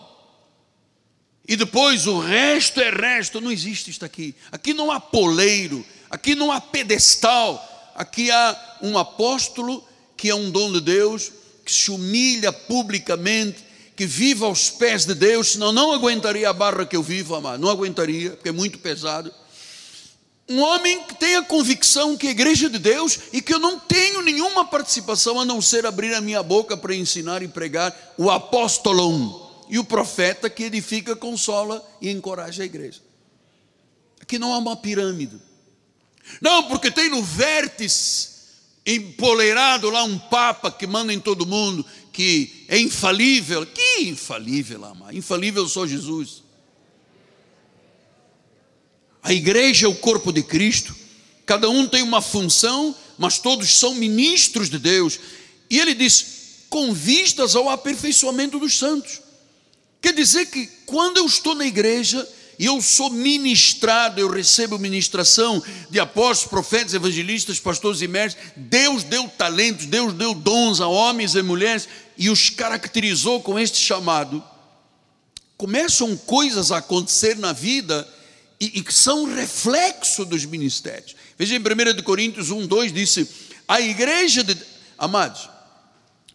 e 1.47 1.55
depois 1.55 2.05
o 2.07 2.19
resto 2.19 2.81
é 2.81 2.89
resto. 2.89 3.39
Não 3.39 3.51
existe 3.51 3.89
isto 3.89 4.03
aqui. 4.03 4.35
Aqui 4.51 4.73
não 4.73 4.91
há 4.91 4.99
poleiro, 4.99 5.85
aqui 6.09 6.35
não 6.35 6.51
há 6.51 6.59
pedestal, 6.59 7.93
aqui 7.95 8.29
há 8.29 8.77
um 8.81 8.97
apóstolo 8.97 9.83
que 10.17 10.29
é 10.29 10.35
um 10.35 10.51
dom 10.51 10.73
de 10.73 10.81
Deus, 10.81 11.31
que 11.63 11.71
se 11.71 11.91
humilha 11.91 12.51
publicamente, 12.51 13.63
que 13.95 14.05
vive 14.05 14.43
aos 14.43 14.69
pés 14.69 15.05
de 15.05 15.13
Deus, 15.13 15.53
senão 15.53 15.71
não 15.71 15.93
aguentaria 15.93 16.49
a 16.49 16.53
barra 16.53 16.85
que 16.85 16.95
eu 16.95 17.03
vivo, 17.03 17.35
amado, 17.35 17.61
não 17.61 17.69
aguentaria, 17.69 18.31
porque 18.31 18.49
é 18.49 18.51
muito 18.51 18.79
pesado. 18.79 19.31
Um 20.49 20.61
homem 20.61 21.03
que 21.03 21.15
tem 21.15 21.35
a 21.35 21.41
convicção 21.43 22.15
que 22.15 22.27
a 22.27 22.31
igreja 22.31 22.67
é 22.67 22.69
de 22.69 22.79
Deus 22.79 23.19
e 23.33 23.41
que 23.41 23.53
eu 23.53 23.59
não 23.59 23.79
tenho 23.79 24.21
nenhuma 24.21 24.65
participação 24.65 25.39
a 25.39 25.45
não 25.45 25.61
ser 25.61 25.85
abrir 25.85 26.13
a 26.13 26.21
minha 26.21 26.41
boca 26.41 26.77
para 26.77 26.95
ensinar 26.95 27.43
e 27.43 27.47
pregar 27.47 27.95
o 28.17 28.31
apóstolo 28.31 29.46
e 29.69 29.79
o 29.79 29.83
profeta 29.83 30.49
que 30.49 30.63
edifica, 30.63 31.15
consola 31.15 31.85
e 32.01 32.09
encoraja 32.09 32.63
a 32.63 32.65
igreja. 32.65 33.01
Aqui 34.21 34.37
não 34.37 34.53
há 34.53 34.57
uma 34.57 34.75
pirâmide. 34.75 35.37
Não, 36.41 36.63
porque 36.63 36.91
tem 36.91 37.09
no 37.09 37.23
vértice 37.23 38.37
empoleirado 38.85 39.89
lá 39.89 40.03
um 40.03 40.17
papa 40.17 40.71
que 40.71 40.87
manda 40.87 41.13
em 41.13 41.19
todo 41.19 41.45
mundo 41.45 41.85
que 42.17 42.65
é 42.67 42.79
infalível. 42.79 43.63
Que 43.65 44.01
infalível, 44.01 44.83
amado? 44.83 45.15
Infalível 45.15 45.67
só 45.67 45.85
Jesus. 45.85 46.41
A 49.21 49.31
igreja 49.33 49.85
é 49.85 49.89
o 49.89 49.95
corpo 49.95 50.31
de 50.31 50.41
Cristo, 50.41 50.95
cada 51.45 51.69
um 51.69 51.85
tem 51.87 52.01
uma 52.01 52.21
função, 52.21 52.95
mas 53.17 53.37
todos 53.37 53.77
são 53.77 53.93
ministros 53.93 54.69
de 54.69 54.79
Deus. 54.79 55.19
E 55.69 55.79
ele 55.79 55.93
diz: 55.93 56.65
com 56.69 56.93
vistas 56.93 57.55
ao 57.55 57.69
aperfeiçoamento 57.69 58.57
dos 58.57 58.77
santos. 58.77 59.21
Quer 60.01 60.13
dizer 60.13 60.45
que 60.47 60.67
quando 60.85 61.17
eu 61.17 61.25
estou 61.25 61.55
na 61.55 61.65
igreja 61.65 62.27
e 62.59 62.65
eu 62.65 62.81
sou 62.81 63.09
ministrado, 63.09 64.19
eu 64.19 64.29
recebo 64.29 64.79
ministração 64.79 65.61
de 65.89 65.99
apóstolos, 65.99 66.49
profetas, 66.49 66.93
evangelistas, 66.93 67.59
pastores 67.59 68.01
e 68.01 68.07
mestres, 68.07 68.51
Deus 68.55 69.03
deu 69.03 69.27
talentos, 69.27 69.85
Deus 69.85 70.13
deu 70.13 70.33
dons 70.33 70.81
a 70.81 70.87
homens 70.87 71.35
e 71.35 71.41
mulheres 71.41 71.87
e 72.17 72.29
os 72.29 72.49
caracterizou 72.49 73.41
com 73.41 73.59
este 73.59 73.77
chamado. 73.79 74.43
Começam 75.55 76.15
coisas 76.17 76.71
a 76.71 76.77
acontecer 76.77 77.37
na 77.37 77.53
vida 77.53 78.07
e, 78.59 78.81
que 78.81 78.93
são 78.93 79.25
reflexo 79.25 80.25
dos 80.25 80.45
ministérios. 80.45 81.15
Veja 81.37 81.55
em 81.55 81.59
1 81.59 82.01
Coríntios 82.03 82.49
1, 82.49 82.65
2 82.65 82.93
disse: 82.93 83.27
a 83.67 83.81
igreja 83.81 84.43
de. 84.43 84.57
Amados, 84.97 85.47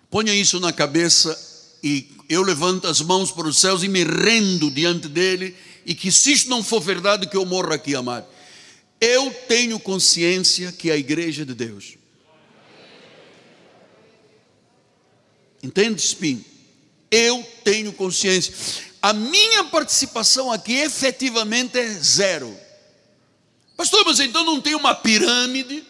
ponha 0.08 0.32
isso 0.32 0.60
na 0.60 0.72
cabeça 0.72 1.36
e 1.82 2.08
eu 2.28 2.42
levanto 2.42 2.86
as 2.86 3.00
mãos 3.00 3.30
para 3.30 3.46
os 3.46 3.58
céus 3.58 3.82
e 3.82 3.88
me 3.88 4.04
rendo 4.04 4.70
diante 4.70 5.08
dele, 5.08 5.56
e 5.84 5.94
que 5.94 6.12
se 6.12 6.32
isso 6.32 6.48
não 6.48 6.62
for 6.62 6.80
verdade, 6.80 7.26
que 7.26 7.36
eu 7.36 7.44
morra 7.44 7.74
aqui, 7.74 7.94
amado. 7.94 8.26
Eu 9.00 9.32
tenho 9.48 9.80
consciência 9.80 10.70
que 10.70 10.90
a 10.90 10.96
igreja 10.96 11.44
de 11.44 11.54
Deus. 11.54 11.96
Entende, 15.62 16.00
Spin? 16.00 16.44
Eu 17.10 17.44
tenho 17.64 17.92
consciência 17.92 18.92
a 19.02 19.12
minha 19.12 19.64
participação 19.64 20.52
aqui 20.52 20.74
efetivamente 20.74 21.76
é 21.76 21.88
zero. 21.88 22.56
Pastor, 23.76 24.04
mas 24.06 24.20
então 24.20 24.44
não 24.44 24.60
tem 24.60 24.76
uma 24.76 24.94
pirâmide 24.94 25.82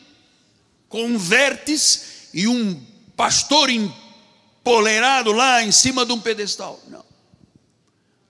com 0.88 1.04
um 1.04 1.18
vértice 1.18 2.00
e 2.32 2.48
um 2.48 2.82
pastor 3.14 3.68
empolerado 4.62 5.32
lá 5.32 5.62
em 5.62 5.72
cima 5.72 6.06
de 6.06 6.12
um 6.12 6.20
pedestal? 6.20 6.80
Não. 6.88 7.04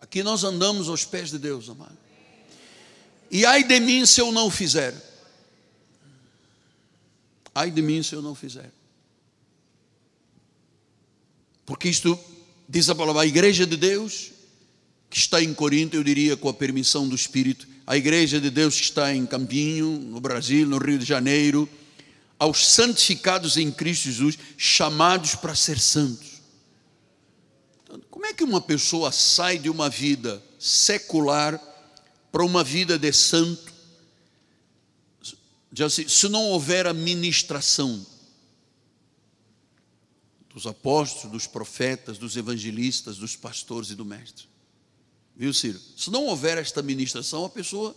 Aqui 0.01 0.23
nós 0.23 0.43
andamos 0.43 0.89
aos 0.89 1.05
pés 1.05 1.31
de 1.31 1.39
Deus, 1.39 1.69
amado. 1.69 1.97
E 3.31 3.45
ai 3.45 3.63
de 3.63 3.79
mim 3.79 4.05
se 4.07 4.21
eu 4.21 4.33
não 4.33 4.51
fizer. 4.51 4.95
Ai 7.55 7.71
de 7.71 7.83
mim 7.83 8.03
se 8.03 8.15
eu 8.15 8.23
não 8.23 8.35
fizer. 8.35 8.73
Porque 11.67 11.89
isto 11.89 12.19
diz 12.69 12.89
a 12.89 12.95
palavra, 12.95 13.23
a 13.23 13.27
igreja 13.27 13.67
de 13.67 13.77
Deus 13.77 14.33
que 15.09 15.19
está 15.19 15.43
em 15.43 15.53
Corinto, 15.53 15.95
eu 15.95 16.03
diria 16.03 16.39
com 16.39 16.49
a 16.49 16.55
permissão 16.55 17.07
do 17.07 17.15
Espírito, 17.15 17.69
a 17.87 17.99
igreja 17.99 18.41
de 18.41 18.49
Deus 18.49 18.79
que 18.79 18.85
está 18.85 19.15
em 19.15 19.27
Campinho, 19.27 19.99
no 19.99 20.19
Brasil, 20.21 20.67
no 20.67 20.79
Rio 20.79 20.99
de 20.99 21.05
Janeiro, 21.05 21.69
aos 22.43 22.67
santificados 22.67 23.57
em 23.57 23.71
Cristo 23.71 24.07
Jesus, 24.07 24.37
chamados 24.59 25.37
para 25.37 25.55
ser 25.55 25.79
santos. 25.79 26.43
Então, 27.85 28.01
como 28.11 28.27
é 28.27 28.35
que 28.35 28.43
uma 28.43 28.61
pessoa 28.61 29.13
sai 29.13 29.61
de 29.61 29.71
uma 29.71 29.89
vida 29.89 30.43
secular 30.59 31.57
para 32.33 32.45
uma 32.45 32.65
vida 32.65 32.99
de 32.99 33.13
santo? 33.13 33.73
Assim, 35.87 36.09
se 36.09 36.29
não 36.29 36.47
houver 36.47 36.85
a 36.89 36.93
ministração 36.93 38.05
dos 40.53 40.67
apóstolos, 40.67 41.31
dos 41.31 41.47
profetas, 41.47 42.19
dos 42.19 42.37
evangelistas, 42.37 43.19
dos 43.19 43.37
pastores 43.37 43.91
e 43.91 43.95
do 43.95 44.05
mestre. 44.05 44.49
Viu, 45.37 45.55
Ciro? 45.55 45.81
Se 45.97 46.11
não 46.11 46.25
houver 46.25 46.59
esta 46.59 46.83
ministração, 46.83 47.45
a 47.45 47.51
pessoa 47.51 47.95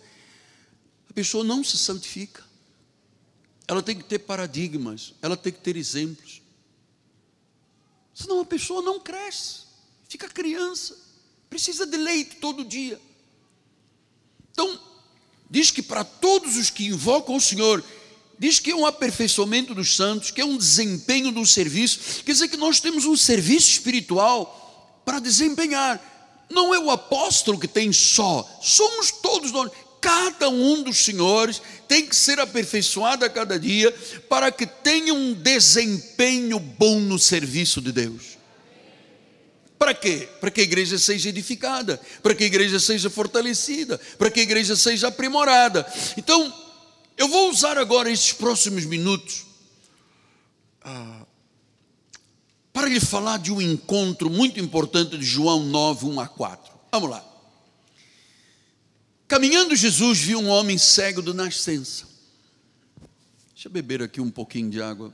a 1.10 1.14
pessoa 1.14 1.44
não 1.44 1.64
se 1.64 1.80
santifica. 1.80 2.45
Ela 3.68 3.82
tem 3.82 3.98
que 3.98 4.04
ter 4.04 4.20
paradigmas, 4.20 5.14
ela 5.22 5.36
tem 5.36 5.52
que 5.52 5.60
ter 5.60 5.76
exemplos. 5.76 6.42
Senão 8.14 8.40
a 8.40 8.46
pessoa 8.46 8.82
não 8.82 9.00
cresce, 9.00 9.62
fica 10.08 10.30
criança, 10.30 10.96
precisa 11.50 11.86
de 11.86 11.98
leite 11.98 12.38
todo 12.38 12.64
dia. 12.64 13.00
Então, 14.52 14.80
diz 15.50 15.72
que 15.72 15.82
para 15.82 16.04
todos 16.04 16.56
os 16.56 16.70
que 16.70 16.86
invocam 16.86 17.36
o 17.36 17.42
Senhor, 17.42 17.84
diz 18.38 18.60
que 18.60 18.72
é 18.72 18.76
um 18.76 18.86
aperfeiçoamento 18.86 19.74
dos 19.74 19.96
santos, 19.96 20.32
que 20.32 20.42
é 20.42 20.46
um 20.46 20.58
desempenho 20.58 21.32
do 21.32 21.46
serviço, 21.46 22.24
quer 22.24 22.32
dizer 22.32 22.48
que 22.48 22.58
nós 22.58 22.80
temos 22.80 23.06
um 23.06 23.18
serviço 23.18 23.70
espiritual 23.70 25.02
para 25.04 25.20
desempenhar. 25.20 26.02
Não 26.50 26.74
é 26.74 26.80
o 26.80 26.92
apóstolo 26.92 27.60
que 27.60 27.68
tem 27.68 27.92
só, 27.92 28.48
somos 28.62 29.12
todos 29.12 29.52
nós. 29.52 29.72
Cada 30.06 30.50
um 30.50 30.84
dos 30.84 30.98
senhores 30.98 31.60
tem 31.88 32.06
que 32.06 32.16
ser 32.16 32.40
aperfeiçoado 32.40 33.26
a 33.26 33.30
cada 33.30 33.60
dia 33.60 33.92
para 34.30 34.52
que 34.52 34.68
tenha 34.68 35.12
um 35.12 35.34
desempenho 35.34 36.60
bom 36.60 37.00
no 37.00 37.18
serviço 37.18 37.82
de 37.82 37.92
Deus. 37.92 38.38
Para 39.80 39.96
quê? 39.96 40.30
Para 40.40 40.52
que 40.52 40.62
a 40.62 40.64
igreja 40.64 41.00
seja 41.00 41.30
edificada, 41.30 42.00
para 42.22 42.36
que 42.36 42.44
a 42.44 42.46
igreja 42.46 42.80
seja 42.80 43.10
fortalecida, 43.10 44.00
para 44.16 44.30
que 44.30 44.42
a 44.42 44.44
igreja 44.44 44.76
seja 44.76 45.08
aprimorada. 45.08 45.92
Então, 46.16 46.54
eu 47.18 47.28
vou 47.28 47.50
usar 47.50 47.76
agora 47.76 48.08
esses 48.12 48.32
próximos 48.32 48.86
minutos 48.86 49.44
ah, 50.84 51.26
para 52.72 52.88
lhe 52.88 53.00
falar 53.00 53.40
de 53.40 53.52
um 53.52 53.60
encontro 53.60 54.30
muito 54.30 54.60
importante 54.60 55.18
de 55.18 55.26
João 55.26 55.64
9, 55.64 56.06
1 56.06 56.20
a 56.20 56.28
4. 56.28 56.74
Vamos 56.92 57.10
lá. 57.10 57.35
Caminhando, 59.28 59.76
Jesus 59.76 60.20
viu 60.20 60.40
um 60.40 60.48
homem 60.48 60.78
cego 60.78 61.22
de 61.22 61.34
nascença. 61.34 62.08
Deixa 63.54 63.68
eu 63.68 63.72
beber 63.72 64.04
aqui 64.04 64.22
um 64.22 64.30
pouquinho 64.30 64.70
de 64.70 64.82
água. 64.82 65.14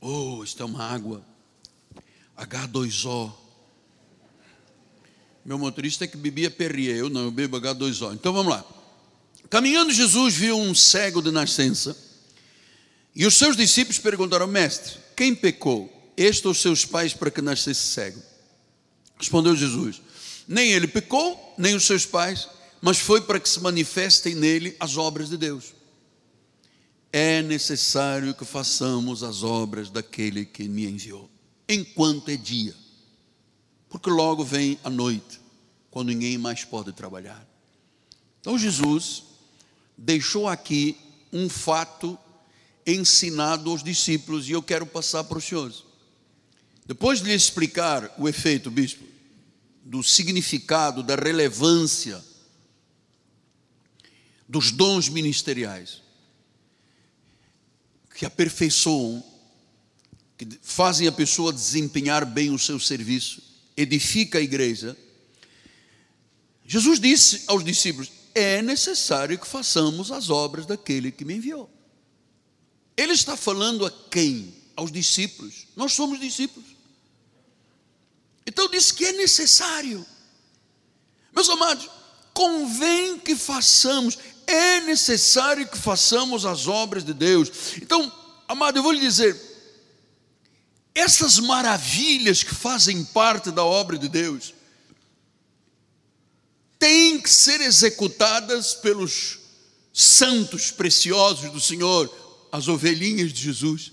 Oh, 0.00 0.42
isto 0.42 0.62
é 0.62 0.66
uma 0.66 0.82
água 0.82 1.24
H2O. 2.36 3.32
Meu 5.44 5.58
motorista 5.58 6.04
é 6.04 6.06
que 6.06 6.16
bebia 6.16 6.50
Perrier, 6.50 6.96
eu 6.96 7.10
não, 7.10 7.24
eu 7.24 7.30
bebo 7.30 7.60
H2O. 7.60 8.14
Então 8.14 8.32
vamos 8.32 8.52
lá. 8.52 8.64
Caminhando, 9.50 9.92
Jesus 9.92 10.34
viu 10.34 10.58
um 10.58 10.74
cego 10.74 11.20
de 11.20 11.30
nascença. 11.30 11.96
E 13.14 13.26
os 13.26 13.34
seus 13.34 13.56
discípulos 13.56 13.98
perguntaram: 13.98 14.46
Mestre, 14.46 14.98
quem 15.14 15.34
pecou? 15.34 15.92
Este 16.16 16.46
ou 16.48 16.54
seus 16.54 16.84
pais 16.84 17.12
para 17.12 17.30
que 17.30 17.42
nascesse 17.42 17.88
cego? 17.88 18.33
Respondeu 19.18 19.56
Jesus: 19.56 20.00
Nem 20.46 20.72
ele 20.72 20.86
pecou, 20.86 21.54
nem 21.58 21.74
os 21.74 21.84
seus 21.84 22.04
pais, 22.06 22.48
mas 22.80 22.98
foi 22.98 23.20
para 23.20 23.40
que 23.40 23.48
se 23.48 23.60
manifestem 23.60 24.34
nele 24.34 24.76
as 24.78 24.96
obras 24.96 25.28
de 25.28 25.36
Deus. 25.36 25.74
É 27.12 27.42
necessário 27.42 28.34
que 28.34 28.44
façamos 28.44 29.22
as 29.22 29.42
obras 29.42 29.88
daquele 29.88 30.44
que 30.44 30.68
me 30.68 30.84
enviou, 30.84 31.30
enquanto 31.68 32.28
é 32.28 32.36
dia 32.36 32.74
porque 33.94 34.10
logo 34.10 34.42
vem 34.42 34.76
a 34.82 34.90
noite, 34.90 35.40
quando 35.88 36.08
ninguém 36.08 36.36
mais 36.36 36.64
pode 36.64 36.90
trabalhar. 36.92 37.46
Então 38.40 38.58
Jesus 38.58 39.22
deixou 39.96 40.48
aqui 40.48 40.96
um 41.32 41.48
fato 41.48 42.18
ensinado 42.84 43.70
aos 43.70 43.84
discípulos 43.84 44.48
e 44.48 44.50
eu 44.50 44.60
quero 44.60 44.84
passar 44.84 45.22
para 45.22 45.38
os 45.38 45.44
senhores. 45.44 45.84
Depois 46.86 47.20
de 47.20 47.26
lhe 47.26 47.34
explicar 47.34 48.14
o 48.18 48.28
efeito, 48.28 48.70
bispo, 48.70 49.04
do 49.84 50.02
significado, 50.02 51.02
da 51.02 51.14
relevância 51.14 52.22
dos 54.48 54.70
dons 54.70 55.08
ministeriais, 55.08 56.02
que 58.14 58.26
aperfeiçoam, 58.26 59.22
que 60.36 60.46
fazem 60.62 61.06
a 61.08 61.12
pessoa 61.12 61.52
desempenhar 61.52 62.24
bem 62.24 62.50
o 62.50 62.58
seu 62.58 62.78
serviço, 62.78 63.42
edifica 63.76 64.38
a 64.38 64.42
igreja, 64.42 64.96
Jesus 66.66 66.98
disse 66.98 67.44
aos 67.46 67.64
discípulos: 67.64 68.10
é 68.34 68.62
necessário 68.62 69.38
que 69.38 69.46
façamos 69.46 70.10
as 70.10 70.30
obras 70.30 70.66
daquele 70.66 71.12
que 71.12 71.24
me 71.24 71.34
enviou. 71.34 71.70
Ele 72.96 73.12
está 73.12 73.36
falando 73.36 73.84
a 73.84 73.90
quem? 73.90 74.54
Aos 74.76 74.90
discípulos. 74.90 75.66
Nós 75.76 75.92
somos 75.92 76.18
discípulos. 76.18 76.73
Então 78.46 78.68
disse 78.68 78.92
que 78.92 79.04
é 79.04 79.12
necessário. 79.12 80.04
Meus 81.32 81.48
amados, 81.48 81.88
convém 82.32 83.18
que 83.18 83.34
façamos, 83.34 84.18
é 84.46 84.80
necessário 84.82 85.66
que 85.68 85.78
façamos 85.78 86.44
as 86.44 86.66
obras 86.66 87.04
de 87.04 87.14
Deus. 87.14 87.50
Então, 87.76 88.12
amado, 88.46 88.78
eu 88.78 88.82
vou 88.82 88.92
lhe 88.92 89.00
dizer, 89.00 89.40
essas 90.94 91.38
maravilhas 91.38 92.42
que 92.42 92.54
fazem 92.54 93.04
parte 93.04 93.50
da 93.50 93.64
obra 93.64 93.98
de 93.98 94.08
Deus 94.08 94.54
têm 96.78 97.20
que 97.20 97.30
ser 97.30 97.60
executadas 97.60 98.74
pelos 98.74 99.38
santos 99.92 100.70
preciosos 100.70 101.50
do 101.50 101.60
Senhor, 101.60 102.12
as 102.52 102.68
ovelhinhas 102.68 103.32
de 103.32 103.42
Jesus. 103.42 103.92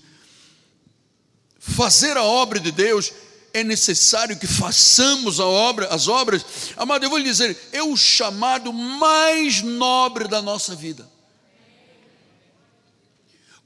Fazer 1.58 2.16
a 2.16 2.22
obra 2.22 2.60
de 2.60 2.70
Deus 2.70 3.12
é 3.54 3.62
necessário 3.62 4.38
que 4.38 4.46
façamos 4.46 5.38
a 5.38 5.46
obra, 5.46 5.88
as 5.88 6.08
obras. 6.08 6.44
Amado, 6.76 7.04
eu 7.04 7.10
vou 7.10 7.18
lhe 7.18 7.24
dizer, 7.24 7.56
é 7.72 7.82
o 7.82 7.96
chamado 7.96 8.72
mais 8.72 9.62
nobre 9.62 10.26
da 10.26 10.40
nossa 10.40 10.74
vida. 10.74 11.10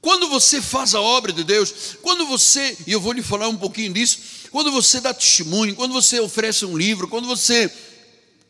Quando 0.01 0.29
você 0.29 0.61
faz 0.61 0.93
a 0.93 1.01
obra 1.01 1.33
de 1.33 1.43
Deus, 1.43 1.97
quando 2.01 2.25
você, 2.27 2.77
e 2.85 2.91
eu 2.91 3.01
vou 3.01 3.11
lhe 3.13 3.23
falar 3.23 3.47
um 3.47 3.57
pouquinho 3.57 3.93
disso, 3.93 4.19
quando 4.51 4.71
você 4.71 5.01
dá 5.01 5.13
testemunho, 5.13 5.75
quando 5.75 5.93
você 5.93 6.19
oferece 6.19 6.65
um 6.65 6.77
livro, 6.77 7.07
quando 7.07 7.27
você 7.27 7.71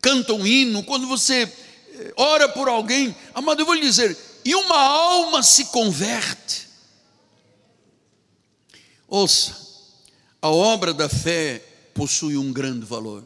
canta 0.01 0.33
um 0.33 0.45
hino, 0.45 0.83
quando 0.83 1.07
você 1.07 1.51
eh, 1.93 2.13
ora 2.15 2.47
por 2.49 2.67
alguém, 2.67 3.15
amado, 3.33 3.61
eu 3.61 3.65
vou 3.65 3.73
lhe 3.73 3.81
dizer, 3.81 4.15
e 4.45 4.53
uma 4.55 4.79
alma 4.79 5.41
se 5.41 5.65
converte. 5.65 6.67
Ouça, 9.07 9.66
a 10.41 10.49
obra 10.49 10.93
da 10.93 11.09
fé 11.09 11.59
possui 11.93 12.37
um 12.37 12.53
grande 12.53 12.85
valor. 12.85 13.23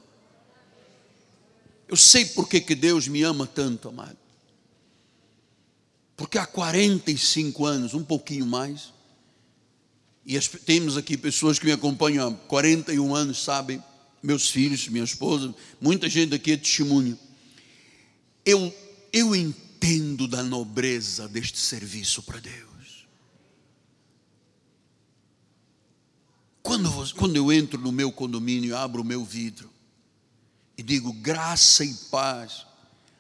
Eu 1.88 1.98
sei 1.98 2.26
porque 2.26 2.62
que 2.62 2.74
Deus 2.74 3.08
me 3.08 3.22
ama 3.22 3.46
tanto, 3.46 3.90
amado. 3.90 4.18
Porque 6.16 6.38
há 6.38 6.46
45 6.46 7.66
anos, 7.66 7.94
um 7.94 8.04
pouquinho 8.04 8.46
mais, 8.46 8.94
e 10.26 10.40
temos 10.40 10.96
aqui 10.96 11.18
pessoas 11.18 11.60
que 11.60 11.66
me 11.66 11.72
acompanham 11.72 12.30
há 12.30 12.34
41 12.48 13.14
anos, 13.14 13.44
sabem, 13.44 13.84
meus 14.22 14.50
filhos, 14.50 14.88
minha 14.88 15.04
esposa, 15.04 15.54
muita 15.82 16.08
gente 16.08 16.34
aqui 16.34 16.52
é 16.52 16.58
testemunho. 16.58 17.18
Eu, 18.46 18.74
eu 19.12 19.36
entendo 19.36 20.28
da 20.28 20.44
nobreza 20.44 21.28
deste 21.28 21.60
serviço 21.60 22.22
para 22.24 22.40
Deus. 22.40 22.71
Quando, 26.62 27.14
quando 27.16 27.36
eu 27.36 27.52
entro 27.52 27.80
no 27.80 27.92
meu 27.92 28.12
condomínio, 28.12 28.78
abro 28.78 29.02
o 29.02 29.06
meu 29.06 29.26
vidro 29.26 29.70
e 30.78 30.84
digo 30.84 31.14
graça 31.14 31.84
e 31.84 31.94
paz 32.10 32.66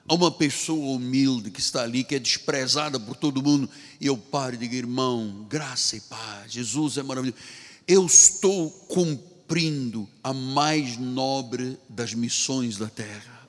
a 0.07 0.13
uma 0.13 0.31
pessoa 0.31 0.95
humilde 0.95 1.51
que 1.51 1.59
está 1.59 1.83
ali, 1.83 2.03
que 2.03 2.15
é 2.15 2.19
desprezada 2.19 2.99
por 2.99 3.15
todo 3.15 3.41
mundo, 3.41 3.69
e 3.99 4.07
eu 4.07 4.17
paro 4.17 4.55
e 4.55 4.57
digo, 4.57 4.75
irmão, 4.75 5.45
graça 5.47 5.95
e 5.95 6.01
paz, 6.01 6.51
Jesus 6.51 6.97
é 6.97 7.03
maravilhoso. 7.03 7.41
Eu 7.87 8.05
estou 8.05 8.69
cumprindo 8.69 10.07
a 10.23 10.33
mais 10.33 10.97
nobre 10.97 11.77
das 11.87 12.13
missões 12.13 12.77
da 12.77 12.87
terra. 12.87 13.47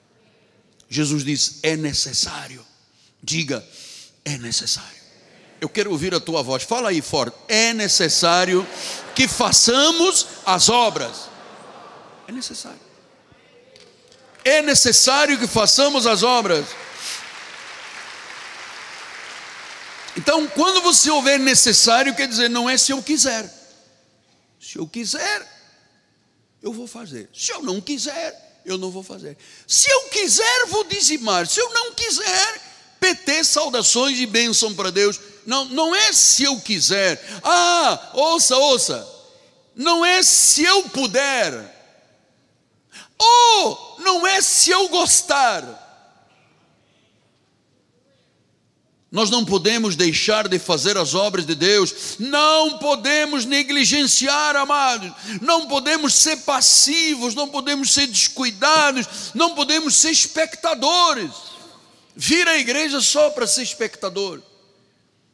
Jesus 0.89 1.25
diz: 1.25 1.61
é 1.63 1.77
necessário. 1.77 2.65
Diga, 3.23 3.67
é 4.25 4.37
necessário. 4.37 5.02
Eu 5.63 5.69
quero 5.69 5.93
ouvir 5.93 6.13
a 6.13 6.19
tua 6.19 6.43
voz. 6.43 6.65
Fala 6.65 6.89
aí 6.89 7.01
forte. 7.01 7.37
É 7.47 7.73
necessário 7.73 8.67
que 9.15 9.29
façamos 9.29 10.27
as 10.45 10.69
obras. 10.69 11.31
É 12.27 12.33
necessário. 12.33 12.81
É 14.45 14.61
necessário 14.61 15.39
que 15.39 15.47
façamos 15.47 16.05
as 16.05 16.25
obras. 16.25 16.67
Então, 20.17 20.49
quando 20.49 20.83
você 20.83 21.09
houver 21.09 21.39
necessário, 21.39 22.13
quer 22.17 22.27
dizer, 22.27 22.51
não 22.51 22.69
é 22.69 22.77
se 22.77 22.91
eu 22.91 23.01
quiser. 23.01 23.49
Se 24.61 24.81
eu 24.81 24.89
quiser, 24.89 25.47
eu 26.61 26.73
vou 26.73 26.89
fazer. 26.89 27.31
Se 27.33 27.53
eu 27.53 27.63
não 27.63 27.81
quiser, 27.81 28.61
eu 28.67 28.77
não 28.77 28.91
vou 28.91 29.05
fazer. 29.05 29.39
Se 29.65 29.89
eu 29.89 30.09
quiser, 30.09 30.67
vou 30.67 30.83
dizimar. 30.83 31.47
Se 31.47 31.61
eu 31.61 31.73
não 31.73 31.95
quiser, 31.95 32.72
PT, 33.03 33.43
saudações 33.43 34.21
e 34.21 34.27
bênção 34.27 34.73
para 34.75 34.93
Deus. 34.93 35.19
Não, 35.45 35.65
não 35.65 35.93
é 35.93 36.13
se 36.13 36.45
eu 36.45 36.61
quiser. 36.61 37.21
Ah, 37.43 38.11
ouça, 38.15 38.57
ouça. 38.57 39.09
Não 39.75 40.07
é 40.07 40.23
se 40.23 40.63
eu 40.63 40.85
puder. 40.85 41.53
Ou 43.19 43.97
não 43.99 44.25
é 44.25 44.41
se 44.41 44.71
eu 44.71 44.89
gostar. 44.89 45.81
Nós 49.11 49.29
não 49.29 49.45
podemos 49.45 49.97
deixar 49.97 50.47
de 50.47 50.61
fazer 50.61 50.97
as 50.97 51.13
obras 51.13 51.45
de 51.45 51.55
Deus, 51.55 52.17
não 52.19 52.79
podemos 52.79 53.45
negligenciar, 53.45 54.57
amados, 54.57 55.13
não 55.43 55.67
podemos 55.67 56.15
ser 56.15 56.39
passivos, 56.39 57.35
não 57.35 57.47
podemos 57.47 57.93
ser 57.93 58.07
descuidados, 58.07 59.07
não 59.35 59.55
podemos 59.55 59.97
ser 59.97 60.11
espectadores. 60.11 61.52
Vir 62.15 62.47
à 62.49 62.59
igreja 62.59 63.01
só 63.01 63.31
para 63.31 63.47
ser 63.47 63.63
espectador. 63.63 64.41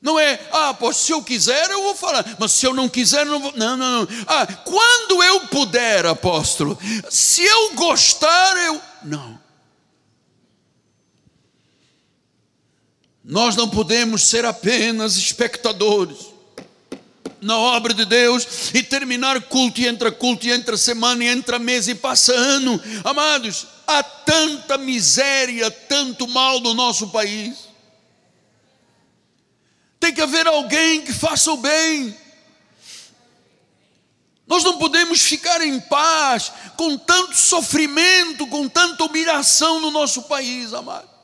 Não 0.00 0.18
é, 0.18 0.40
ah, 0.52 0.72
pois 0.74 0.96
se 0.96 1.12
eu 1.12 1.22
quiser 1.22 1.68
eu 1.70 1.82
vou 1.82 1.94
falar, 1.94 2.24
mas 2.38 2.52
se 2.52 2.64
eu 2.64 2.72
não 2.72 2.88
quiser, 2.88 3.26
não 3.26 3.40
vou. 3.40 3.52
Não, 3.56 3.76
não, 3.76 4.00
não. 4.00 4.08
Ah, 4.28 4.46
quando 4.46 5.22
eu 5.22 5.40
puder, 5.48 6.06
apóstolo, 6.06 6.78
se 7.10 7.42
eu 7.42 7.74
gostar, 7.74 8.56
eu. 8.58 8.80
Não. 9.02 9.38
Nós 13.24 13.56
não 13.56 13.68
podemos 13.68 14.28
ser 14.28 14.44
apenas 14.44 15.16
espectadores 15.16 16.16
na 17.40 17.58
obra 17.58 17.92
de 17.92 18.04
Deus 18.04 18.70
e 18.72 18.82
terminar 18.82 19.40
culto 19.42 19.80
e 19.80 19.86
entra 19.86 20.10
culto 20.10 20.46
e 20.46 20.50
entra 20.52 20.76
semana 20.76 21.24
e 21.24 21.28
entra 21.28 21.58
mês 21.58 21.88
e 21.88 21.94
passa 21.94 22.32
ano. 22.32 22.80
Amados, 23.04 23.66
há 23.88 24.02
tanta 24.02 24.78
miséria, 24.78 25.68
tanto 25.70 26.28
mal 26.28 26.60
no 26.60 26.74
nosso 26.74 27.08
país. 27.08 27.66
Tem 29.98 30.14
que 30.14 30.20
haver 30.20 30.46
alguém 30.46 31.02
que 31.02 31.12
faça 31.12 31.50
o 31.50 31.56
bem. 31.56 32.16
Nós 34.46 34.62
não 34.62 34.78
podemos 34.78 35.22
ficar 35.22 35.60
em 35.60 35.80
paz 35.80 36.52
com 36.76 36.96
tanto 36.96 37.34
sofrimento, 37.34 38.46
com 38.46 38.68
tanta 38.68 39.04
humilhação 39.04 39.80
no 39.80 39.90
nosso 39.90 40.22
país, 40.22 40.72
amado 40.72 41.18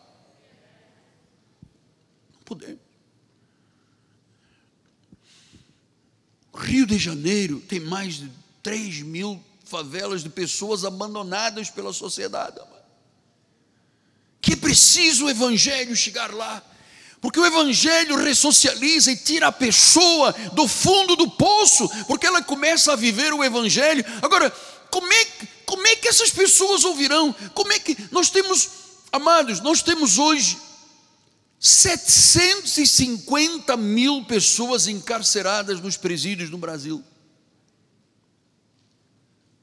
podemos. 2.45 2.85
Rio 6.55 6.87
de 6.87 6.99
Janeiro 6.99 7.59
tem 7.61 7.81
mais 7.81 8.15
de 8.15 8.31
3 8.63 9.03
mil 9.03 9.43
favelas 9.65 10.23
de 10.23 10.29
pessoas 10.29 10.85
abandonadas 10.85 11.71
pela 11.71 11.93
sociedade. 11.93 12.61
Que 14.41 14.55
precisa 14.55 15.25
o 15.25 15.31
Evangelho 15.31 15.97
chegar 15.97 16.33
lá. 16.33 16.63
Porque 17.21 17.41
o 17.41 17.47
Evangelho 17.47 18.17
ressocializa 18.17 19.11
e 19.11 19.17
tira 19.17 19.47
a 19.47 19.53
pessoa 19.53 20.33
do 20.53 20.69
fundo 20.69 21.17
do 21.17 21.31
poço, 21.31 21.89
porque 22.07 22.27
ela 22.27 22.43
começa 22.43 22.93
a 22.93 22.97
viver 22.97 23.33
o 23.33 23.43
Evangelho. 23.43 24.05
Agora, 24.21 24.51
como 24.91 25.11
é, 25.11 25.27
como 25.65 25.87
é 25.87 25.97
que 25.97 26.07
essas 26.07 26.31
pessoas 26.31 26.85
ouvirão? 26.85 27.35
Como 27.55 27.73
é 27.73 27.79
que 27.79 27.97
nós 28.11 28.29
temos, 28.29 28.69
amados, 29.11 29.61
nós 29.61 29.81
temos 29.81 30.19
hoje 30.19 30.59
750 31.59 33.75
mil 33.79 34.23
pessoas 34.27 34.87
encarceradas 34.87 35.81
nos 35.81 35.97
presídios 35.97 36.51
no 36.51 36.59
Brasil. 36.59 37.03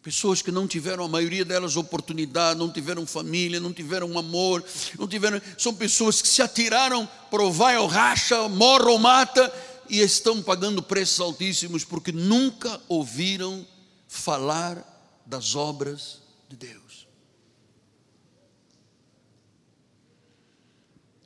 Pessoas 0.01 0.41
que 0.41 0.51
não 0.51 0.67
tiveram, 0.67 1.03
a 1.03 1.07
maioria 1.07 1.45
delas, 1.45 1.75
oportunidade, 1.75 2.57
não 2.57 2.71
tiveram 2.71 3.05
família, 3.05 3.59
não 3.59 3.71
tiveram 3.71 4.17
amor, 4.17 4.63
não 4.97 5.07
tiveram. 5.07 5.39
São 5.57 5.75
pessoas 5.75 6.21
que 6.21 6.27
se 6.27 6.41
atiraram 6.41 7.07
para 7.29 7.43
o 7.43 7.51
vai 7.51 7.77
ou 7.77 7.85
racha, 7.85 8.47
morra 8.49 8.89
ou 8.89 8.97
mata, 8.97 9.53
e 9.87 9.99
estão 9.99 10.41
pagando 10.41 10.81
preços 10.81 11.19
altíssimos 11.19 11.83
porque 11.83 12.11
nunca 12.11 12.81
ouviram 12.87 13.65
falar 14.07 14.87
das 15.25 15.53
obras 15.53 16.19
de 16.49 16.55
Deus. 16.55 17.07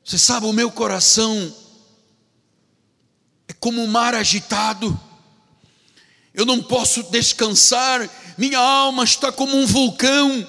Você 0.03 0.17
sabe, 0.17 0.45
o 0.45 0.53
meu 0.53 0.69
coração 0.69 1.55
é 3.47 3.53
como 3.53 3.81
um 3.81 3.87
mar 3.87 4.13
agitado. 4.13 4.99
Eu 6.33 6.45
não 6.45 6.61
posso 6.61 7.03
descansar, 7.03 8.07
minha 8.37 8.59
alma 8.59 9.03
está 9.03 9.31
como 9.31 9.57
um 9.57 9.65
vulcão. 9.65 10.47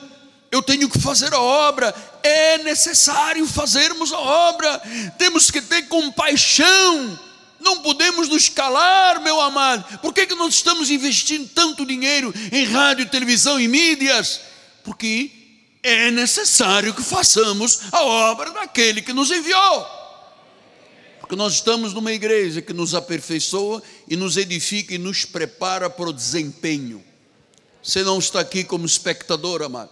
Eu 0.51 0.63
tenho 0.63 0.89
que 0.89 0.99
fazer 0.99 1.35
a 1.35 1.41
obra, 1.41 1.95
é 2.23 2.59
necessário 2.59 3.47
fazermos 3.47 4.13
a 4.13 4.19
obra, 4.19 4.81
temos 5.19 5.51
que 5.51 5.61
ter 5.61 5.83
compaixão, 5.83 7.19
não 7.61 7.83
podemos 7.83 8.29
nos 8.29 8.49
calar, 8.49 9.21
meu 9.21 9.41
amado. 9.41 9.99
Por 9.99 10.15
que, 10.15 10.27
que 10.27 10.35
nós 10.35 10.55
estamos 10.55 10.91
investindo 10.91 11.49
tanto 11.53 11.85
dinheiro 11.85 12.33
em 12.53 12.65
rádio, 12.65 13.09
televisão 13.09 13.61
e 13.61 13.67
mídias? 13.67 14.41
Porque 14.85 15.31
é 15.83 16.11
necessário 16.11 16.95
que 16.95 17.03
façamos 17.03 17.81
a 17.93 18.03
obra 18.03 18.51
daquele 18.51 19.03
que 19.03 19.13
nos 19.13 19.31
enviou. 19.31 19.87
Porque 21.21 21.37
nós 21.37 21.55
estamos 21.55 21.93
numa 21.93 22.13
igreja 22.13 22.63
que 22.63 22.73
nos 22.73 22.95
aperfeiçoa 22.95 23.83
e 24.09 24.17
nos 24.17 24.37
edifica 24.37 24.95
e 24.95 24.99
nos 24.99 25.25
prepara 25.25 25.91
para 25.91 26.09
o 26.09 26.13
desempenho. 26.13 27.05
Você 27.87 28.03
não 28.03 28.19
está 28.19 28.41
aqui 28.41 28.65
como 28.65 28.85
espectador, 28.85 29.63
amado. 29.63 29.91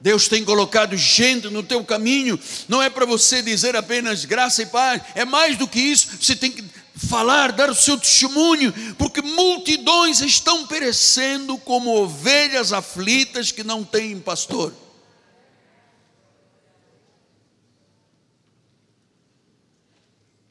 Deus 0.00 0.28
tem 0.28 0.44
colocado 0.44 0.96
gente 0.96 1.48
no 1.48 1.62
teu 1.62 1.84
caminho, 1.84 2.38
não 2.68 2.80
é 2.80 2.88
para 2.88 3.04
você 3.04 3.42
dizer 3.42 3.76
apenas 3.76 4.24
graça 4.24 4.62
e 4.62 4.66
paz, 4.66 5.02
é 5.14 5.24
mais 5.26 5.58
do 5.58 5.68
que 5.68 5.78
isso, 5.78 6.16
você 6.18 6.34
tem 6.34 6.50
que 6.50 6.64
falar, 6.94 7.52
dar 7.52 7.68
o 7.68 7.74
seu 7.74 7.98
testemunho, 7.98 8.72
porque 8.96 9.20
multidões 9.20 10.20
estão 10.20 10.66
perecendo 10.66 11.58
como 11.58 11.90
ovelhas 11.90 12.72
aflitas 12.72 13.52
que 13.52 13.64
não 13.64 13.84
têm 13.84 14.18
pastor. 14.20 14.72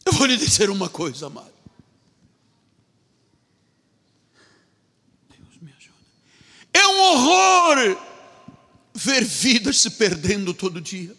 Eu 0.06 0.14
vou 0.14 0.26
lhe 0.26 0.38
dizer 0.38 0.70
uma 0.70 0.90
coisa, 0.90 1.28
amado. 1.28 1.54
Deus 5.30 5.62
me 5.62 5.72
ajuda. 5.72 5.96
É 6.74 6.88
um 6.88 7.00
horror 7.00 7.98
ver 8.94 9.24
vidas 9.24 9.80
se 9.80 9.92
perdendo 9.92 10.54
todo 10.54 10.82
dia. 10.82 11.16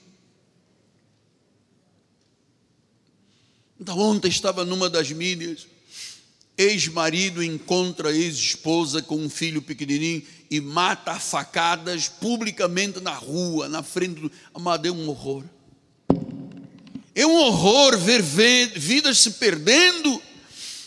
Ontem 3.89 4.29
estava 4.29 4.65
numa 4.65 4.91
das 4.91 5.11
mídias, 5.11 5.67
ex-marido 6.57 7.43
encontra 7.43 8.15
ex-esposa 8.15 9.01
com 9.01 9.17
um 9.17 9.31
filho 9.31 9.63
pequenininho 9.63 10.23
e 10.51 10.61
mata 10.61 11.19
facadas 11.19 12.07
publicamente 12.07 13.01
na 13.01 13.15
rua, 13.15 13.69
na 13.69 13.83
frente 13.83 14.21
do. 14.21 14.33
Amado, 14.53 14.87
é 14.87 14.91
um 14.91 15.09
horror. 15.09 15.45
É 17.15 17.27
um 17.27 17.37
horror 17.37 17.97
ver 17.97 18.23
vidas 18.23 19.19
se 19.19 19.33
perdendo. 19.33 20.23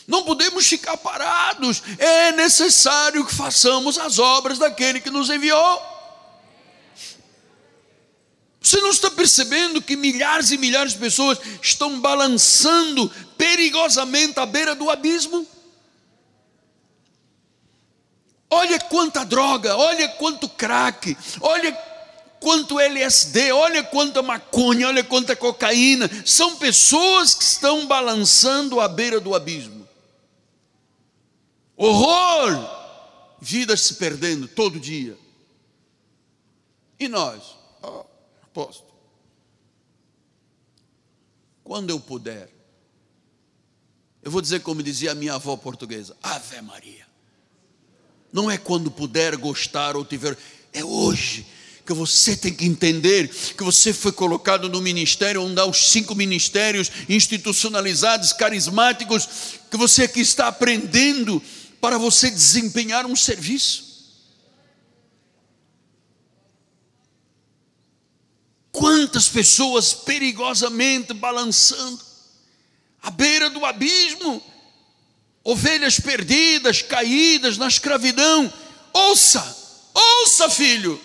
Não 0.06 0.22
podemos 0.22 0.66
ficar 0.66 0.96
parados. 0.96 1.82
É 1.98 2.32
necessário 2.32 3.24
que 3.24 3.34
façamos 3.34 3.98
as 3.98 4.18
obras 4.18 4.58
daquele 4.58 5.00
que 5.00 5.10
nos 5.10 5.30
enviou. 5.30 5.94
Você 8.60 8.80
não 8.80 8.90
está 8.90 9.10
percebendo 9.10 9.82
que 9.82 9.94
milhares 9.94 10.50
e 10.50 10.56
milhares 10.56 10.94
de 10.94 10.98
pessoas 10.98 11.38
estão 11.60 12.00
balançando 12.00 13.10
perigosamente 13.36 14.40
à 14.40 14.46
beira 14.46 14.74
do 14.74 14.88
abismo? 14.88 15.46
Olha 18.48 18.78
quanta 18.78 19.24
droga, 19.24 19.76
olha 19.76 20.08
quanto 20.08 20.48
crack, 20.48 21.16
olha 21.40 21.72
quanto 22.40 22.78
LSD, 22.78 23.52
olha 23.52 23.82
quanta 23.82 24.22
maconha, 24.22 24.88
olha 24.88 25.02
quanta 25.04 25.34
cocaína. 25.34 26.08
São 26.24 26.56
pessoas 26.56 27.34
que 27.34 27.44
estão 27.44 27.86
balançando 27.86 28.80
à 28.80 28.88
beira 28.88 29.18
do 29.18 29.34
abismo. 29.34 29.83
Horror! 31.76 32.82
Vidas 33.40 33.82
se 33.82 33.94
perdendo 33.94 34.48
todo 34.48 34.80
dia. 34.80 35.18
E 36.98 37.08
nós? 37.08 37.56
Oh. 37.82 38.04
Apóstolo, 38.42 38.94
quando 41.64 41.90
eu 41.90 41.98
puder, 41.98 42.54
Eu 44.24 44.30
vou 44.30 44.40
dizer 44.40 44.60
como 44.60 44.82
dizia 44.82 45.12
a 45.12 45.14
minha 45.14 45.34
avó 45.34 45.54
portuguesa: 45.56 46.16
Ave 46.22 46.60
Maria. 46.62 47.06
Não 48.32 48.50
é 48.50 48.56
quando 48.56 48.90
puder 48.90 49.36
gostar 49.36 49.96
ou 49.96 50.04
tiver, 50.04 50.36
é 50.72 50.82
hoje 50.82 51.46
que 51.86 51.92
você 51.92 52.34
tem 52.34 52.52
que 52.52 52.64
entender 52.64 53.28
que 53.28 53.62
você 53.62 53.92
foi 53.92 54.10
colocado 54.10 54.70
no 54.70 54.80
ministério, 54.80 55.42
onde 55.42 55.60
há 55.60 55.66
os 55.66 55.90
cinco 55.90 56.14
ministérios 56.14 56.90
institucionalizados, 57.08 58.32
carismáticos, 58.32 59.28
que 59.70 59.76
você 59.76 60.04
aqui 60.04 60.20
está 60.20 60.48
aprendendo 60.48 61.42
para 61.84 61.98
você 61.98 62.30
desempenhar 62.30 63.04
um 63.04 63.14
serviço. 63.14 63.84
Quantas 68.72 69.28
pessoas 69.28 69.92
perigosamente 69.92 71.12
balançando, 71.12 72.00
à 73.02 73.10
beira 73.10 73.50
do 73.50 73.66
abismo, 73.66 74.42
ovelhas 75.44 76.00
perdidas, 76.00 76.80
caídas 76.80 77.58
na 77.58 77.68
escravidão. 77.68 78.50
Ouça, 78.90 79.44
ouça, 79.92 80.48
filho, 80.48 80.98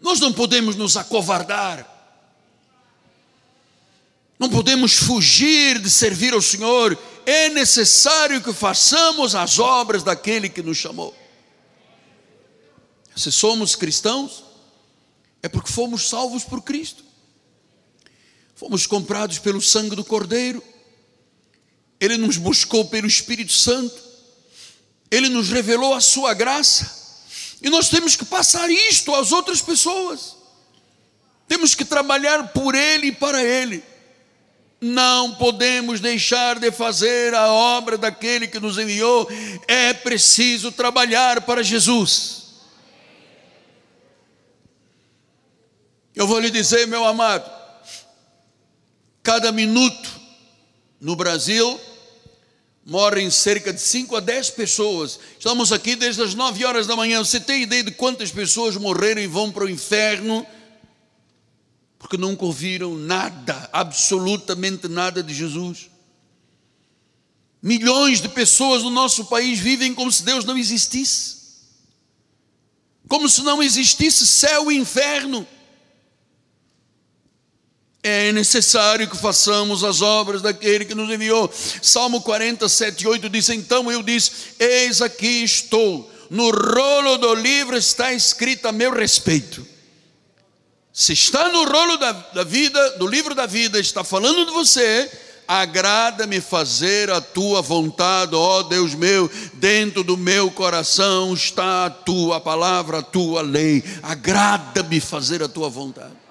nós 0.00 0.18
não 0.18 0.32
podemos 0.32 0.74
nos 0.74 0.96
acovardar, 0.96 1.88
não 4.42 4.50
podemos 4.50 4.94
fugir 4.96 5.78
de 5.78 5.88
servir 5.88 6.34
ao 6.34 6.42
Senhor, 6.42 6.98
é 7.24 7.48
necessário 7.50 8.42
que 8.42 8.52
façamos 8.52 9.36
as 9.36 9.60
obras 9.60 10.02
daquele 10.02 10.48
que 10.48 10.60
nos 10.60 10.78
chamou. 10.78 11.16
Se 13.14 13.30
somos 13.30 13.76
cristãos, 13.76 14.42
é 15.44 15.48
porque 15.48 15.70
fomos 15.70 16.08
salvos 16.08 16.42
por 16.42 16.60
Cristo, 16.60 17.04
fomos 18.56 18.84
comprados 18.84 19.38
pelo 19.38 19.62
sangue 19.62 19.94
do 19.94 20.04
Cordeiro, 20.04 20.60
Ele 22.00 22.16
nos 22.16 22.36
buscou 22.36 22.86
pelo 22.86 23.06
Espírito 23.06 23.52
Santo, 23.52 24.02
Ele 25.08 25.28
nos 25.28 25.50
revelou 25.50 25.94
a 25.94 26.00
Sua 26.00 26.34
graça, 26.34 26.90
e 27.62 27.70
nós 27.70 27.88
temos 27.88 28.16
que 28.16 28.24
passar 28.24 28.68
isto 28.68 29.14
às 29.14 29.30
outras 29.30 29.62
pessoas. 29.62 30.34
Temos 31.46 31.76
que 31.76 31.84
trabalhar 31.84 32.48
por 32.48 32.74
Ele 32.74 33.06
e 33.06 33.12
para 33.12 33.40
Ele. 33.40 33.91
Não 34.84 35.36
podemos 35.36 36.00
deixar 36.00 36.58
de 36.58 36.72
fazer 36.72 37.32
a 37.34 37.46
obra 37.46 37.96
daquele 37.96 38.48
que 38.48 38.58
nos 38.58 38.76
enviou. 38.76 39.28
É 39.68 39.92
preciso 39.92 40.72
trabalhar 40.72 41.42
para 41.42 41.62
Jesus. 41.62 42.42
Eu 46.16 46.26
vou 46.26 46.40
lhe 46.40 46.50
dizer, 46.50 46.84
meu 46.88 47.04
amado, 47.04 47.48
cada 49.22 49.52
minuto 49.52 50.10
no 51.00 51.14
Brasil 51.14 51.80
morrem 52.84 53.30
cerca 53.30 53.72
de 53.72 53.80
5 53.80 54.16
a 54.16 54.20
10 54.20 54.50
pessoas. 54.50 55.20
Estamos 55.38 55.72
aqui 55.72 55.94
desde 55.94 56.22
as 56.22 56.34
9 56.34 56.64
horas 56.64 56.88
da 56.88 56.96
manhã. 56.96 57.22
Você 57.24 57.38
tem 57.38 57.62
ideia 57.62 57.84
de 57.84 57.92
quantas 57.92 58.32
pessoas 58.32 58.76
morreram 58.76 59.22
e 59.22 59.28
vão 59.28 59.52
para 59.52 59.62
o 59.62 59.70
inferno? 59.70 60.44
Porque 62.02 62.18
nunca 62.18 62.44
ouviram 62.44 62.98
nada, 62.98 63.70
absolutamente 63.72 64.88
nada 64.88 65.22
de 65.22 65.32
Jesus. 65.32 65.88
Milhões 67.62 68.20
de 68.20 68.28
pessoas 68.28 68.82
no 68.82 68.90
nosso 68.90 69.26
país 69.26 69.60
vivem 69.60 69.94
como 69.94 70.10
se 70.10 70.24
Deus 70.24 70.44
não 70.44 70.58
existisse, 70.58 71.36
como 73.08 73.28
se 73.28 73.42
não 73.42 73.62
existisse 73.62 74.26
céu 74.26 74.70
e 74.70 74.76
inferno 74.76 75.46
é 78.02 78.32
necessário 78.32 79.08
que 79.08 79.16
façamos 79.16 79.84
as 79.84 80.02
obras 80.02 80.42
daquele 80.42 80.84
que 80.84 80.94
nos 80.94 81.08
enviou. 81.08 81.48
Salmo 81.80 82.20
47, 82.20 83.06
8 83.06 83.28
diz: 83.28 83.48
Então 83.48 83.90
eu 83.92 84.02
disse: 84.02 84.32
Eis 84.58 85.00
aqui 85.00 85.44
estou, 85.44 86.12
no 86.28 86.50
rolo 86.50 87.16
do 87.16 87.32
livro 87.34 87.76
está 87.76 88.12
escrito 88.12 88.66
a 88.66 88.72
meu 88.72 88.92
respeito. 88.92 89.71
Se 90.92 91.14
está 91.14 91.48
no 91.48 91.64
rolo 91.64 91.96
da, 91.96 92.12
da 92.12 92.44
vida, 92.44 92.98
do 92.98 93.06
livro 93.06 93.34
da 93.34 93.46
vida, 93.46 93.80
está 93.80 94.04
falando 94.04 94.44
de 94.44 94.52
você, 94.52 95.10
agrada-me 95.48 96.40
fazer 96.40 97.10
a 97.10 97.20
tua 97.20 97.62
vontade, 97.62 98.34
ó 98.34 98.62
Deus 98.62 98.94
meu, 98.94 99.30
dentro 99.54 100.04
do 100.04 100.18
meu 100.18 100.50
coração 100.50 101.32
está 101.32 101.86
a 101.86 101.90
tua 101.90 102.40
palavra, 102.40 102.98
a 102.98 103.02
tua 103.02 103.40
lei, 103.40 103.82
agrada-me 104.02 105.00
fazer 105.00 105.42
a 105.42 105.48
tua 105.48 105.70
vontade. 105.70 106.22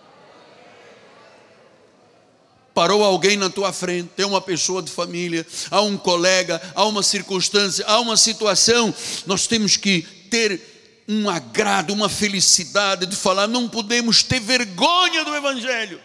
Parou 2.74 3.03
alguém 3.03 3.36
na 3.36 3.49
tua 3.49 3.74
frente, 3.74 4.12
tem 4.16 4.26
uma 4.26 4.39
pessoa 4.39 4.82
de 4.82 4.91
família, 4.91 5.45
há 5.72 5.82
um 5.82 5.97
colega, 5.97 6.62
há 6.76 6.86
uma 6.86 7.03
circunstância, 7.03 7.84
há 7.88 7.99
uma 7.99 8.16
situação, 8.16 8.93
nós 9.26 9.45
temos 9.47 9.76
que 9.76 10.03
ter 10.30 10.70
um 11.14 11.30
agrado, 11.30 11.91
uma 11.91 12.07
felicidade 12.07 13.05
de 13.05 13.18
falar, 13.18 13.45
não 13.45 13.68
podemos 13.68 14.24
ter 14.24 14.39
vergonha 14.39 15.26
do 15.26 15.36
Evangelho. 15.36 15.99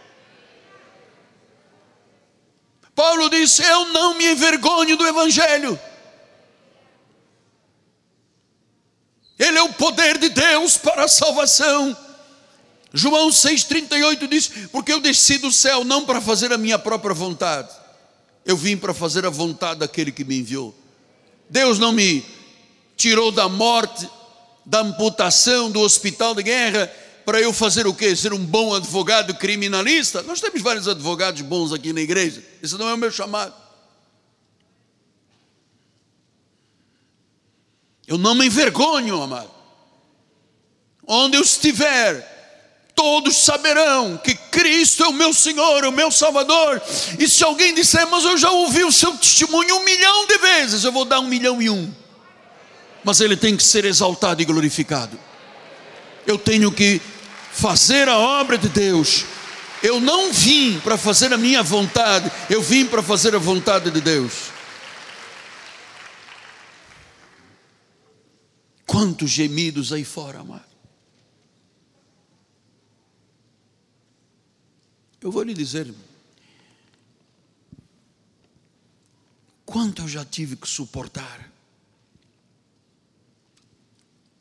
Paulo 2.92 3.28
disse: 3.30 3.62
Eu 3.62 3.92
não 3.92 4.14
me 4.14 4.32
envergonho 4.32 4.96
do 4.96 5.06
Evangelho. 5.06 5.78
Ele 9.38 9.58
é 9.58 9.62
o 9.62 9.72
poder 9.74 10.18
de 10.18 10.28
Deus 10.28 10.76
para 10.76 11.04
a 11.04 11.08
salvação. 11.08 11.96
João 12.92 13.28
6,38 13.28 14.26
diz: 14.26 14.48
Porque 14.72 14.92
eu 14.92 14.98
desci 14.98 15.38
do 15.38 15.52
céu 15.52 15.84
não 15.84 16.04
para 16.04 16.20
fazer 16.20 16.52
a 16.52 16.58
minha 16.58 16.80
própria 16.80 17.14
vontade, 17.14 17.68
eu 18.44 18.56
vim 18.56 18.76
para 18.76 18.92
fazer 18.92 19.24
a 19.24 19.30
vontade 19.30 19.80
daquele 19.80 20.10
que 20.10 20.24
me 20.24 20.40
enviou. 20.40 20.74
Deus 21.48 21.78
não 21.78 21.92
me 21.92 22.24
tirou 22.96 23.30
da 23.30 23.48
morte, 23.48 24.08
da 24.66 24.80
amputação, 24.80 25.70
do 25.70 25.80
hospital 25.80 26.34
de 26.34 26.42
guerra, 26.42 26.92
para 27.24 27.40
eu 27.40 27.52
fazer 27.52 27.86
o 27.86 27.94
quê? 27.94 28.14
Ser 28.16 28.32
um 28.32 28.44
bom 28.44 28.74
advogado 28.74 29.32
criminalista? 29.34 30.22
Nós 30.22 30.40
temos 30.40 30.60
vários 30.60 30.88
advogados 30.88 31.40
bons 31.42 31.72
aqui 31.72 31.92
na 31.92 32.00
igreja, 32.00 32.42
esse 32.60 32.76
não 32.76 32.88
é 32.88 32.94
o 32.94 32.98
meu 32.98 33.10
chamado. 33.10 33.54
Eu 38.06 38.18
não 38.18 38.34
me 38.34 38.46
envergonho, 38.46 39.20
amado. 39.22 39.50
Onde 41.06 41.36
eu 41.36 41.42
estiver, 41.42 42.90
todos 42.94 43.36
saberão 43.36 44.16
que 44.16 44.34
Cristo 44.34 45.04
é 45.04 45.08
o 45.08 45.12
meu 45.12 45.32
Senhor, 45.32 45.84
o 45.84 45.92
meu 45.92 46.10
Salvador. 46.10 46.80
E 47.18 47.28
se 47.28 47.42
alguém 47.42 47.74
disser, 47.74 48.06
mas 48.08 48.24
eu 48.24 48.38
já 48.38 48.50
ouvi 48.50 48.84
o 48.84 48.92
seu 48.92 49.16
testemunho 49.16 49.76
um 49.76 49.84
milhão 49.84 50.26
de 50.26 50.38
vezes, 50.38 50.84
eu 50.84 50.92
vou 50.92 51.04
dar 51.04 51.20
um 51.20 51.26
milhão 51.26 51.60
e 51.60 51.68
um. 51.68 51.92
Mas 53.06 53.20
ele 53.20 53.36
tem 53.36 53.56
que 53.56 53.62
ser 53.62 53.84
exaltado 53.84 54.42
e 54.42 54.44
glorificado. 54.44 55.16
Eu 56.26 56.36
tenho 56.36 56.72
que 56.72 57.00
fazer 57.52 58.08
a 58.08 58.18
obra 58.18 58.58
de 58.58 58.68
Deus. 58.68 59.24
Eu 59.80 60.00
não 60.00 60.32
vim 60.32 60.80
para 60.80 60.98
fazer 60.98 61.32
a 61.32 61.36
minha 61.36 61.62
vontade, 61.62 62.28
eu 62.50 62.60
vim 62.60 62.84
para 62.84 63.04
fazer 63.04 63.32
a 63.36 63.38
vontade 63.38 63.92
de 63.92 64.00
Deus. 64.00 64.50
Quantos 68.84 69.30
gemidos 69.30 69.92
aí 69.92 70.04
fora, 70.04 70.40
amado. 70.40 70.64
Eu 75.20 75.30
vou 75.30 75.44
lhe 75.44 75.54
dizer, 75.54 75.94
quanto 79.64 80.02
eu 80.02 80.08
já 80.08 80.24
tive 80.24 80.56
que 80.56 80.68
suportar, 80.68 81.52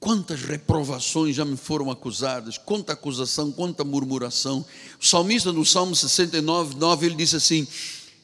quantas 0.06 0.44
reprovações 0.44 1.36
já 1.36 1.44
me 1.44 1.58
foram 1.58 1.90
acusadas, 1.90 2.60
quanta 2.60 2.94
acusação, 2.94 3.52
quanta 3.52 3.84
murmuração. 3.84 4.64
O 5.02 5.04
salmista 5.04 5.52
no 5.52 5.66
Salmo 5.66 5.96
69, 5.96 6.76
9, 6.76 7.08
ele 7.08 7.16
disse 7.16 7.36
assim: 7.36 7.68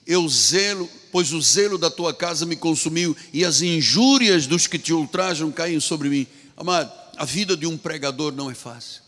Eu 0.05 0.29
zelo, 0.29 0.87
pois 1.11 1.33
o 1.33 1.41
zelo 1.41 1.79
da 1.79 1.89
tua 1.89 2.13
casa 2.13 2.45
me 2.45 2.55
consumiu, 2.55 3.17
e 3.33 3.43
as 3.43 3.63
injúrias 3.63 4.45
dos 4.45 4.67
que 4.67 4.77
te 4.77 4.93
ultrajam 4.93 5.51
caem 5.51 5.79
sobre 5.79 6.07
mim. 6.07 6.27
Amado, 6.55 6.93
a 7.17 7.25
vida 7.25 7.57
de 7.57 7.65
um 7.65 7.75
pregador 7.75 8.31
não 8.31 8.51
é 8.51 8.53
fácil. 8.53 9.01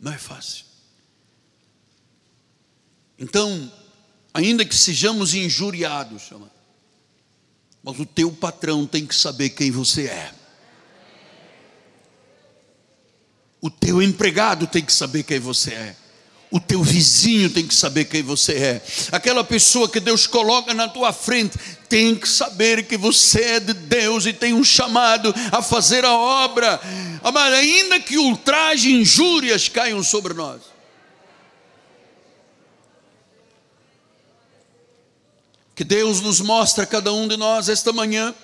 Não 0.00 0.12
é 0.12 0.18
fácil. 0.18 0.64
Então, 3.16 3.72
ainda 4.34 4.64
que 4.64 4.74
sejamos 4.74 5.34
injuriados, 5.34 6.32
mas 7.84 8.00
o 8.00 8.06
teu 8.06 8.32
patrão 8.32 8.86
tem 8.86 9.04
que 9.04 9.14
saber 9.14 9.50
quem 9.50 9.70
você 9.70 10.06
é. 10.06 10.32
O 13.60 13.70
teu 13.70 14.00
empregado 14.00 14.66
tem 14.66 14.82
que 14.82 14.92
saber 14.92 15.22
quem 15.22 15.38
você 15.38 15.72
é. 15.72 15.96
O 16.50 16.58
teu 16.60 16.82
vizinho 16.82 17.50
tem 17.50 17.66
que 17.66 17.74
saber 17.74 18.04
quem 18.06 18.22
você 18.22 18.52
é. 18.54 18.82
Aquela 19.12 19.44
pessoa 19.44 19.88
que 19.88 20.00
Deus 20.00 20.26
coloca 20.26 20.72
na 20.72 20.88
tua 20.88 21.12
frente 21.12 21.58
tem 21.88 22.14
que 22.14 22.28
saber 22.28 22.86
que 22.86 22.96
você 22.96 23.40
é 23.40 23.60
de 23.60 23.74
Deus 23.74 24.24
e 24.24 24.32
tem 24.32 24.54
um 24.54 24.64
chamado 24.64 25.34
a 25.52 25.60
fazer 25.60 26.04
a 26.04 26.12
obra. 26.12 26.80
Amado, 27.22 27.54
ainda 27.54 28.00
que 28.00 28.16
ultraje 28.16 28.88
e 28.88 29.00
injúrias 29.00 29.68
caiam 29.68 30.02
sobre 30.02 30.32
nós. 30.32 30.73
Que 35.74 35.84
Deus 35.84 36.20
nos 36.20 36.40
mostra 36.40 36.84
a 36.84 36.86
cada 36.86 37.12
um 37.12 37.26
de 37.26 37.36
nós 37.36 37.68
esta 37.68 37.92
manhã 37.92 38.34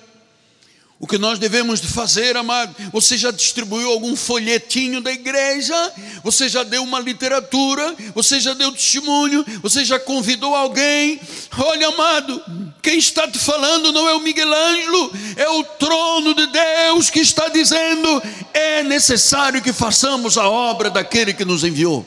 o 1.02 1.06
que 1.06 1.16
nós 1.16 1.38
devemos 1.38 1.80
de 1.80 1.88
fazer, 1.88 2.36
amado? 2.36 2.76
Você 2.92 3.16
já 3.16 3.30
distribuiu 3.30 3.90
algum 3.90 4.14
folhetinho 4.14 5.00
da 5.00 5.10
igreja? 5.10 5.74
Você 6.22 6.46
já 6.46 6.62
deu 6.62 6.82
uma 6.82 7.00
literatura? 7.00 7.96
Você 8.14 8.38
já 8.38 8.52
deu 8.52 8.70
testemunho? 8.70 9.42
Você 9.62 9.82
já 9.82 9.98
convidou 9.98 10.54
alguém? 10.54 11.18
Olha, 11.56 11.88
amado, 11.88 12.44
quem 12.82 12.98
está 12.98 13.26
te 13.26 13.38
falando 13.38 13.90
não 13.92 14.06
é 14.10 14.14
o 14.14 14.20
Miguel 14.20 14.52
Ângelo, 14.52 15.12
é 15.36 15.48
o 15.48 15.64
trono 15.64 16.34
de 16.34 16.46
Deus 16.46 17.08
que 17.08 17.20
está 17.20 17.48
dizendo: 17.48 18.22
é 18.52 18.82
necessário 18.82 19.62
que 19.62 19.72
façamos 19.72 20.36
a 20.36 20.46
obra 20.50 20.90
daquele 20.90 21.32
que 21.32 21.46
nos 21.46 21.64
enviou. 21.64 22.04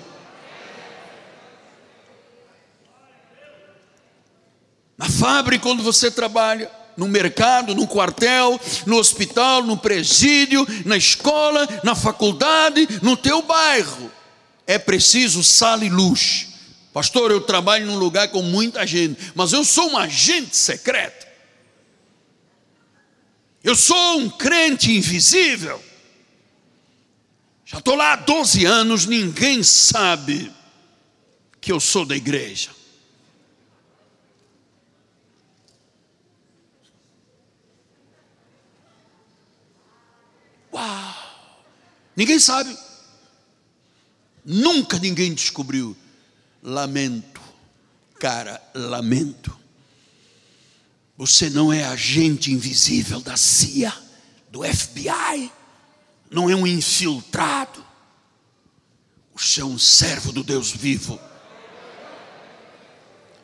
Na 5.03 5.09
fábrica 5.09 5.67
onde 5.67 5.83
você 5.83 6.09
trabalha, 6.09 6.71
no 6.95 7.09
mercado, 7.09 7.75
no 7.75 7.85
quartel, 7.85 8.57
no 8.85 8.95
hospital, 8.95 9.61
no 9.61 9.75
presídio, 9.75 10.65
na 10.85 10.95
escola, 10.95 11.67
na 11.83 11.93
faculdade, 11.93 12.87
no 13.01 13.17
teu 13.17 13.41
bairro. 13.41 14.09
É 14.65 14.79
preciso 14.79 15.43
sala 15.43 15.83
e 15.83 15.89
luz. 15.89 16.47
Pastor, 16.93 17.31
eu 17.31 17.41
trabalho 17.41 17.85
num 17.85 17.97
lugar 17.97 18.29
com 18.29 18.41
muita 18.41 18.87
gente, 18.87 19.33
mas 19.35 19.51
eu 19.51 19.65
sou 19.65 19.89
um 19.91 19.97
agente 19.97 20.55
secreto. 20.55 21.27
Eu 23.61 23.75
sou 23.75 24.19
um 24.19 24.29
crente 24.29 24.89
invisível. 24.89 25.83
Já 27.65 27.79
estou 27.79 27.95
lá 27.95 28.13
há 28.13 28.15
12 28.15 28.63
anos, 28.63 29.05
ninguém 29.05 29.63
sabe 29.63 30.49
que 31.59 31.73
eu 31.73 31.81
sou 31.81 32.05
da 32.05 32.15
igreja. 32.15 32.82
Ninguém 42.15 42.39
sabe. 42.39 42.77
Nunca 44.45 44.99
ninguém 44.99 45.33
descobriu. 45.33 45.95
Lamento, 46.61 47.41
cara, 48.19 48.61
lamento. 48.73 49.57
Você 51.17 51.49
não 51.49 51.71
é 51.71 51.83
agente 51.83 52.51
invisível 52.51 53.19
da 53.19 53.37
CIA, 53.37 53.93
do 54.49 54.63
FBI, 54.63 55.51
não 56.29 56.49
é 56.49 56.55
um 56.55 56.65
infiltrado. 56.65 57.83
Você 59.35 59.61
é 59.61 59.65
um 59.65 59.77
servo 59.77 60.31
do 60.31 60.43
Deus 60.43 60.71
vivo 60.71 61.19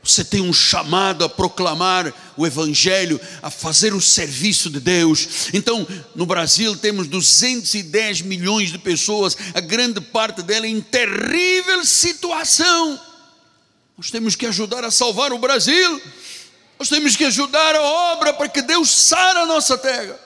você 0.10 0.24
tem 0.24 0.41
um 0.41 0.53
chamado 0.53 1.24
a 1.24 1.30
proclamar 1.30 2.14
o 2.36 2.45
Evangelho, 2.45 3.20
a 3.41 3.49
fazer 3.49 3.93
o 3.93 4.01
serviço 4.01 4.70
de 4.70 4.80
Deus. 4.80 5.49
Então, 5.53 5.88
no 6.16 6.26
Brasil 6.26 6.76
temos 6.76 7.07
210 7.07 8.22
milhões 8.22 8.72
de 8.72 8.78
pessoas, 8.78 9.38
a 9.53 9.60
grande 9.60 10.01
parte 10.01 10.41
dela 10.41 10.68
em 10.68 10.82
terrível 10.82 11.86
situação. 11.86 12.99
Nós 13.97 14.10
temos 14.10 14.36
que 14.36 14.45
ajudar 14.45 14.84
a 14.84 14.91
salvar 14.91 15.34
o 15.34 15.39
Brasil, 15.39 16.01
nós 16.78 16.89
temos 16.89 17.16
que 17.16 17.26
ajudar 17.26 17.76
a 17.76 17.82
obra 17.82 18.34
para 18.34 18.47
que 18.47 18.62
Deus 18.62 18.89
sara 18.89 19.41
a 19.41 19.45
nossa 19.45 19.78
terra. 19.78 20.18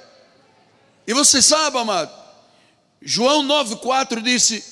E 1.05 1.13
você 1.13 1.41
sabe, 1.41 1.77
amado, 1.77 2.11
João 3.01 3.43
9,4 3.43 4.21
disse: 4.21 4.63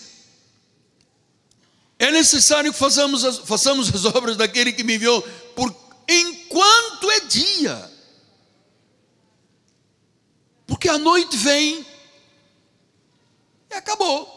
é 2.02 2.10
necessário 2.10 2.74
que 2.74 2.80
façamos 2.80 3.24
as, 3.24 3.38
façamos 3.38 3.94
as 3.94 4.06
obras 4.06 4.36
daquele 4.36 4.74
que 4.74 4.84
me 4.84 4.96
enviou, 4.96 5.22
por, 5.56 5.72
enquanto 6.10 7.12
é 7.12 7.20
dia. 7.20 7.92
Porque 10.66 10.90
a 10.90 10.98
noite 10.98 11.38
vem 11.38 11.86
e 13.70 13.76
acabou. 13.76 14.28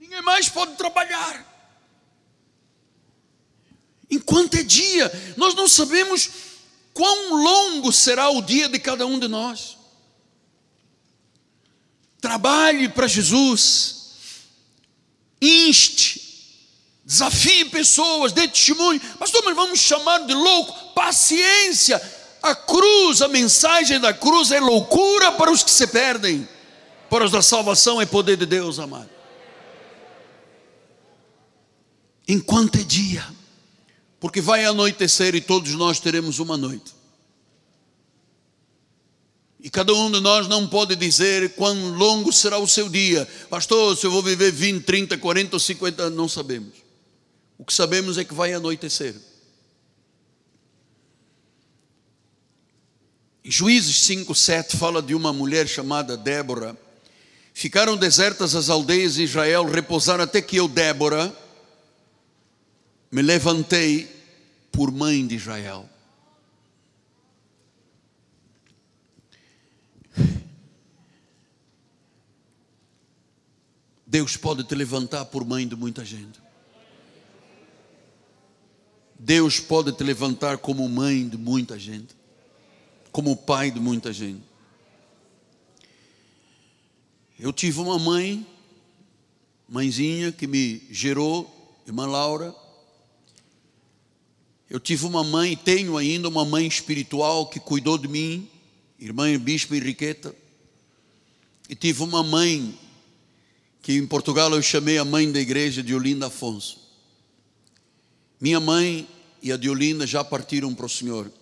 Ninguém 0.00 0.20
mais 0.22 0.48
pode 0.48 0.74
trabalhar. 0.74 1.46
Enquanto 4.10 4.56
é 4.56 4.64
dia, 4.64 5.08
nós 5.36 5.54
não 5.54 5.68
sabemos 5.68 6.30
quão 6.92 7.36
longo 7.36 7.92
será 7.92 8.28
o 8.28 8.42
dia 8.42 8.68
de 8.68 8.80
cada 8.80 9.06
um 9.06 9.20
de 9.20 9.28
nós. 9.28 9.78
Trabalhe 12.20 12.88
para 12.88 13.06
Jesus 13.06 13.97
inste, 15.40 16.20
desafie 17.04 17.64
pessoas, 17.66 18.32
dê 18.32 18.46
testemunho. 18.48 19.00
Pastor, 19.18 19.42
mas 19.44 19.56
vamos 19.56 19.78
chamar 19.78 20.26
de 20.26 20.34
louco? 20.34 20.92
Paciência. 20.94 22.00
A 22.42 22.54
cruz, 22.54 23.20
a 23.20 23.28
mensagem 23.28 23.98
da 23.98 24.12
cruz 24.12 24.52
é 24.52 24.60
loucura 24.60 25.32
para 25.32 25.50
os 25.50 25.62
que 25.62 25.70
se 25.70 25.86
perdem, 25.86 26.48
para 27.10 27.24
os 27.24 27.30
da 27.30 27.42
salvação 27.42 28.00
é 28.00 28.06
poder 28.06 28.36
de 28.36 28.46
Deus, 28.46 28.78
amado. 28.78 29.10
Enquanto 32.28 32.78
é 32.78 32.82
dia, 32.82 33.26
porque 34.20 34.40
vai 34.40 34.64
anoitecer 34.64 35.34
e 35.34 35.40
todos 35.40 35.72
nós 35.74 35.98
teremos 35.98 36.38
uma 36.38 36.56
noite. 36.56 36.97
E 39.60 39.68
cada 39.68 39.92
um 39.92 40.10
de 40.10 40.20
nós 40.20 40.46
não 40.46 40.68
pode 40.68 40.94
dizer 40.94 41.54
quão 41.54 41.90
longo 41.90 42.32
será 42.32 42.58
o 42.58 42.68
seu 42.68 42.88
dia. 42.88 43.26
Pastor, 43.50 43.96
se 43.96 44.06
eu 44.06 44.10
vou 44.10 44.22
viver 44.22 44.52
20, 44.52 44.84
30, 44.84 45.18
40 45.18 45.56
ou 45.56 45.60
50 45.60 46.02
anos, 46.04 46.16
não 46.16 46.28
sabemos. 46.28 46.74
O 47.56 47.64
que 47.64 47.72
sabemos 47.72 48.18
é 48.18 48.24
que 48.24 48.34
vai 48.34 48.52
anoitecer. 48.52 49.16
Em 53.44 53.50
Juízes 53.50 53.96
5, 54.02 54.32
7 54.32 54.76
fala 54.76 55.02
de 55.02 55.14
uma 55.14 55.32
mulher 55.32 55.66
chamada 55.66 56.16
Débora. 56.16 56.78
Ficaram 57.52 57.96
desertas 57.96 58.54
as 58.54 58.68
aldeias 58.68 59.14
de 59.14 59.24
Israel, 59.24 59.64
repousaram 59.64 60.22
até 60.22 60.40
que 60.40 60.56
eu, 60.56 60.68
Débora, 60.68 61.34
me 63.10 63.22
levantei 63.22 64.08
por 64.70 64.92
mãe 64.92 65.26
de 65.26 65.34
Israel. 65.34 65.88
Deus 74.08 74.38
pode 74.38 74.64
te 74.64 74.74
levantar 74.74 75.26
por 75.26 75.44
mãe 75.44 75.68
de 75.68 75.76
muita 75.76 76.02
gente. 76.02 76.40
Deus 79.18 79.60
pode 79.60 79.92
te 79.92 80.02
levantar 80.02 80.56
como 80.56 80.88
mãe 80.88 81.28
de 81.28 81.36
muita 81.36 81.78
gente, 81.78 82.16
como 83.12 83.36
pai 83.36 83.70
de 83.70 83.78
muita 83.78 84.10
gente. 84.10 84.40
Eu 87.38 87.52
tive 87.52 87.80
uma 87.80 87.98
mãe, 87.98 88.46
mãezinha 89.68 90.32
que 90.32 90.46
me 90.46 90.82
gerou, 90.90 91.78
irmã 91.86 92.06
Laura. 92.06 92.54
Eu 94.70 94.80
tive 94.80 95.04
uma 95.04 95.22
mãe, 95.22 95.54
tenho 95.54 95.98
ainda 95.98 96.28
uma 96.28 96.46
mãe 96.46 96.66
espiritual 96.66 97.46
que 97.46 97.60
cuidou 97.60 97.98
de 97.98 98.08
mim, 98.08 98.48
irmã 98.98 99.38
Bispo 99.38 99.74
Henriqueta. 99.74 100.34
E 101.68 101.74
tive 101.74 102.02
uma 102.02 102.22
mãe 102.22 102.74
que 103.88 103.94
em 103.94 104.06
Portugal 104.06 104.52
eu 104.52 104.60
chamei 104.60 104.98
a 104.98 105.04
mãe 105.04 105.32
da 105.32 105.40
igreja 105.40 105.82
de 105.82 105.94
Olinda 105.94 106.26
Afonso. 106.26 106.78
Minha 108.38 108.60
mãe 108.60 109.08
e 109.42 109.50
a 109.50 109.56
de 109.56 109.70
Olinda 109.70 110.06
já 110.06 110.22
partiram 110.22 110.74
para 110.74 110.84
o 110.84 110.90
Senhor. 110.90 111.32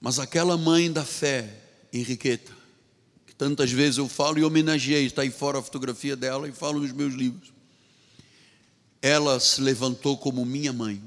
Mas 0.00 0.20
aquela 0.20 0.56
mãe 0.56 0.92
da 0.92 1.04
fé, 1.04 1.52
Henriqueta, 1.92 2.52
que 3.26 3.34
tantas 3.34 3.72
vezes 3.72 3.98
eu 3.98 4.08
falo 4.08 4.38
e 4.38 4.44
homenageei, 4.44 5.06
está 5.06 5.22
aí 5.22 5.30
fora 5.32 5.58
a 5.58 5.62
fotografia 5.62 6.14
dela 6.14 6.48
e 6.48 6.52
falo 6.52 6.78
nos 6.78 6.92
meus 6.92 7.14
livros. 7.14 7.52
Ela 9.02 9.40
se 9.40 9.60
levantou 9.60 10.16
como 10.16 10.44
minha 10.44 10.72
mãe. 10.72 11.02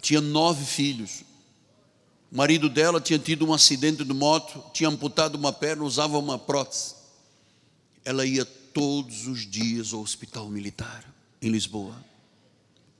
Tinha 0.00 0.22
nove 0.22 0.64
filhos. 0.64 1.24
O 2.32 2.38
marido 2.38 2.70
dela 2.70 3.02
tinha 3.02 3.18
tido 3.18 3.46
um 3.46 3.52
acidente 3.52 4.02
de 4.02 4.14
moto, 4.14 4.64
tinha 4.72 4.88
amputado 4.88 5.34
uma 5.34 5.52
perna, 5.52 5.84
usava 5.84 6.16
uma 6.16 6.38
prótese 6.38 6.96
ela 8.04 8.24
ia 8.24 8.44
todos 8.44 9.26
os 9.26 9.46
dias 9.46 9.92
ao 9.92 10.00
hospital 10.00 10.48
militar 10.48 11.04
em 11.40 11.50
Lisboa. 11.50 11.94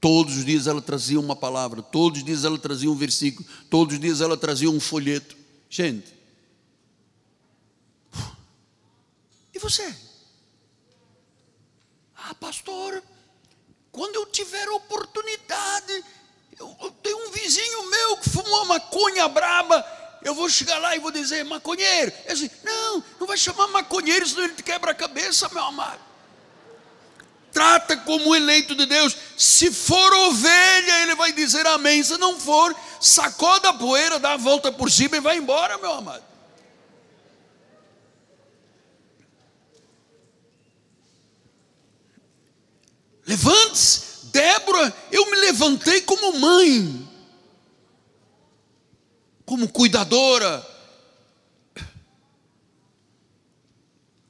Todos 0.01 0.37
os 0.37 0.45
dias 0.45 0.66
ela 0.66 0.81
trazia 0.81 1.19
uma 1.19 1.35
palavra, 1.35 1.83
todos 1.83 2.19
os 2.20 2.25
dias 2.25 2.45
ela 2.45 2.59
trazia 2.59 2.91
um 2.91 2.95
versículo, 2.95 3.49
todos 3.69 3.95
os 3.95 4.01
dias 4.01 4.20
ela 4.20 4.37
trazia 4.37 4.70
um 4.70 4.79
folheto. 4.79 5.37
Gente, 5.69 6.19
e 9.59 9.59
você? 9.59 9.93
Ah, 12.15 12.33
pastor, 12.35 13.03
quando 13.91 14.15
eu 14.15 14.27
tiver 14.27 14.69
oportunidade, 14.69 16.05
eu, 16.57 16.77
eu 16.81 16.91
tenho 17.03 17.27
um 17.27 17.33
vizinho 17.33 17.91
meu 17.91 18.16
que 18.19 18.31
fumou 18.31 18.62
uma 18.62 18.79
maconha 18.79 19.29
braba, 19.29 19.85
eu 20.23 20.35
vou 20.35 20.49
chegar 20.49 20.78
lá 20.78 20.97
e 20.97 20.99
vou 20.99 21.11
dizer, 21.11 21.45
maconheiro. 21.45 22.12
Eu 22.27 22.35
disse, 22.35 22.51
não, 22.65 23.05
não 23.20 23.27
vai 23.27 23.36
chamar 23.36 23.69
maconheiro, 23.69 24.27
senão 24.27 24.45
ele 24.45 24.55
te 24.55 24.62
quebra 24.62 24.90
a 24.90 24.95
cabeça, 24.95 25.49
meu 25.51 25.62
amado. 25.62 26.01
Trata 27.53 27.97
como 27.97 28.35
eleito 28.35 28.74
de 28.74 28.86
Deus. 28.86 29.16
Se 29.36 29.73
for 29.73 30.12
ovelha, 30.12 31.03
ele 31.03 31.15
vai 31.15 31.32
dizer 31.32 31.66
amém. 31.66 32.03
Se 32.03 32.16
não 32.19 32.39
for, 32.39 32.74
sacoda 33.01 33.70
a 33.70 33.74
poeira, 33.74 34.19
dá 34.19 34.32
a 34.32 34.36
volta 34.36 34.70
por 34.70 34.90
cima 34.90 35.16
e 35.16 35.20
vai 35.20 35.39
embora, 35.39 35.78
meu 35.78 35.93
amado. 35.93 36.24
Levante-se, 43.27 44.27
Débora, 44.27 44.95
eu 45.12 45.31
me 45.31 45.36
levantei 45.36 46.01
como 46.01 46.39
mãe, 46.39 47.08
como 49.49 49.66
cuidadora. 49.66 50.62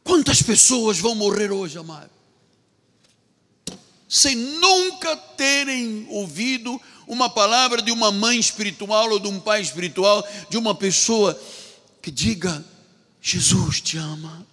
Quantas 0.05 0.41
pessoas 0.41 1.01
vão 1.01 1.17
morrer 1.17 1.51
hoje, 1.51 1.77
amado? 1.77 2.11
Sem 4.09 4.37
nunca 4.37 5.17
terem 5.17 6.07
ouvido 6.09 6.81
uma 7.09 7.29
palavra 7.29 7.83
de 7.83 7.91
uma 7.91 8.13
mãe 8.13 8.39
espiritual 8.39 9.11
ou 9.11 9.19
de 9.19 9.27
um 9.27 9.41
pai 9.41 9.61
espiritual, 9.61 10.25
de 10.49 10.57
uma 10.57 10.73
pessoa 10.73 11.39
que 12.01 12.13
diga: 12.13 12.65
Jesus 13.21 13.81
te 13.81 13.99
ama. 13.99 14.47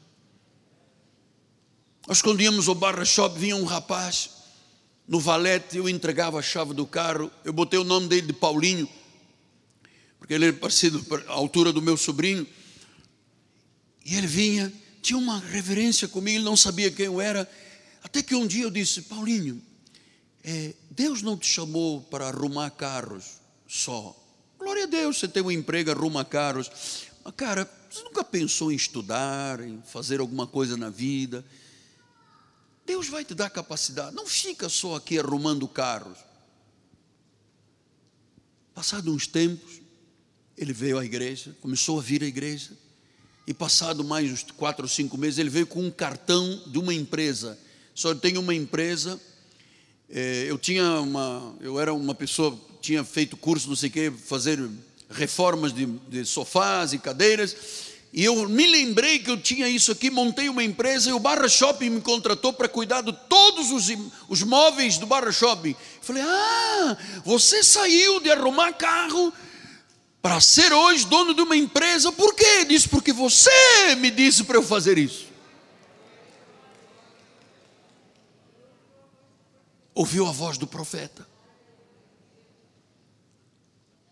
Nós, 2.08 2.24
quando 2.24 2.42
íamos 2.42 2.68
ao 2.68 2.74
barra 2.74 3.06
shop, 3.06 3.38
vinha 3.38 3.56
um 3.56 3.66
rapaz 3.66 4.32
no 5.08 5.20
valete, 5.20 5.78
eu 5.78 5.88
entregava 5.88 6.40
a 6.40 6.42
chave 6.42 6.74
do 6.74 6.88
carro, 6.88 7.32
eu 7.44 7.54
botei 7.54 7.78
o 7.78 7.84
nome 7.84 8.08
dele 8.08 8.26
de 8.26 8.34
Paulinho, 8.34 8.90
porque 10.20 10.34
ele 10.34 10.46
era 10.46 10.54
parecido 10.56 11.06
à 11.28 11.32
altura 11.32 11.72
do 11.72 11.82
meu 11.82 11.98
sobrinho, 11.98 12.48
e 14.04 14.16
ele 14.16 14.28
vinha, 14.28 14.72
tinha 15.02 15.18
uma 15.18 15.40
reverência 15.40 16.08
comigo, 16.08 16.38
ele 16.38 16.46
não 16.46 16.58
sabia 16.58 16.92
quem 16.92 17.06
eu 17.06 17.20
era, 17.20 17.50
até 18.04 18.22
que 18.22 18.36
um 18.36 18.46
dia 18.46 18.64
eu 18.64 18.72
disse, 18.72 19.04
Paulinho, 19.04 19.62
é, 20.44 20.74
Deus 20.92 21.22
não 21.22 21.38
te 21.38 21.48
chamou 21.48 22.02
para 22.02 22.28
arrumar 22.28 22.70
carros 22.72 23.40
só, 23.68 24.16
glória 24.60 24.84
a 24.84 24.88
Deus, 24.88 25.18
você 25.20 25.28
tem 25.28 25.44
um 25.44 25.52
emprego, 25.52 25.92
arruma 25.92 26.24
carros, 26.24 26.70
mas 27.24 27.34
cara, 27.36 27.70
você 27.90 28.04
nunca 28.04 28.24
pensou 28.24 28.72
em 28.72 28.76
estudar, 28.76 29.60
em 29.60 29.82
fazer 29.82 30.20
alguma 30.20 30.46
coisa 30.46 30.76
na 30.76 30.90
vida, 30.90 31.46
Deus 32.86 33.10
vai 33.10 33.26
te 33.26 33.34
dar 33.34 33.50
capacidade. 33.50 34.16
Não 34.16 34.28
fica 34.28 34.70
só 34.70 34.96
aqui 34.96 35.18
arrumando 35.18 35.68
carros. 35.68 36.18
Passado 38.74 39.12
uns 39.12 39.26
tempos, 39.26 39.82
ele 40.58 40.74
veio 40.74 40.98
à 40.98 41.06
igreja, 41.06 41.56
começou 41.62 42.00
a 42.00 42.02
vir 42.02 42.24
à 42.24 42.26
igreja, 42.26 42.72
e 43.48 43.54
passado 43.54 44.04
mais 44.04 44.32
uns 44.32 44.44
quatro 44.56 44.84
ou 44.86 44.90
cinco 44.90 45.18
meses, 45.18 45.38
ele 45.38 45.50
veio 45.50 45.68
com 45.68 45.82
um 45.82 45.92
cartão 45.92 46.64
de 46.66 46.80
uma 46.80 46.94
empresa. 46.94 47.58
Só 47.94 48.14
tem 48.16 48.38
uma 48.38 48.56
empresa. 48.56 49.20
É, 50.10 50.46
eu 50.48 50.58
tinha 50.58 51.00
uma, 51.00 51.56
eu 51.62 51.80
era 51.80 51.94
uma 51.94 52.16
pessoa, 52.16 52.60
tinha 52.82 53.04
feito 53.04 53.38
curso, 53.38 53.70
não 53.70 53.76
sei 53.76 53.90
o 53.90 53.92
quê, 53.92 54.12
fazer 54.12 54.60
reformas 55.10 55.72
de, 55.74 55.86
de 55.86 56.26
sofás 56.26 56.94
e 56.94 56.98
cadeiras, 56.98 57.56
e 58.12 58.24
eu 58.24 58.48
me 58.48 58.66
lembrei 58.66 59.20
que 59.20 59.30
eu 59.30 59.36
tinha 59.36 59.68
isso 59.68 59.92
aqui, 59.92 60.10
montei 60.10 60.48
uma 60.48 60.64
empresa 60.64 61.10
e 61.10 61.14
o 61.14 61.20
Barra 61.20 61.50
Shopping 61.50 61.90
me 61.90 62.02
contratou 62.02 62.54
para 62.54 62.70
cuidar 62.70 63.02
de 63.02 63.12
todos 63.28 63.72
os, 63.72 63.88
os 64.30 64.42
móveis 64.42 64.98
do 64.98 65.06
Barra 65.06 65.34
Shopping. 65.34 65.76
Falei, 66.02 66.24
ah, 66.26 66.98
você 67.26 67.62
saiu 67.62 68.22
de 68.22 68.32
arrumar 68.32 68.72
carro 68.72 69.34
para 70.26 70.42
ser 70.42 70.74
hoje 70.74 71.06
dono 71.06 71.36
de 71.36 71.42
uma 71.44 71.56
empresa, 71.56 72.12
por 72.12 72.34
quê? 72.34 72.66
Disse, 72.66 72.90
porque 72.90 73.14
você 73.14 73.94
me 74.00 74.10
disse 74.10 74.44
para 74.44 74.58
eu 74.58 74.64
fazer 74.64 74.98
isso. 74.98 75.28
Ouviu 79.94 80.26
a 80.26 80.32
voz 80.32 80.58
do 80.58 80.66
profeta. 80.66 81.28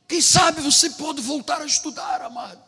Quem 0.07 0.21
sabe 0.21 0.61
você 0.61 0.91
pode 0.91 1.19
voltar 1.19 1.63
a 1.63 1.65
estudar, 1.65 2.21
amado. 2.21 2.61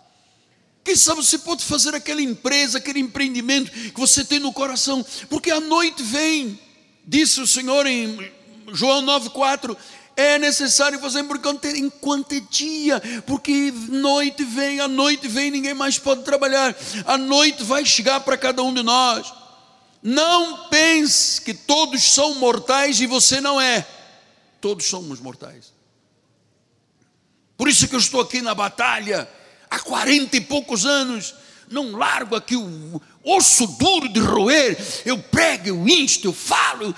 Quem 0.84 0.96
sabe 0.96 1.24
você 1.24 1.38
pode 1.38 1.64
fazer 1.64 1.94
aquela 1.94 2.24
empresa, 2.24 2.80
aquele 2.80 3.00
empreendimento 3.00 3.70
que 3.70 4.00
você 4.00 4.26
tem 4.26 4.40
no 4.40 4.52
coração, 4.52 5.06
porque 5.30 5.52
a 5.52 5.60
noite 5.60 6.02
vem, 6.02 6.60
disse 7.06 7.40
o 7.42 7.46
Senhor 7.46 7.86
em 7.86 8.18
João 8.74 9.04
9,4. 9.04 9.78
É 10.18 10.40
necessário 10.40 10.98
fazer 11.00 11.20
enquanto, 11.20 11.66
enquanto 11.68 12.34
é 12.34 12.40
dia, 12.40 13.02
porque 13.26 13.74
noite 13.90 14.46
vem, 14.46 14.80
a 14.80 14.88
noite 14.88 15.28
vem, 15.28 15.52
ninguém 15.52 15.74
mais 15.74 16.00
pode 16.00 16.24
trabalhar. 16.24 16.74
A 17.06 17.18
noite 17.18 17.64
vai 17.64 17.86
chegar 17.86 18.22
para 18.22 18.38
cada 18.38 18.64
um 18.64 18.74
de 18.74 18.82
nós. 18.82 19.34
Não 20.02 20.70
pense 20.70 21.42
que 21.42 21.54
todos 21.54 22.02
são 22.14 22.36
mortais 22.36 23.02
e 23.02 23.06
você 23.06 23.42
não 23.42 23.60
é. 23.60 23.86
Todos 24.62 24.86
somos 24.86 25.20
mortais. 25.20 25.74
Por 27.58 27.68
isso 27.68 27.88
que 27.88 27.96
eu 27.96 28.00
estou 28.00 28.22
aqui 28.22 28.42
na 28.42 28.54
batalha 28.54 29.28
há 29.70 29.80
quarenta 29.80 30.38
e 30.38 30.42
poucos 30.42 30.86
anos, 30.86 31.34
não 31.70 31.92
largo 31.92 32.36
aqui 32.36 32.56
o 32.56 33.02
osso 33.24 33.66
duro 33.68 34.08
de 34.08 34.20
roer, 34.20 34.78
eu 35.06 35.18
prego, 35.18 35.68
eu 35.70 35.88
insto, 35.88 36.28
eu 36.28 36.34
falo. 36.34 36.94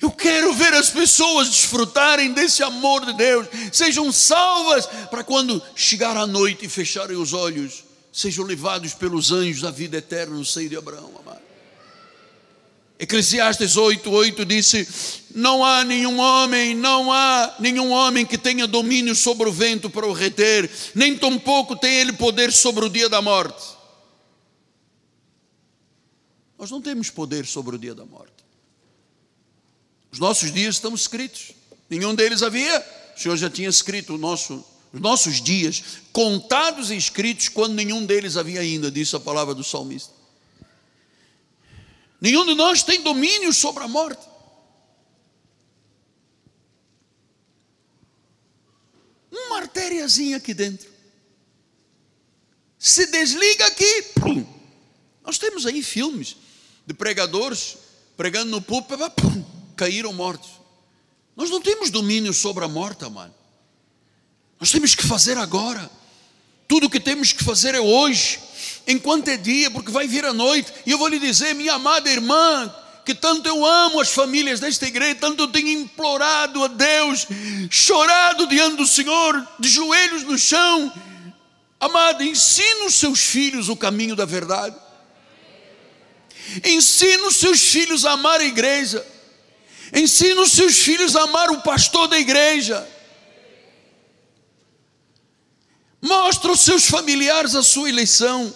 Eu 0.00 0.10
quero 0.12 0.54
ver 0.54 0.72
as 0.74 0.90
pessoas 0.90 1.48
desfrutarem 1.48 2.32
desse 2.32 2.62
amor 2.62 3.04
de 3.04 3.14
Deus, 3.14 3.48
sejam 3.72 4.12
salvas 4.12 4.86
para 5.10 5.24
quando 5.24 5.60
chegar 5.74 6.16
a 6.16 6.26
noite 6.26 6.66
e 6.66 6.68
fecharem 6.68 7.16
os 7.16 7.32
olhos, 7.32 7.84
sejam 8.12 8.44
levados 8.44 8.94
pelos 8.94 9.32
anjos 9.32 9.62
da 9.62 9.70
vida 9.70 9.96
eterna 9.96 10.36
no 10.36 10.44
seio 10.44 10.68
de 10.68 10.76
Abraão, 10.76 11.12
amado. 11.18 11.40
Eclesiastes 12.98 13.76
8, 13.76 14.10
8 14.10 14.44
disse: 14.44 14.88
Não 15.34 15.64
há 15.64 15.84
nenhum 15.84 16.18
homem, 16.18 16.74
não 16.74 17.12
há 17.12 17.56
nenhum 17.58 17.90
homem 17.90 18.26
que 18.26 18.36
tenha 18.36 18.66
domínio 18.66 19.14
sobre 19.14 19.48
o 19.48 19.52
vento 19.52 19.88
para 19.88 20.06
o 20.06 20.12
reter, 20.12 20.70
nem 20.94 21.16
tampouco 21.16 21.76
tem 21.76 21.96
ele 21.96 22.12
poder 22.12 22.52
sobre 22.52 22.84
o 22.84 22.88
dia 22.88 23.08
da 23.08 23.22
morte. 23.22 23.78
Nós 26.58 26.70
não 26.70 26.82
temos 26.82 27.08
poder 27.08 27.46
sobre 27.46 27.76
o 27.76 27.78
dia 27.78 27.94
da 27.94 28.04
morte. 28.04 28.47
Os 30.10 30.18
nossos 30.18 30.52
dias 30.52 30.76
estão 30.76 30.94
escritos, 30.94 31.52
nenhum 31.88 32.14
deles 32.14 32.42
havia, 32.42 32.84
o 33.16 33.20
Senhor 33.20 33.36
já 33.36 33.50
tinha 33.50 33.68
escrito 33.68 34.16
nosso, 34.16 34.64
os 34.92 35.00
nossos 35.00 35.40
dias, 35.40 35.82
contados 36.12 36.90
e 36.90 36.96
escritos, 36.96 37.48
quando 37.48 37.74
nenhum 37.74 38.06
deles 38.06 38.36
havia 38.36 38.60
ainda, 38.60 38.90
disse 38.90 39.14
a 39.16 39.20
palavra 39.20 39.54
do 39.54 39.62
salmista. 39.62 40.12
Nenhum 42.20 42.44
de 42.46 42.54
nós 42.54 42.82
tem 42.82 43.02
domínio 43.02 43.52
sobre 43.52 43.84
a 43.84 43.88
morte. 43.88 44.26
Uma 49.30 49.58
artériazinha 49.58 50.38
aqui 50.38 50.52
dentro. 50.52 50.90
Se 52.78 53.06
desliga 53.06 53.66
aqui, 53.66 54.02
pum. 54.20 54.44
Nós 55.24 55.38
temos 55.38 55.66
aí 55.66 55.82
filmes 55.82 56.36
de 56.86 56.94
pregadores 56.94 57.76
pregando 58.16 58.50
no 58.50 58.62
púlpito, 58.62 58.98
pum, 59.10 59.44
caíram 59.78 60.12
mortos. 60.12 60.50
Nós 61.36 61.48
não 61.48 61.62
temos 61.62 61.88
domínio 61.88 62.34
sobre 62.34 62.64
a 62.64 62.68
morte, 62.68 63.08
mano. 63.08 63.32
Nós 64.58 64.72
temos 64.72 64.94
que 64.96 65.06
fazer 65.06 65.38
agora. 65.38 65.88
Tudo 66.66 66.88
o 66.88 66.90
que 66.90 66.98
temos 66.98 67.32
que 67.32 67.44
fazer 67.44 67.74
é 67.76 67.80
hoje 67.80 68.40
enquanto 68.86 69.28
é 69.28 69.36
dia, 69.36 69.70
porque 69.70 69.92
vai 69.92 70.08
vir 70.08 70.24
a 70.24 70.32
noite. 70.32 70.72
E 70.84 70.90
eu 70.90 70.98
vou 70.98 71.06
lhe 71.06 71.18
dizer, 71.18 71.54
minha 71.54 71.74
amada 71.74 72.10
irmã, 72.10 72.74
que 73.04 73.14
tanto 73.14 73.48
eu 73.48 73.64
amo 73.64 74.00
as 74.00 74.10
famílias 74.10 74.58
desta 74.58 74.86
igreja, 74.86 75.14
tanto 75.14 75.44
eu 75.44 75.48
tenho 75.48 75.68
implorado 75.68 76.64
a 76.64 76.66
Deus, 76.66 77.26
chorado 77.70 78.46
diante 78.48 78.76
do 78.76 78.86
Senhor, 78.86 79.46
de 79.60 79.68
joelhos 79.68 80.24
no 80.24 80.36
chão. 80.36 80.92
Amada, 81.78 82.24
ensina 82.24 82.84
os 82.84 82.96
seus 82.96 83.20
filhos 83.20 83.68
o 83.68 83.76
caminho 83.76 84.16
da 84.16 84.24
verdade. 84.24 84.76
Ensina 86.64 87.28
os 87.28 87.36
seus 87.36 87.60
filhos 87.60 88.04
a 88.04 88.12
amar 88.12 88.40
a 88.40 88.44
igreja. 88.44 89.06
Ensina 89.92 90.40
os 90.42 90.52
seus 90.52 90.78
filhos 90.78 91.16
a 91.16 91.22
amar 91.22 91.50
o 91.50 91.62
pastor 91.62 92.08
da 92.08 92.18
igreja. 92.18 92.86
Mostra 96.00 96.50
aos 96.50 96.60
seus 96.60 96.86
familiares 96.86 97.54
a 97.54 97.62
sua 97.62 97.88
eleição. 97.88 98.54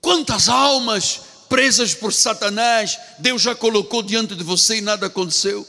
Quantas 0.00 0.48
almas 0.48 1.20
presas 1.48 1.94
por 1.94 2.12
Satanás 2.12 2.98
Deus 3.18 3.42
já 3.42 3.54
colocou 3.54 4.02
diante 4.02 4.34
de 4.34 4.44
você 4.44 4.78
e 4.78 4.80
nada 4.80 5.06
aconteceu? 5.06 5.66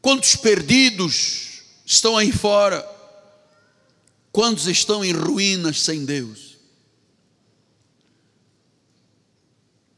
Quantos 0.00 0.36
perdidos 0.36 1.62
estão 1.84 2.16
aí 2.16 2.30
fora? 2.30 2.86
Quantos 4.30 4.66
estão 4.66 5.04
em 5.04 5.12
ruínas 5.12 5.80
sem 5.80 6.04
Deus? 6.04 6.45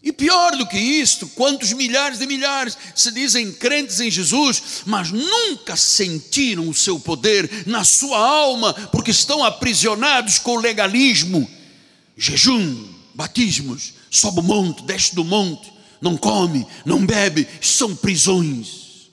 E 0.08 0.12
pior 0.12 0.56
do 0.56 0.66
que 0.66 0.78
isto, 0.78 1.28
quantos 1.28 1.74
milhares 1.74 2.18
de 2.18 2.26
milhares 2.26 2.78
se 2.94 3.12
dizem 3.12 3.52
crentes 3.52 4.00
em 4.00 4.10
Jesus, 4.10 4.82
mas 4.86 5.10
nunca 5.10 5.76
sentiram 5.76 6.66
o 6.66 6.72
seu 6.72 6.98
poder 6.98 7.66
na 7.66 7.84
sua 7.84 8.16
alma, 8.16 8.72
porque 8.90 9.10
estão 9.10 9.44
aprisionados 9.44 10.38
com 10.38 10.52
o 10.52 10.60
legalismo, 10.60 11.46
jejum, 12.16 12.88
batismos, 13.14 13.92
sobe 14.10 14.40
o 14.40 14.42
monte, 14.42 14.82
desce 14.84 15.14
do 15.14 15.22
monte, 15.22 15.70
não 16.00 16.16
come, 16.16 16.66
não 16.86 17.04
bebe, 17.04 17.46
são 17.60 17.94
prisões. 17.94 19.10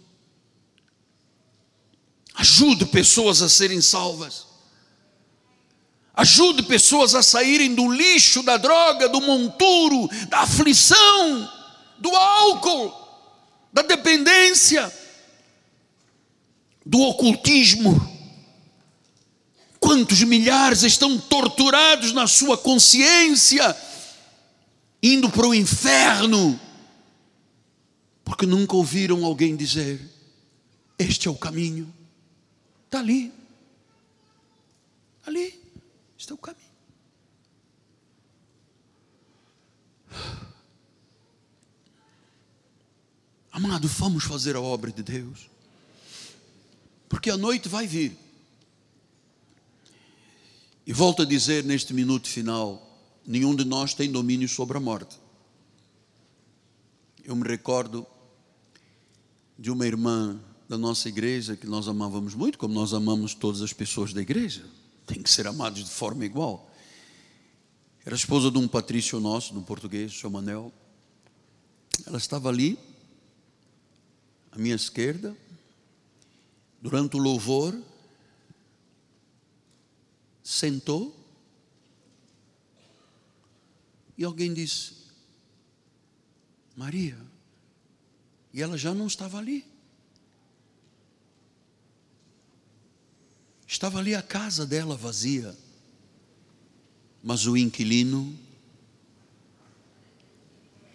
Ajude 2.36 2.86
pessoas 2.86 3.42
a 3.42 3.50
serem 3.50 3.82
salvas. 3.82 4.46
Ajude 6.16 6.64
pessoas 6.64 7.14
a 7.14 7.22
saírem 7.22 7.76
do 7.76 7.92
lixo, 7.92 8.42
da 8.42 8.56
droga, 8.56 9.10
do 9.10 9.20
monturo, 9.20 10.08
da 10.30 10.40
aflição, 10.40 11.52
do 11.98 12.10
álcool, 12.16 12.94
da 13.74 13.82
dependência, 13.82 14.92
do 16.86 17.02
ocultismo. 17.02 18.14
Quantos 19.78 20.24
milhares 20.24 20.84
estão 20.84 21.20
torturados 21.20 22.14
na 22.14 22.28
sua 22.28 22.58
consciência, 22.58 23.76
indo 25.04 25.30
para 25.30 25.48
o 25.48 25.54
inferno, 25.54 26.58
porque 28.24 28.46
nunca 28.46 28.76
ouviram 28.76 29.26
alguém 29.26 29.56
dizer: 29.56 30.00
Este 30.98 31.28
é 31.28 31.32
o 31.32 31.36
caminho, 31.36 31.94
está 32.86 33.00
ali, 33.00 33.34
ali, 35.28 35.55
este 36.26 36.32
é 36.32 36.36
o 36.36 36.38
caminho. 36.40 36.66
Amado, 43.52 43.88
vamos 43.88 44.24
fazer 44.24 44.56
a 44.56 44.62
obra 44.62 44.92
de 44.92 45.04
Deus, 45.04 45.48
porque 47.08 47.30
a 47.30 47.38
noite 47.38 47.70
vai 47.70 47.86
vir. 47.86 48.18
E 50.88 50.92
volto 50.92 51.22
a 51.22 51.26
dizer 51.26 51.64
neste 51.64 51.94
minuto 51.94 52.28
final: 52.28 53.00
nenhum 53.26 53.56
de 53.56 53.64
nós 53.64 53.94
tem 53.94 54.12
domínio 54.12 54.50
sobre 54.50 54.78
a 54.78 54.82
morte. 54.82 55.18
Eu 57.24 57.36
me 57.36 57.48
recordo 57.48 58.06
de 59.58 59.70
uma 59.70 59.86
irmã 59.86 60.40
da 60.68 60.78
nossa 60.78 61.08
igreja 61.08 61.56
que 61.56 61.68
nós 61.68 61.88
amávamos 61.88 62.34
muito, 62.34 62.58
como 62.58 62.74
nós 62.74 62.94
amamos 62.94 63.36
todas 63.36 63.62
as 63.62 63.72
pessoas 63.72 64.12
da 64.12 64.22
igreja, 64.22 64.66
tem 65.06 65.22
que 65.22 65.30
ser 65.30 65.48
amados 65.48 65.84
de 65.84 65.90
forma 65.90 66.26
igual. 66.26 66.72
Era 68.06 68.16
esposa 68.16 68.52
de 68.52 68.58
um 68.58 68.68
patrício 68.68 69.20
nosso, 69.20 69.54
no 69.54 69.64
português, 69.64 70.18
seu 70.18 70.30
Manel. 70.30 70.72
Ela 72.06 72.18
estava 72.18 72.50
ali, 72.50 72.78
à 74.52 74.58
minha 74.58 74.76
esquerda, 74.76 75.36
durante 76.82 77.16
o 77.16 77.20
louvor, 77.20 77.76
sentou 80.44 81.16
e 84.18 84.24
alguém 84.24 84.54
disse: 84.54 84.94
Maria. 86.76 87.18
E 88.54 88.62
ela 88.62 88.78
já 88.78 88.94
não 88.94 89.08
estava 89.08 89.38
ali. 89.38 89.66
Estava 93.76 94.00
ali 94.00 94.16
a 94.16 94.22
casa 94.22 94.66
dela 94.66 94.96
vazia. 94.96 95.54
Mas 97.22 97.46
o 97.46 97.58
inquilino 97.58 98.34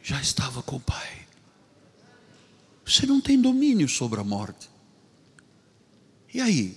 já 0.03 0.19
estava 0.19 0.63
com 0.63 0.77
o 0.77 0.81
pai. 0.81 1.27
Você 2.87 3.05
não 3.05 3.21
tem 3.21 3.39
domínio 3.39 3.87
sobre 3.87 4.19
a 4.19 4.25
morte. 4.25 4.71
E 6.33 6.41
aí? 6.41 6.75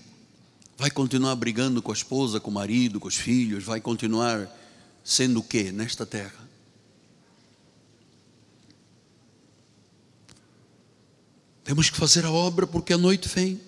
vai 0.77 0.91
continuar 0.91 1.37
brigando 1.37 1.81
com 1.81 1.91
a 1.91 1.95
esposa, 1.95 2.37
com 2.37 2.51
o 2.51 2.53
marido, 2.53 2.99
com 2.99 3.07
os 3.07 3.15
filhos, 3.15 3.63
vai 3.63 3.79
continuar 3.79 4.53
sendo 5.05 5.39
o 5.39 5.43
que 5.43 5.71
nesta 5.71 6.05
terra? 6.05 6.49
Temos 11.63 11.89
que 11.89 11.95
fazer 11.95 12.25
a 12.25 12.31
obra 12.31 12.67
porque 12.67 12.91
a 12.91 12.97
noite 12.97 13.29
vem. 13.29 13.61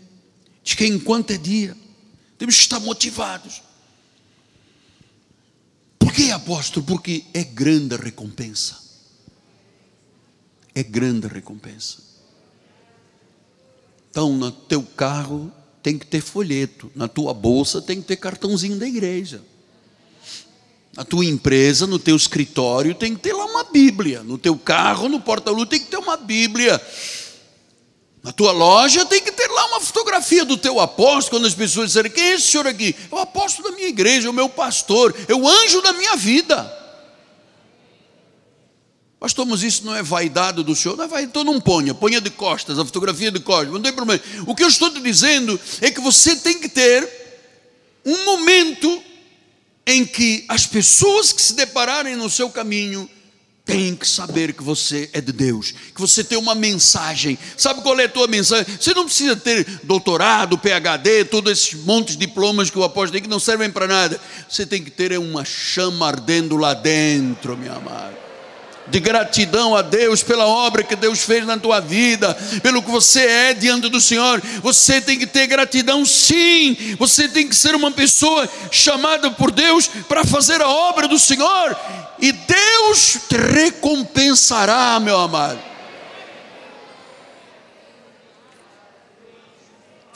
Diz 0.62 0.74
que 0.74 0.86
enquanto 0.86 1.32
é 1.32 1.38
dia, 1.38 1.85
temos 2.38 2.56
que 2.56 2.62
estar 2.62 2.80
motivados. 2.80 3.62
Por 5.98 6.14
que, 6.14 6.32
apóstolo? 6.32 6.86
Porque 6.86 7.26
é 7.34 7.44
grande 7.44 7.96
a 7.96 7.98
recompensa. 7.98 8.80
É 10.74 10.84
grande 10.84 11.26
a 11.26 11.30
recompensa. 11.30 11.98
Então, 14.10 14.32
no 14.34 14.52
teu 14.52 14.84
carro, 14.84 15.52
tem 15.86 16.00
que 16.00 16.06
ter 16.08 16.22
folheto, 16.22 16.92
na 16.96 17.08
tua 17.08 17.34
bolsa 17.34 17.82
tem 17.82 18.02
que 18.02 18.08
ter 18.08 18.16
cartãozinho 18.16 18.78
da 18.78 18.88
igreja. 18.88 19.42
Na 20.96 21.04
tua 21.04 21.26
empresa, 21.26 21.86
no 21.86 22.00
teu 22.00 22.16
escritório, 22.16 22.96
tem 22.96 23.14
que 23.14 23.22
ter 23.22 23.34
lá 23.34 23.46
uma 23.46 23.66
Bíblia. 23.66 24.24
No 24.24 24.38
teu 24.38 24.58
carro, 24.58 25.10
no 25.10 25.20
porta-luz, 25.20 25.68
tem 25.68 25.80
que 25.80 25.88
ter 25.88 25.98
uma 25.98 26.18
Bíblia. 26.18 26.82
Na 28.26 28.32
tua 28.32 28.52
loja 28.52 29.06
tem 29.06 29.22
que 29.22 29.32
ter 29.32 29.48
lá 29.50 29.68
uma 29.68 29.80
fotografia 29.80 30.44
do 30.44 30.58
teu 30.58 30.80
apóstolo, 30.80 31.38
quando 31.38 31.46
as 31.46 31.54
pessoas 31.54 31.90
disserem, 31.90 32.12
quem 32.12 32.24
é 32.24 32.34
esse 32.34 32.48
senhor 32.48 32.66
aqui? 32.66 32.96
É 33.12 33.14
o 33.14 33.20
apóstolo 33.20 33.70
da 33.70 33.76
minha 33.76 33.88
igreja, 33.88 34.26
é 34.26 34.30
o 34.32 34.34
meu 34.34 34.50
pastor, 34.50 35.16
é 35.28 35.36
o 35.36 35.48
anjo 35.48 35.80
da 35.84 35.94
minha 35.94 36.16
vida. 36.16 36.76
Pastor, 39.20 39.46
mas 39.46 39.62
isso 39.62 39.86
não 39.86 39.96
é 39.96 40.02
vaidade 40.02 40.64
do 40.64 40.76
Senhor? 40.76 40.98
Não 40.98 41.04
é 41.04 41.08
vaidade, 41.08 41.30
então 41.30 41.44
não 41.44 41.62
ponha, 41.62 41.94
ponha 41.94 42.20
de 42.20 42.32
costas, 42.32 42.80
a 42.80 42.84
fotografia 42.84 43.30
de 43.30 43.40
costas, 43.40 43.72
não 43.72 43.80
tem 43.80 43.94
problema. 43.94 44.20
O 44.48 44.56
que 44.56 44.64
eu 44.64 44.70
estou 44.70 44.90
te 44.90 45.00
dizendo 45.00 45.60
é 45.80 45.92
que 45.92 46.02
você 46.02 46.36
tem 46.36 46.60
que 46.60 46.68
ter 46.68 47.08
um 48.04 48.26
momento 48.26 49.04
em 49.86 50.04
que 50.04 50.46
as 50.50 50.66
pessoas 50.66 51.32
que 51.32 51.44
se 51.44 51.54
depararem 51.54 52.16
no 52.16 52.28
seu 52.28 52.50
caminho 52.50 53.08
têm 53.66 53.96
que 53.96 54.08
saber 54.08 54.54
que 54.54 54.64
você 54.64 55.10
é 55.12 55.20
de 55.20 55.32
Deus, 55.32 55.74
que 55.94 56.00
você 56.00 56.24
tem 56.24 56.38
uma 56.38 56.54
mensagem. 56.54 57.38
Sabe 57.58 57.82
qual 57.82 58.00
é 58.00 58.06
a 58.06 58.10
tua 58.10 58.28
mensagem? 58.28 58.66
Você 58.80 58.94
não 58.94 59.06
precisa 59.06 59.36
ter 59.36 59.66
doutorado, 59.84 60.58
PhD, 60.58 61.26
todos 61.26 61.52
esses 61.52 61.74
montes 61.84 62.16
de 62.16 62.26
diplomas 62.28 62.70
que 62.70 62.78
o 62.78 62.84
apóstolo 62.84 63.14
tem 63.14 63.22
que 63.24 63.30
não 63.30 63.40
servem 63.40 63.72
para 63.72 63.88
nada. 63.88 64.22
Você 64.48 64.66
tem 64.66 64.84
que 64.84 64.92
ter 64.92 65.18
uma 65.18 65.44
chama 65.44 66.08
ardendo 66.08 66.56
lá 66.56 66.74
dentro, 66.74 67.58
minha 67.58 67.74
amada 67.74 68.25
de 68.88 69.00
gratidão 69.00 69.76
a 69.76 69.82
Deus 69.82 70.22
pela 70.22 70.46
obra 70.46 70.84
que 70.84 70.96
Deus 70.96 71.24
fez 71.24 71.46
na 71.46 71.58
tua 71.58 71.80
vida, 71.80 72.34
pelo 72.62 72.82
que 72.82 72.92
você 72.92 73.26
é 73.26 73.54
diante 73.54 73.90
do 73.90 74.00
Senhor. 74.00 74.42
Você 74.62 75.02
tem 75.02 75.18
que 75.18 75.28
ter 75.28 75.48
gratidão, 75.48 76.06
sim. 76.06 76.96
Você 76.98 77.28
tem 77.28 77.48
que 77.48 77.56
ser 77.56 77.76
uma 77.76 77.92
pessoa 77.92 78.48
chamada 78.72 79.32
por 79.32 79.52
Deus 79.52 79.88
para 80.08 80.24
fazer 80.24 80.62
a 80.62 80.70
obra 80.70 81.08
do 81.08 81.20
Senhor, 81.20 81.76
e 82.20 82.32
Deus 82.32 83.18
te 83.28 83.38
recompensará, 83.38 85.00
meu 85.00 85.20
amado. 85.20 85.75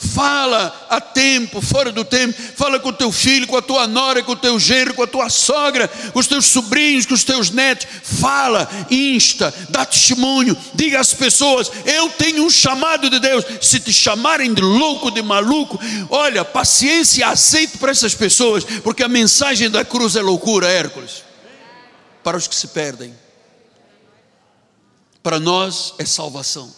Fala 0.01 0.88
a 0.89 1.01
tempo, 1.01 1.59
fora 1.59 1.91
do 1.91 2.05
tempo. 2.05 2.41
Fala 2.55 2.80
com 2.80 2.88
o 2.88 2.93
teu 2.93 3.11
filho, 3.11 3.45
com 3.45 3.57
a 3.57 3.61
tua 3.61 3.85
nora, 3.85 4.23
com 4.23 4.31
o 4.31 4.35
teu 4.35 4.57
genro, 4.57 4.93
com 4.93 5.03
a 5.03 5.07
tua 5.07 5.30
sogra, 5.30 5.89
com 6.13 6.19
os 6.19 6.26
teus 6.26 6.45
sobrinhos, 6.45 7.05
com 7.05 7.13
os 7.13 7.26
teus 7.26 7.51
netos. 7.51 7.85
Fala, 8.01 8.69
insta, 8.89 9.53
dá 9.67 9.85
testemunho. 9.85 10.55
Diga 10.73 11.01
às 11.01 11.13
pessoas: 11.13 11.69
Eu 11.85 12.07
tenho 12.11 12.45
um 12.45 12.49
chamado 12.49 13.09
de 13.09 13.19
Deus. 13.19 13.43
Se 13.61 13.77
te 13.77 13.91
chamarem 13.91 14.53
de 14.53 14.61
louco, 14.61 15.11
de 15.11 15.21
maluco, 15.21 15.77
olha, 16.09 16.45
paciência 16.45 17.27
aceito 17.27 17.77
para 17.77 17.91
essas 17.91 18.15
pessoas, 18.15 18.63
porque 18.81 19.03
a 19.03 19.09
mensagem 19.09 19.69
da 19.69 19.84
cruz 19.84 20.15
é 20.15 20.21
loucura, 20.21 20.71
Hércules. 20.71 21.23
Para 22.23 22.38
os 22.38 22.47
que 22.47 22.55
se 22.55 22.67
perdem, 22.67 23.13
para 25.21 25.41
nós 25.41 25.93
é 25.99 26.05
salvação. 26.05 26.73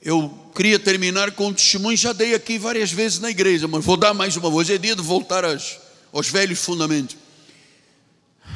Eu 0.00 0.52
queria 0.54 0.78
terminar 0.78 1.32
com 1.32 1.48
um 1.48 1.52
testemunho, 1.52 1.96
já 1.96 2.12
dei 2.12 2.34
aqui 2.34 2.56
várias 2.56 2.92
vezes 2.92 3.18
na 3.18 3.30
igreja, 3.30 3.66
mas 3.66 3.84
vou 3.84 3.96
dar 3.96 4.14
mais 4.14 4.36
uma 4.36 4.50
vez. 4.50 4.70
É 4.70 4.78
dia 4.78 4.94
de 4.94 5.02
voltar 5.02 5.44
aos, 5.44 6.28
velhos 6.28 6.60
fundamentos. 6.60 7.16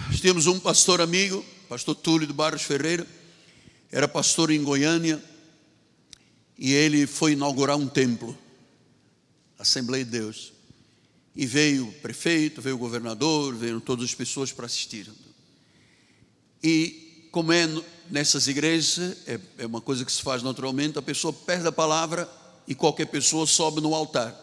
Nós 0.09 0.21
temos 0.21 0.47
um 0.47 0.61
pastor 0.61 1.01
amigo, 1.01 1.45
pastor 1.69 1.97
Túlio 1.97 2.27
de 2.27 2.33
Barros 2.33 2.63
Ferreira, 2.63 3.07
era 3.91 4.07
pastor 4.07 4.51
em 4.53 4.63
Goiânia, 4.63 5.23
e 6.57 6.73
ele 6.73 7.07
foi 7.09 7.33
inaugurar 7.33 7.77
um 7.77 7.89
templo, 7.89 8.39
Assembleia 9.59 10.05
de 10.05 10.13
Deus. 10.13 10.53
E 11.35 11.45
veio 11.45 11.89
o 11.89 11.93
prefeito, 11.93 12.63
veio 12.63 12.77
o 12.77 12.79
governador, 12.79 13.55
veio 13.55 13.81
todas 13.81 14.05
as 14.05 14.15
pessoas 14.15 14.53
para 14.53 14.67
assistir. 14.67 15.11
E 16.63 17.27
como 17.33 17.53
é 17.53 17.67
nessas 18.11 18.47
igrejas, 18.47 19.17
é, 19.27 19.41
é 19.59 19.67
uma 19.67 19.81
coisa 19.81 20.05
que 20.05 20.13
se 20.13 20.23
faz 20.23 20.43
naturalmente, 20.43 20.99
a 20.99 21.03
pessoa 21.03 21.33
perde 21.33 21.67
a 21.67 21.73
palavra 21.73 22.29
e 22.67 22.75
qualquer 22.75 23.07
pessoa 23.07 23.47
sobe 23.47 23.81
no 23.81 23.95
altar. 23.95 24.35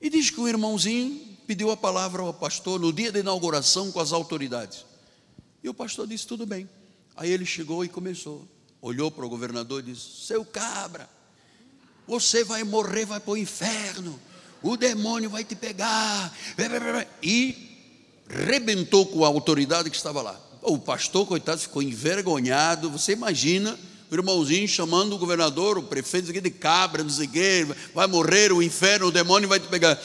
E 0.00 0.10
diz 0.10 0.30
que 0.30 0.40
o 0.40 0.48
irmãozinho 0.48 1.34
pediu 1.46 1.70
a 1.70 1.76
palavra 1.76 2.22
ao 2.22 2.34
pastor 2.34 2.80
no 2.80 2.92
dia 2.92 3.12
da 3.12 3.18
inauguração 3.18 3.90
com 3.90 4.00
as 4.00 4.12
autoridades. 4.12 4.84
E 5.62 5.68
o 5.68 5.74
pastor 5.74 6.06
disse: 6.06 6.26
tudo 6.26 6.44
bem. 6.44 6.68
Aí 7.16 7.30
ele 7.30 7.46
chegou 7.46 7.84
e 7.84 7.88
começou. 7.88 8.46
Olhou 8.82 9.10
para 9.10 9.24
o 9.24 9.28
governador 9.28 9.80
e 9.80 9.92
disse: 9.92 10.26
Seu 10.26 10.44
cabra, 10.44 11.08
você 12.06 12.44
vai 12.44 12.64
morrer, 12.64 13.06
vai 13.06 13.20
para 13.20 13.32
o 13.32 13.36
inferno. 13.36 14.20
O 14.62 14.76
demônio 14.76 15.30
vai 15.30 15.44
te 15.44 15.54
pegar. 15.54 16.34
E 17.22 17.74
rebentou 18.28 19.06
com 19.06 19.24
a 19.24 19.28
autoridade 19.28 19.90
que 19.90 19.96
estava 19.96 20.22
lá. 20.22 20.40
O 20.64 20.78
pastor, 20.78 21.26
coitado, 21.26 21.60
ficou 21.60 21.82
envergonhado. 21.82 22.88
Você 22.90 23.12
imagina 23.12 23.78
o 24.10 24.14
irmãozinho 24.14 24.66
chamando 24.66 25.14
o 25.14 25.18
governador, 25.18 25.76
o 25.76 25.82
prefeito 25.82 26.32
de 26.32 26.50
cabra, 26.50 27.02
não 27.02 27.10
sei 27.10 27.26
quê, 27.26 27.66
vai 27.94 28.06
morrer, 28.06 28.50
o 28.50 28.62
inferno, 28.62 29.08
o 29.08 29.12
demônio 29.12 29.46
vai 29.46 29.60
te 29.60 29.68
pegar. 29.68 30.00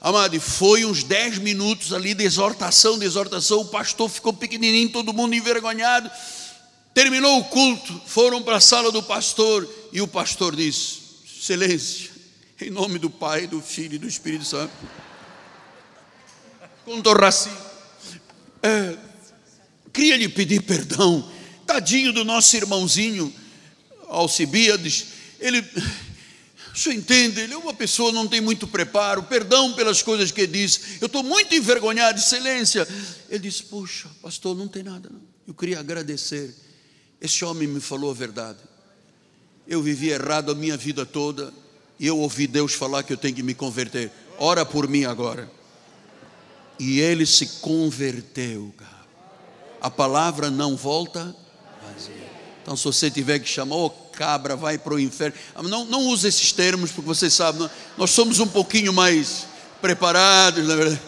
Amado, 0.00 0.40
foi 0.40 0.86
uns 0.86 1.02
10 1.02 1.38
minutos 1.38 1.92
ali 1.92 2.14
de 2.14 2.24
exortação, 2.24 2.98
de 2.98 3.04
exortação. 3.04 3.60
O 3.60 3.66
pastor 3.66 4.08
ficou 4.08 4.32
pequenininho, 4.32 4.88
todo 4.88 5.12
mundo 5.12 5.34
envergonhado. 5.34 6.10
Terminou 6.94 7.38
o 7.38 7.44
culto, 7.44 8.00
foram 8.06 8.42
para 8.42 8.56
a 8.56 8.60
sala 8.60 8.90
do 8.90 9.02
pastor 9.02 9.68
e 9.92 10.00
o 10.00 10.08
pastor 10.08 10.56
disse: 10.56 11.00
Excelência, 11.38 12.10
em 12.58 12.70
nome 12.70 12.98
do 12.98 13.10
Pai, 13.10 13.46
do 13.46 13.60
Filho 13.60 13.96
e 13.96 13.98
do 13.98 14.08
Espírito 14.08 14.46
Santo, 14.46 14.72
com 16.86 17.02
Torraci, 17.02 17.50
é, 18.62 19.09
queria 19.92 20.16
lhe 20.16 20.28
pedir 20.28 20.62
perdão, 20.62 21.28
tadinho 21.66 22.12
do 22.12 22.24
nosso 22.24 22.56
irmãozinho 22.56 23.32
Alcibiades, 24.08 25.06
ele 25.38 25.64
o 26.74 26.78
senhor 26.78 26.94
entende? 26.94 27.40
Ele 27.40 27.52
é 27.52 27.56
uma 27.56 27.74
pessoa 27.74 28.12
não 28.12 28.28
tem 28.28 28.40
muito 28.40 28.66
preparo, 28.66 29.24
perdão 29.24 29.72
pelas 29.72 30.02
coisas 30.02 30.30
que 30.30 30.46
disse. 30.46 30.98
Eu 31.00 31.06
estou 31.06 31.22
muito 31.22 31.54
envergonhado, 31.54 32.18
excelência. 32.18 32.86
Ele 33.28 33.40
disse: 33.40 33.64
Puxa, 33.64 34.08
pastor, 34.22 34.56
não 34.56 34.68
tem 34.68 34.82
nada. 34.82 35.10
Não. 35.10 35.20
Eu 35.46 35.54
queria 35.54 35.80
agradecer. 35.80 36.54
Esse 37.20 37.44
homem 37.44 37.66
me 37.66 37.80
falou 37.80 38.10
a 38.10 38.14
verdade. 38.14 38.58
Eu 39.66 39.82
vivi 39.82 40.10
errado 40.10 40.52
a 40.52 40.54
minha 40.54 40.76
vida 40.76 41.04
toda 41.04 41.52
e 41.98 42.06
eu 42.06 42.18
ouvi 42.18 42.46
Deus 42.46 42.72
falar 42.72 43.02
que 43.02 43.12
eu 43.12 43.16
tenho 43.16 43.34
que 43.34 43.42
me 43.42 43.54
converter. 43.54 44.10
Ora 44.38 44.64
por 44.64 44.88
mim 44.88 45.04
agora. 45.04 45.50
E 46.78 47.00
ele 47.00 47.26
se 47.26 47.46
converteu, 47.60 48.72
cara. 48.76 48.99
A 49.80 49.90
palavra 49.90 50.50
não 50.50 50.76
volta 50.76 51.34
vazia. 51.82 52.30
Então, 52.62 52.76
se 52.76 52.84
você 52.84 53.10
tiver 53.10 53.38
que 53.38 53.48
chamar, 53.48 53.76
oh, 53.76 53.90
cabra, 53.90 54.54
vai 54.54 54.76
para 54.76 54.94
o 54.94 55.00
inferno. 55.00 55.34
Não, 55.62 55.84
não 55.86 56.06
use 56.06 56.28
esses 56.28 56.52
termos, 56.52 56.92
porque 56.92 57.08
você 57.08 57.30
sabe, 57.30 57.68
nós 57.96 58.10
somos 58.10 58.38
um 58.38 58.46
pouquinho 58.46 58.92
mais 58.92 59.46
preparados, 59.80 60.66
na 60.66 60.76
verdade, 60.76 61.00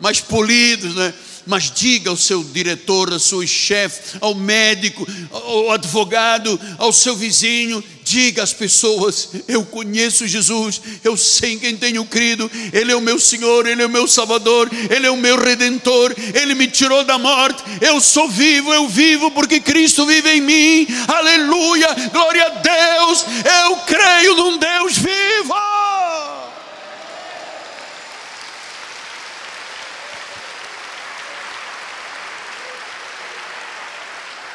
mais 0.00 0.20
polidos, 0.20 0.94
né? 0.94 1.12
mas 1.46 1.70
diga 1.70 2.10
ao 2.10 2.16
seu 2.16 2.42
diretor, 2.42 3.12
ao 3.12 3.18
seu 3.18 3.46
chefe, 3.46 4.18
ao 4.20 4.34
médico, 4.34 5.06
ao 5.30 5.72
advogado, 5.72 6.58
ao 6.78 6.92
seu 6.92 7.14
vizinho, 7.14 7.82
diga 8.10 8.42
às 8.42 8.52
pessoas: 8.52 9.30
Eu 9.46 9.64
conheço 9.64 10.26
Jesus, 10.26 10.80
eu 11.04 11.16
sei 11.16 11.52
em 11.52 11.58
quem 11.58 11.76
tenho 11.76 12.04
crido, 12.04 12.50
Ele 12.72 12.90
é 12.90 12.96
o 12.96 13.00
meu 13.00 13.20
Senhor, 13.20 13.66
Ele 13.66 13.82
é 13.82 13.86
o 13.86 13.90
meu 13.90 14.08
Salvador, 14.08 14.68
Ele 14.90 15.06
é 15.06 15.10
o 15.10 15.16
meu 15.16 15.40
Redentor, 15.40 16.12
Ele 16.34 16.56
me 16.56 16.66
tirou 16.66 17.04
da 17.04 17.18
morte, 17.18 17.62
eu 17.80 18.00
sou 18.00 18.28
vivo, 18.28 18.74
eu 18.74 18.88
vivo 18.88 19.30
porque 19.30 19.60
Cristo 19.60 20.04
vive 20.04 20.28
em 20.28 20.40
mim, 20.40 20.86
aleluia, 21.06 21.88
glória 22.12 22.46
a 22.46 22.48
Deus, 22.48 23.24
eu 23.62 23.76
creio 23.76 24.34
num 24.34 24.58
Deus 24.58 24.98
vivo. 24.98 25.54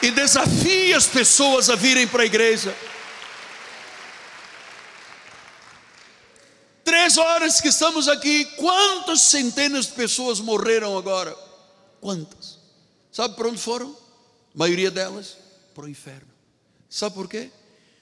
e 0.02 0.12
desafie 0.12 0.94
as 0.94 1.08
pessoas 1.08 1.68
a 1.68 1.76
virem 1.76 2.06
para 2.06 2.22
a 2.22 2.26
igreja. 2.28 2.76
Três 7.06 7.20
horas 7.20 7.62
que 7.62 7.68
estamos 7.68 8.08
aqui, 8.08 8.46
quantas 8.56 9.22
centenas 9.22 9.86
de 9.86 9.92
pessoas 9.92 10.40
morreram 10.40 10.98
agora? 10.98 11.38
Quantas? 12.02 12.58
Sabe 13.12 13.36
para 13.36 13.48
onde 13.48 13.62
foram? 13.62 13.96
A 14.56 14.58
maioria 14.58 14.90
delas 14.90 15.38
para 15.76 15.86
o 15.86 15.88
inferno. 15.88 16.28
Sabe 16.90 17.14
por 17.14 17.30
quê? 17.30 17.52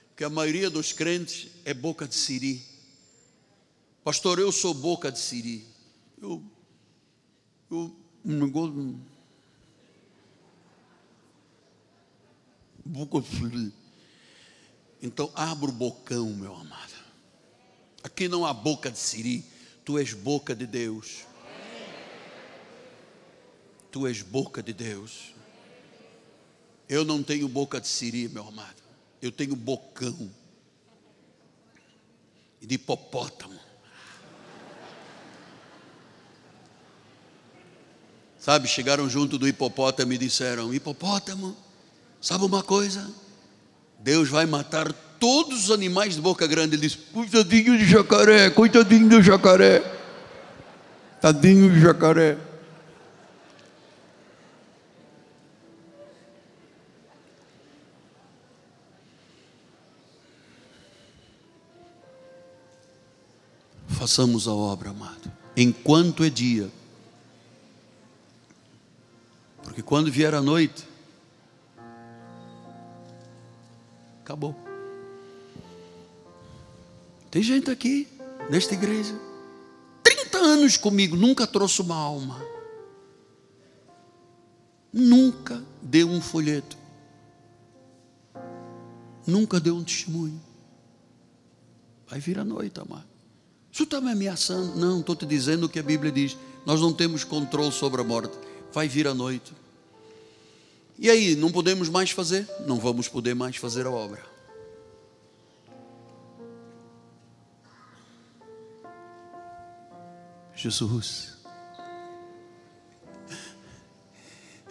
Porque 0.08 0.24
a 0.24 0.30
maioria 0.30 0.70
dos 0.70 0.94
crentes 0.94 1.50
é 1.66 1.74
boca 1.74 2.08
de 2.08 2.16
siri. 2.16 2.66
Pastor, 4.06 4.40
eu 4.40 4.54
sou 4.54 4.74
boca 4.74 5.12
de 5.12 5.20
siri. 5.20 5.68
Eu, 6.22 6.42
eu 7.70 7.94
não 8.24 8.50
gosto. 8.50 8.98
Então 15.02 15.30
abra 15.36 15.70
o 15.70 15.74
bocão, 15.74 16.30
meu 16.30 16.56
amado. 16.56 16.93
Aqui 18.04 18.28
não 18.28 18.46
há 18.46 18.54
boca 18.54 18.92
de 18.92 19.00
siri, 19.00 19.46
tu 19.86 19.98
és 19.98 20.14
boca 20.14 20.56
de 20.56 20.68
Deus. 20.68 21.26
Tu 23.92 24.08
és 24.08 24.22
boca 24.22 24.62
de 24.62 24.74
Deus. 24.74 25.34
Eu 26.90 27.06
não 27.06 27.24
tenho 27.24 27.48
boca 27.48 27.80
de 27.80 27.88
siri, 27.88 28.28
meu 28.28 28.48
amado. 28.48 28.84
Eu 29.22 29.32
tenho 29.32 29.56
bocão 29.56 30.30
de 32.62 32.76
hipopótamo. 32.76 33.60
Sabe, 38.38 38.68
chegaram 38.68 39.10
junto 39.10 39.38
do 39.38 39.48
hipopótamo 39.48 40.12
e 40.12 40.18
disseram: 40.18 40.74
Hipopótamo, 40.74 41.56
Sabe 42.24 42.46
uma 42.46 42.64
coisa? 42.64 43.14
Deus 44.00 44.30
vai 44.30 44.46
matar 44.46 44.94
todos 45.24 45.64
os 45.64 45.72
animais 45.72 46.16
de 46.16 46.22
boca 46.22 46.46
grande. 46.46 46.76
Ele 46.76 46.82
diz: 46.82 46.96
Coitadinho 46.96 47.78
de 47.78 47.86
jacaré, 47.86 48.50
coitadinho 48.50 49.08
do 49.08 49.22
jacaré. 49.22 49.82
Tadinho 51.22 51.72
de 51.72 51.80
jacaré. 51.80 52.38
Façamos 63.88 64.50
a 64.50 64.52
obra, 64.52 64.90
amado, 64.90 65.32
enquanto 65.56 66.26
é 66.26 66.30
dia. 66.30 66.70
Porque 69.64 69.82
quando 69.82 70.12
vier 70.12 70.36
a 70.36 70.42
noite, 70.42 70.84
Acabou. 74.24 74.63
Tem 77.34 77.42
gente 77.42 77.72
aqui, 77.72 78.08
nesta 78.48 78.76
igreja, 78.76 79.20
30 80.04 80.38
anos 80.38 80.78
comigo, 80.78 81.16
nunca 81.16 81.48
trouxe 81.48 81.82
uma 81.82 81.96
alma. 81.96 82.40
Nunca 84.94 85.60
deu 85.82 86.08
um 86.10 86.22
folheto. 86.22 86.78
Nunca 89.26 89.60
deu 89.60 89.76
um 89.76 89.84
testemunho. 89.84 90.40
Vai 92.08 92.20
vir 92.20 92.38
a 92.38 92.44
noite, 92.44 92.80
amado. 92.80 93.08
Você 93.72 93.82
está 93.82 94.00
me 94.00 94.12
ameaçando? 94.12 94.76
Não, 94.76 95.00
estou 95.00 95.16
te 95.16 95.26
dizendo 95.26 95.66
o 95.66 95.70
que 95.70 95.80
a 95.80 95.84
Bíblia 95.84 96.12
diz. 96.12 96.38
Nós 96.68 96.80
não 96.80 96.94
temos 96.94 97.24
controle 97.24 97.72
sobre 97.72 98.00
a 98.00 98.04
morte. 98.04 98.38
Vai 98.72 98.88
vir 98.88 99.08
a 99.08 99.14
noite. 99.16 99.52
E 101.00 101.10
aí, 101.10 101.36
não 101.36 101.52
podemos 101.52 101.90
mais 101.90 102.12
fazer? 102.12 102.48
Não 102.68 102.78
vamos 102.78 103.08
poder 103.08 103.34
mais 103.34 103.56
fazer 103.56 103.88
a 103.88 103.90
obra. 103.90 104.33
Jesus, 110.56 111.38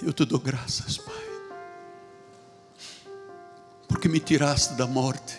eu 0.01 0.13
te 0.13 0.25
dou 0.25 0.39
graças, 0.39 0.97
Pai, 0.99 1.25
porque 3.89 4.09
me 4.09 4.21
tiraste 4.21 4.75
da 4.75 4.87
morte, 4.87 5.39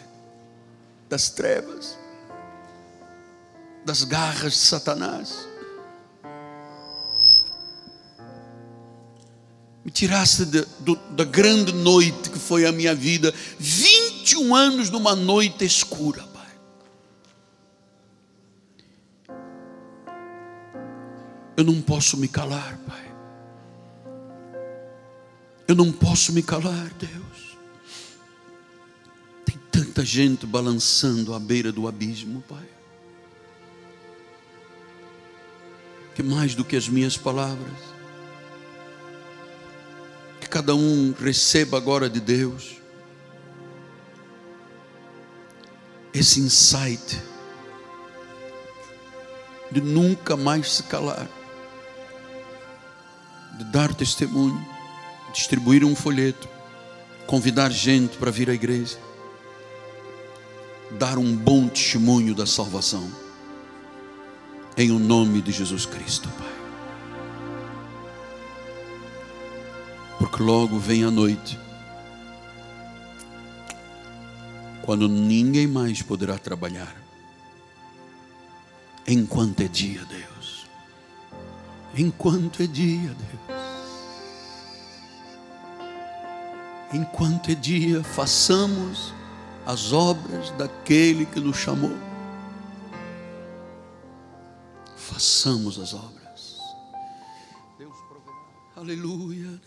das 1.10 1.30
trevas, 1.30 1.98
das 3.86 4.04
garras 4.04 4.54
de 4.54 4.60
Satanás. 4.60 5.48
Me 9.84 9.92
tiraste 9.92 10.46
do, 10.46 10.96
da 11.12 11.26
grande 11.26 11.74
noite 11.74 12.30
que 12.30 12.40
foi 12.40 12.66
a 12.66 12.72
minha 12.72 12.96
vida, 12.96 13.34
21 13.60 14.56
anos 14.56 14.90
numa 14.90 15.16
noite 15.16 15.66
escura, 15.66 16.24
Eu 21.64 21.68
não 21.72 21.82
posso 21.82 22.18
me 22.18 22.28
calar, 22.28 22.78
Pai. 22.86 23.16
Eu 25.66 25.74
não 25.76 25.94
posso 25.94 26.34
me 26.34 26.44
calar, 26.44 26.92
Deus. 27.00 27.58
Tem 29.46 29.58
tanta 29.72 30.04
gente 30.04 30.46
balançando 30.46 31.34
à 31.34 31.40
beira 31.40 31.72
do 31.72 31.88
abismo, 31.88 32.44
Pai. 32.50 32.68
Que 36.14 36.22
mais 36.22 36.54
do 36.54 36.66
que 36.66 36.76
as 36.76 36.90
minhas 36.90 37.16
palavras, 37.16 37.80
cada 40.50 40.76
um 40.76 41.14
receba 41.18 41.78
agora 41.78 42.10
de 42.10 42.20
Deus 42.20 42.76
esse 46.14 46.42
insight 46.42 47.24
de 49.72 49.80
nunca 49.80 50.36
mais 50.36 50.74
se 50.74 50.84
calar, 50.84 51.28
de 53.54 53.64
dar 53.66 53.94
testemunho, 53.94 54.66
distribuir 55.34 55.84
um 55.84 55.96
folheto, 55.96 56.48
convidar 57.28 57.72
gente 57.72 58.18
para 58.18 58.32
vir 58.32 58.50
à 58.50 58.54
igreja, 58.54 58.98
dar 60.92 61.18
um 61.18 61.36
bom 61.36 61.68
testemunho 61.68 62.36
da 62.36 62.46
salvação, 62.46 63.10
em 64.76 64.92
o 64.92 65.00
nome 65.00 65.42
de 65.42 65.52
Jesus 65.52 65.86
Cristo, 65.86 66.30
Pai. 66.30 66.54
Porque 70.20 70.42
logo 70.42 70.80
vem 70.80 71.04
a 71.04 71.12
noite, 71.12 71.60
quando 74.82 75.08
ninguém 75.08 75.68
mais 75.68 76.02
poderá 76.02 76.38
trabalhar, 76.38 76.96
enquanto 79.08 79.62
é 79.62 79.68
dia, 79.68 80.04
Deus. 80.06 80.33
Enquanto 81.96 82.64
é 82.64 82.68
dia, 82.68 83.10
Deus. 83.10 83.64
Enquanto 86.94 87.52
é 87.52 87.56
dia, 87.56 88.04
façamos 88.04 89.14
as 89.66 89.94
obras 89.94 90.50
daquele 90.52 91.26
que 91.26 91.40
nos 91.40 91.58
chamou. 91.58 91.96
Façamos 94.96 95.80
as 95.80 95.94
obras. 95.94 96.60
Deus 97.78 97.98
proverá. 98.08 98.38
Aleluia. 98.76 99.62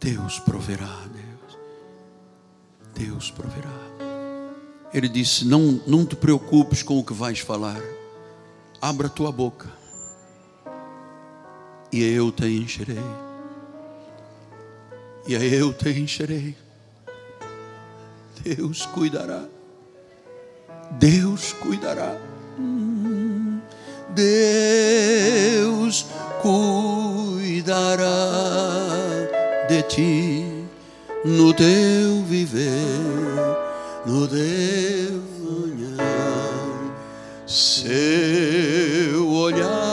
Deus 0.00 0.38
proverá, 0.40 1.04
Deus. 1.12 1.58
Deus 2.94 3.30
proverá. 3.30 4.07
Ele 4.92 5.08
disse: 5.08 5.44
Não, 5.44 5.80
não 5.86 6.04
te 6.04 6.16
preocupes 6.16 6.82
com 6.82 6.98
o 6.98 7.04
que 7.04 7.12
vais 7.12 7.40
falar. 7.40 7.80
Abra 8.80 9.08
tua 9.08 9.32
boca 9.32 9.68
e 11.92 12.02
eu 12.02 12.30
te 12.30 12.46
encherei. 12.46 12.96
E 15.26 15.34
eu 15.34 15.72
te 15.72 15.90
encherei. 15.90 16.56
Deus 18.42 18.86
cuidará. 18.86 19.44
Deus 20.92 21.52
cuidará. 21.52 22.16
Deus 24.14 26.06
cuidará 26.42 28.06
de 29.68 29.82
ti 29.82 30.44
no 31.24 31.52
teu 31.52 32.24
viver, 32.24 32.68
no 34.08 34.26
teu 34.26 35.20
sonhar. 35.38 36.06
Seu 37.46 39.28
olhar 39.28 39.87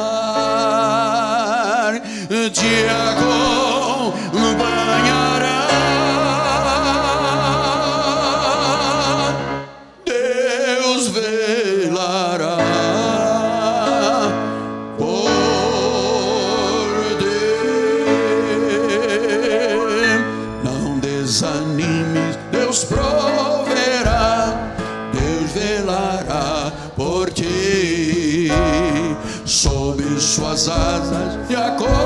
suas 30.57 30.77
asas 30.77 31.37
te 31.47 31.55
acolherá, 31.55 32.04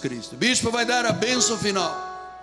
Cristo. 0.00 0.36
Bispo 0.36 0.70
vai 0.70 0.84
dar 0.84 1.04
a 1.06 1.12
bênção 1.12 1.56
final. 1.56 2.40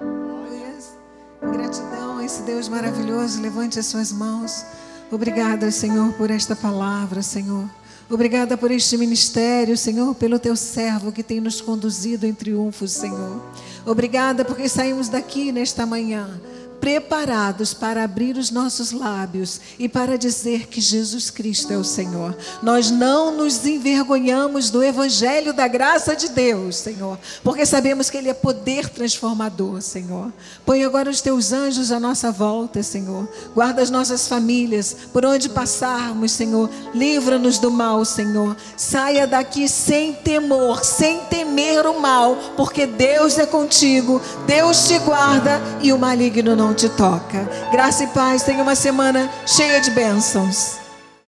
Gratidão 1.42 2.18
a 2.18 2.26
esse 2.26 2.42
Deus 2.44 2.68
maravilhoso. 2.68 3.42
Levante 3.42 3.80
as 3.80 3.86
suas 3.88 4.12
mãos. 4.12 4.66
Obrigada, 5.12 5.72
Senhor, 5.72 6.14
por 6.14 6.30
esta 6.30 6.56
palavra, 6.56 7.22
Senhor. 7.22 7.70
Obrigada 8.10 8.58
por 8.58 8.72
este 8.72 8.96
ministério, 8.98 9.78
Senhor, 9.78 10.16
pelo 10.16 10.40
teu 10.40 10.56
servo 10.56 11.12
que 11.12 11.22
tem 11.22 11.42
nos 11.42 11.60
conduzido 11.60 12.26
em 12.26 12.34
triunfo, 12.34 12.88
Senhor. 12.88 13.42
Obrigada 13.86 14.46
porque 14.46 14.70
saímos 14.70 15.10
daqui 15.10 15.52
nesta 15.52 15.86
manhã 15.86 16.40
preparados 16.88 17.74
para 17.74 18.02
abrir 18.02 18.38
os 18.38 18.50
nossos 18.50 18.94
lábios 18.94 19.60
e 19.78 19.90
para 19.90 20.18
dizer 20.18 20.68
que 20.68 20.80
Jesus 20.80 21.30
Cristo 21.30 21.74
é 21.74 21.78
o 21.78 21.84
Senhor. 21.84 22.34
Nós 22.64 22.90
não 22.90 23.30
nos 23.30 23.66
envergonhamos 23.66 24.70
do 24.70 24.82
evangelho 24.82 25.52
da 25.52 25.68
graça 25.68 26.16
de 26.16 26.30
Deus, 26.30 26.78
Senhor, 26.78 27.20
porque 27.44 27.66
sabemos 27.66 28.10
que 28.10 28.16
ele 28.16 28.30
é 28.30 28.34
poder 28.34 28.88
transformador, 28.88 29.82
Senhor. 29.82 30.32
Põe 30.66 30.86
agora 30.86 31.10
os 31.10 31.20
teus 31.20 31.52
anjos 31.52 31.92
à 31.92 32.00
nossa 32.00 32.32
volta, 32.32 32.82
Senhor. 32.82 33.28
Guarda 33.54 33.82
as 33.82 33.90
nossas 33.90 34.26
famílias 34.26 34.96
por 35.12 35.26
onde 35.26 35.50
passarmos, 35.50 36.32
Senhor. 36.32 36.70
Livra-nos 36.94 37.60
do 37.60 37.70
mal, 37.70 38.06
Senhor. 38.06 38.56
Saia 38.78 39.28
daqui 39.28 39.68
sem 39.68 40.14
temor, 40.14 40.86
sem 40.86 41.20
temer 41.26 41.86
o 41.86 42.00
mal, 42.00 42.38
porque 42.56 42.88
Deus 42.88 43.38
é 43.38 43.46
contigo. 43.46 44.22
Deus 44.46 44.88
te 44.88 44.98
guarda 45.00 45.62
e 45.82 45.92
o 45.92 46.00
maligno 46.00 46.56
não 46.56 46.77
te 46.78 46.88
toca. 46.90 47.50
Graça 47.72 48.04
e 48.04 48.08
paz. 48.08 48.44
Tenha 48.44 48.62
uma 48.64 48.76
semana 48.76 49.30
cheia 49.46 49.82
de 49.82 49.92
bênçãos. 49.92 50.87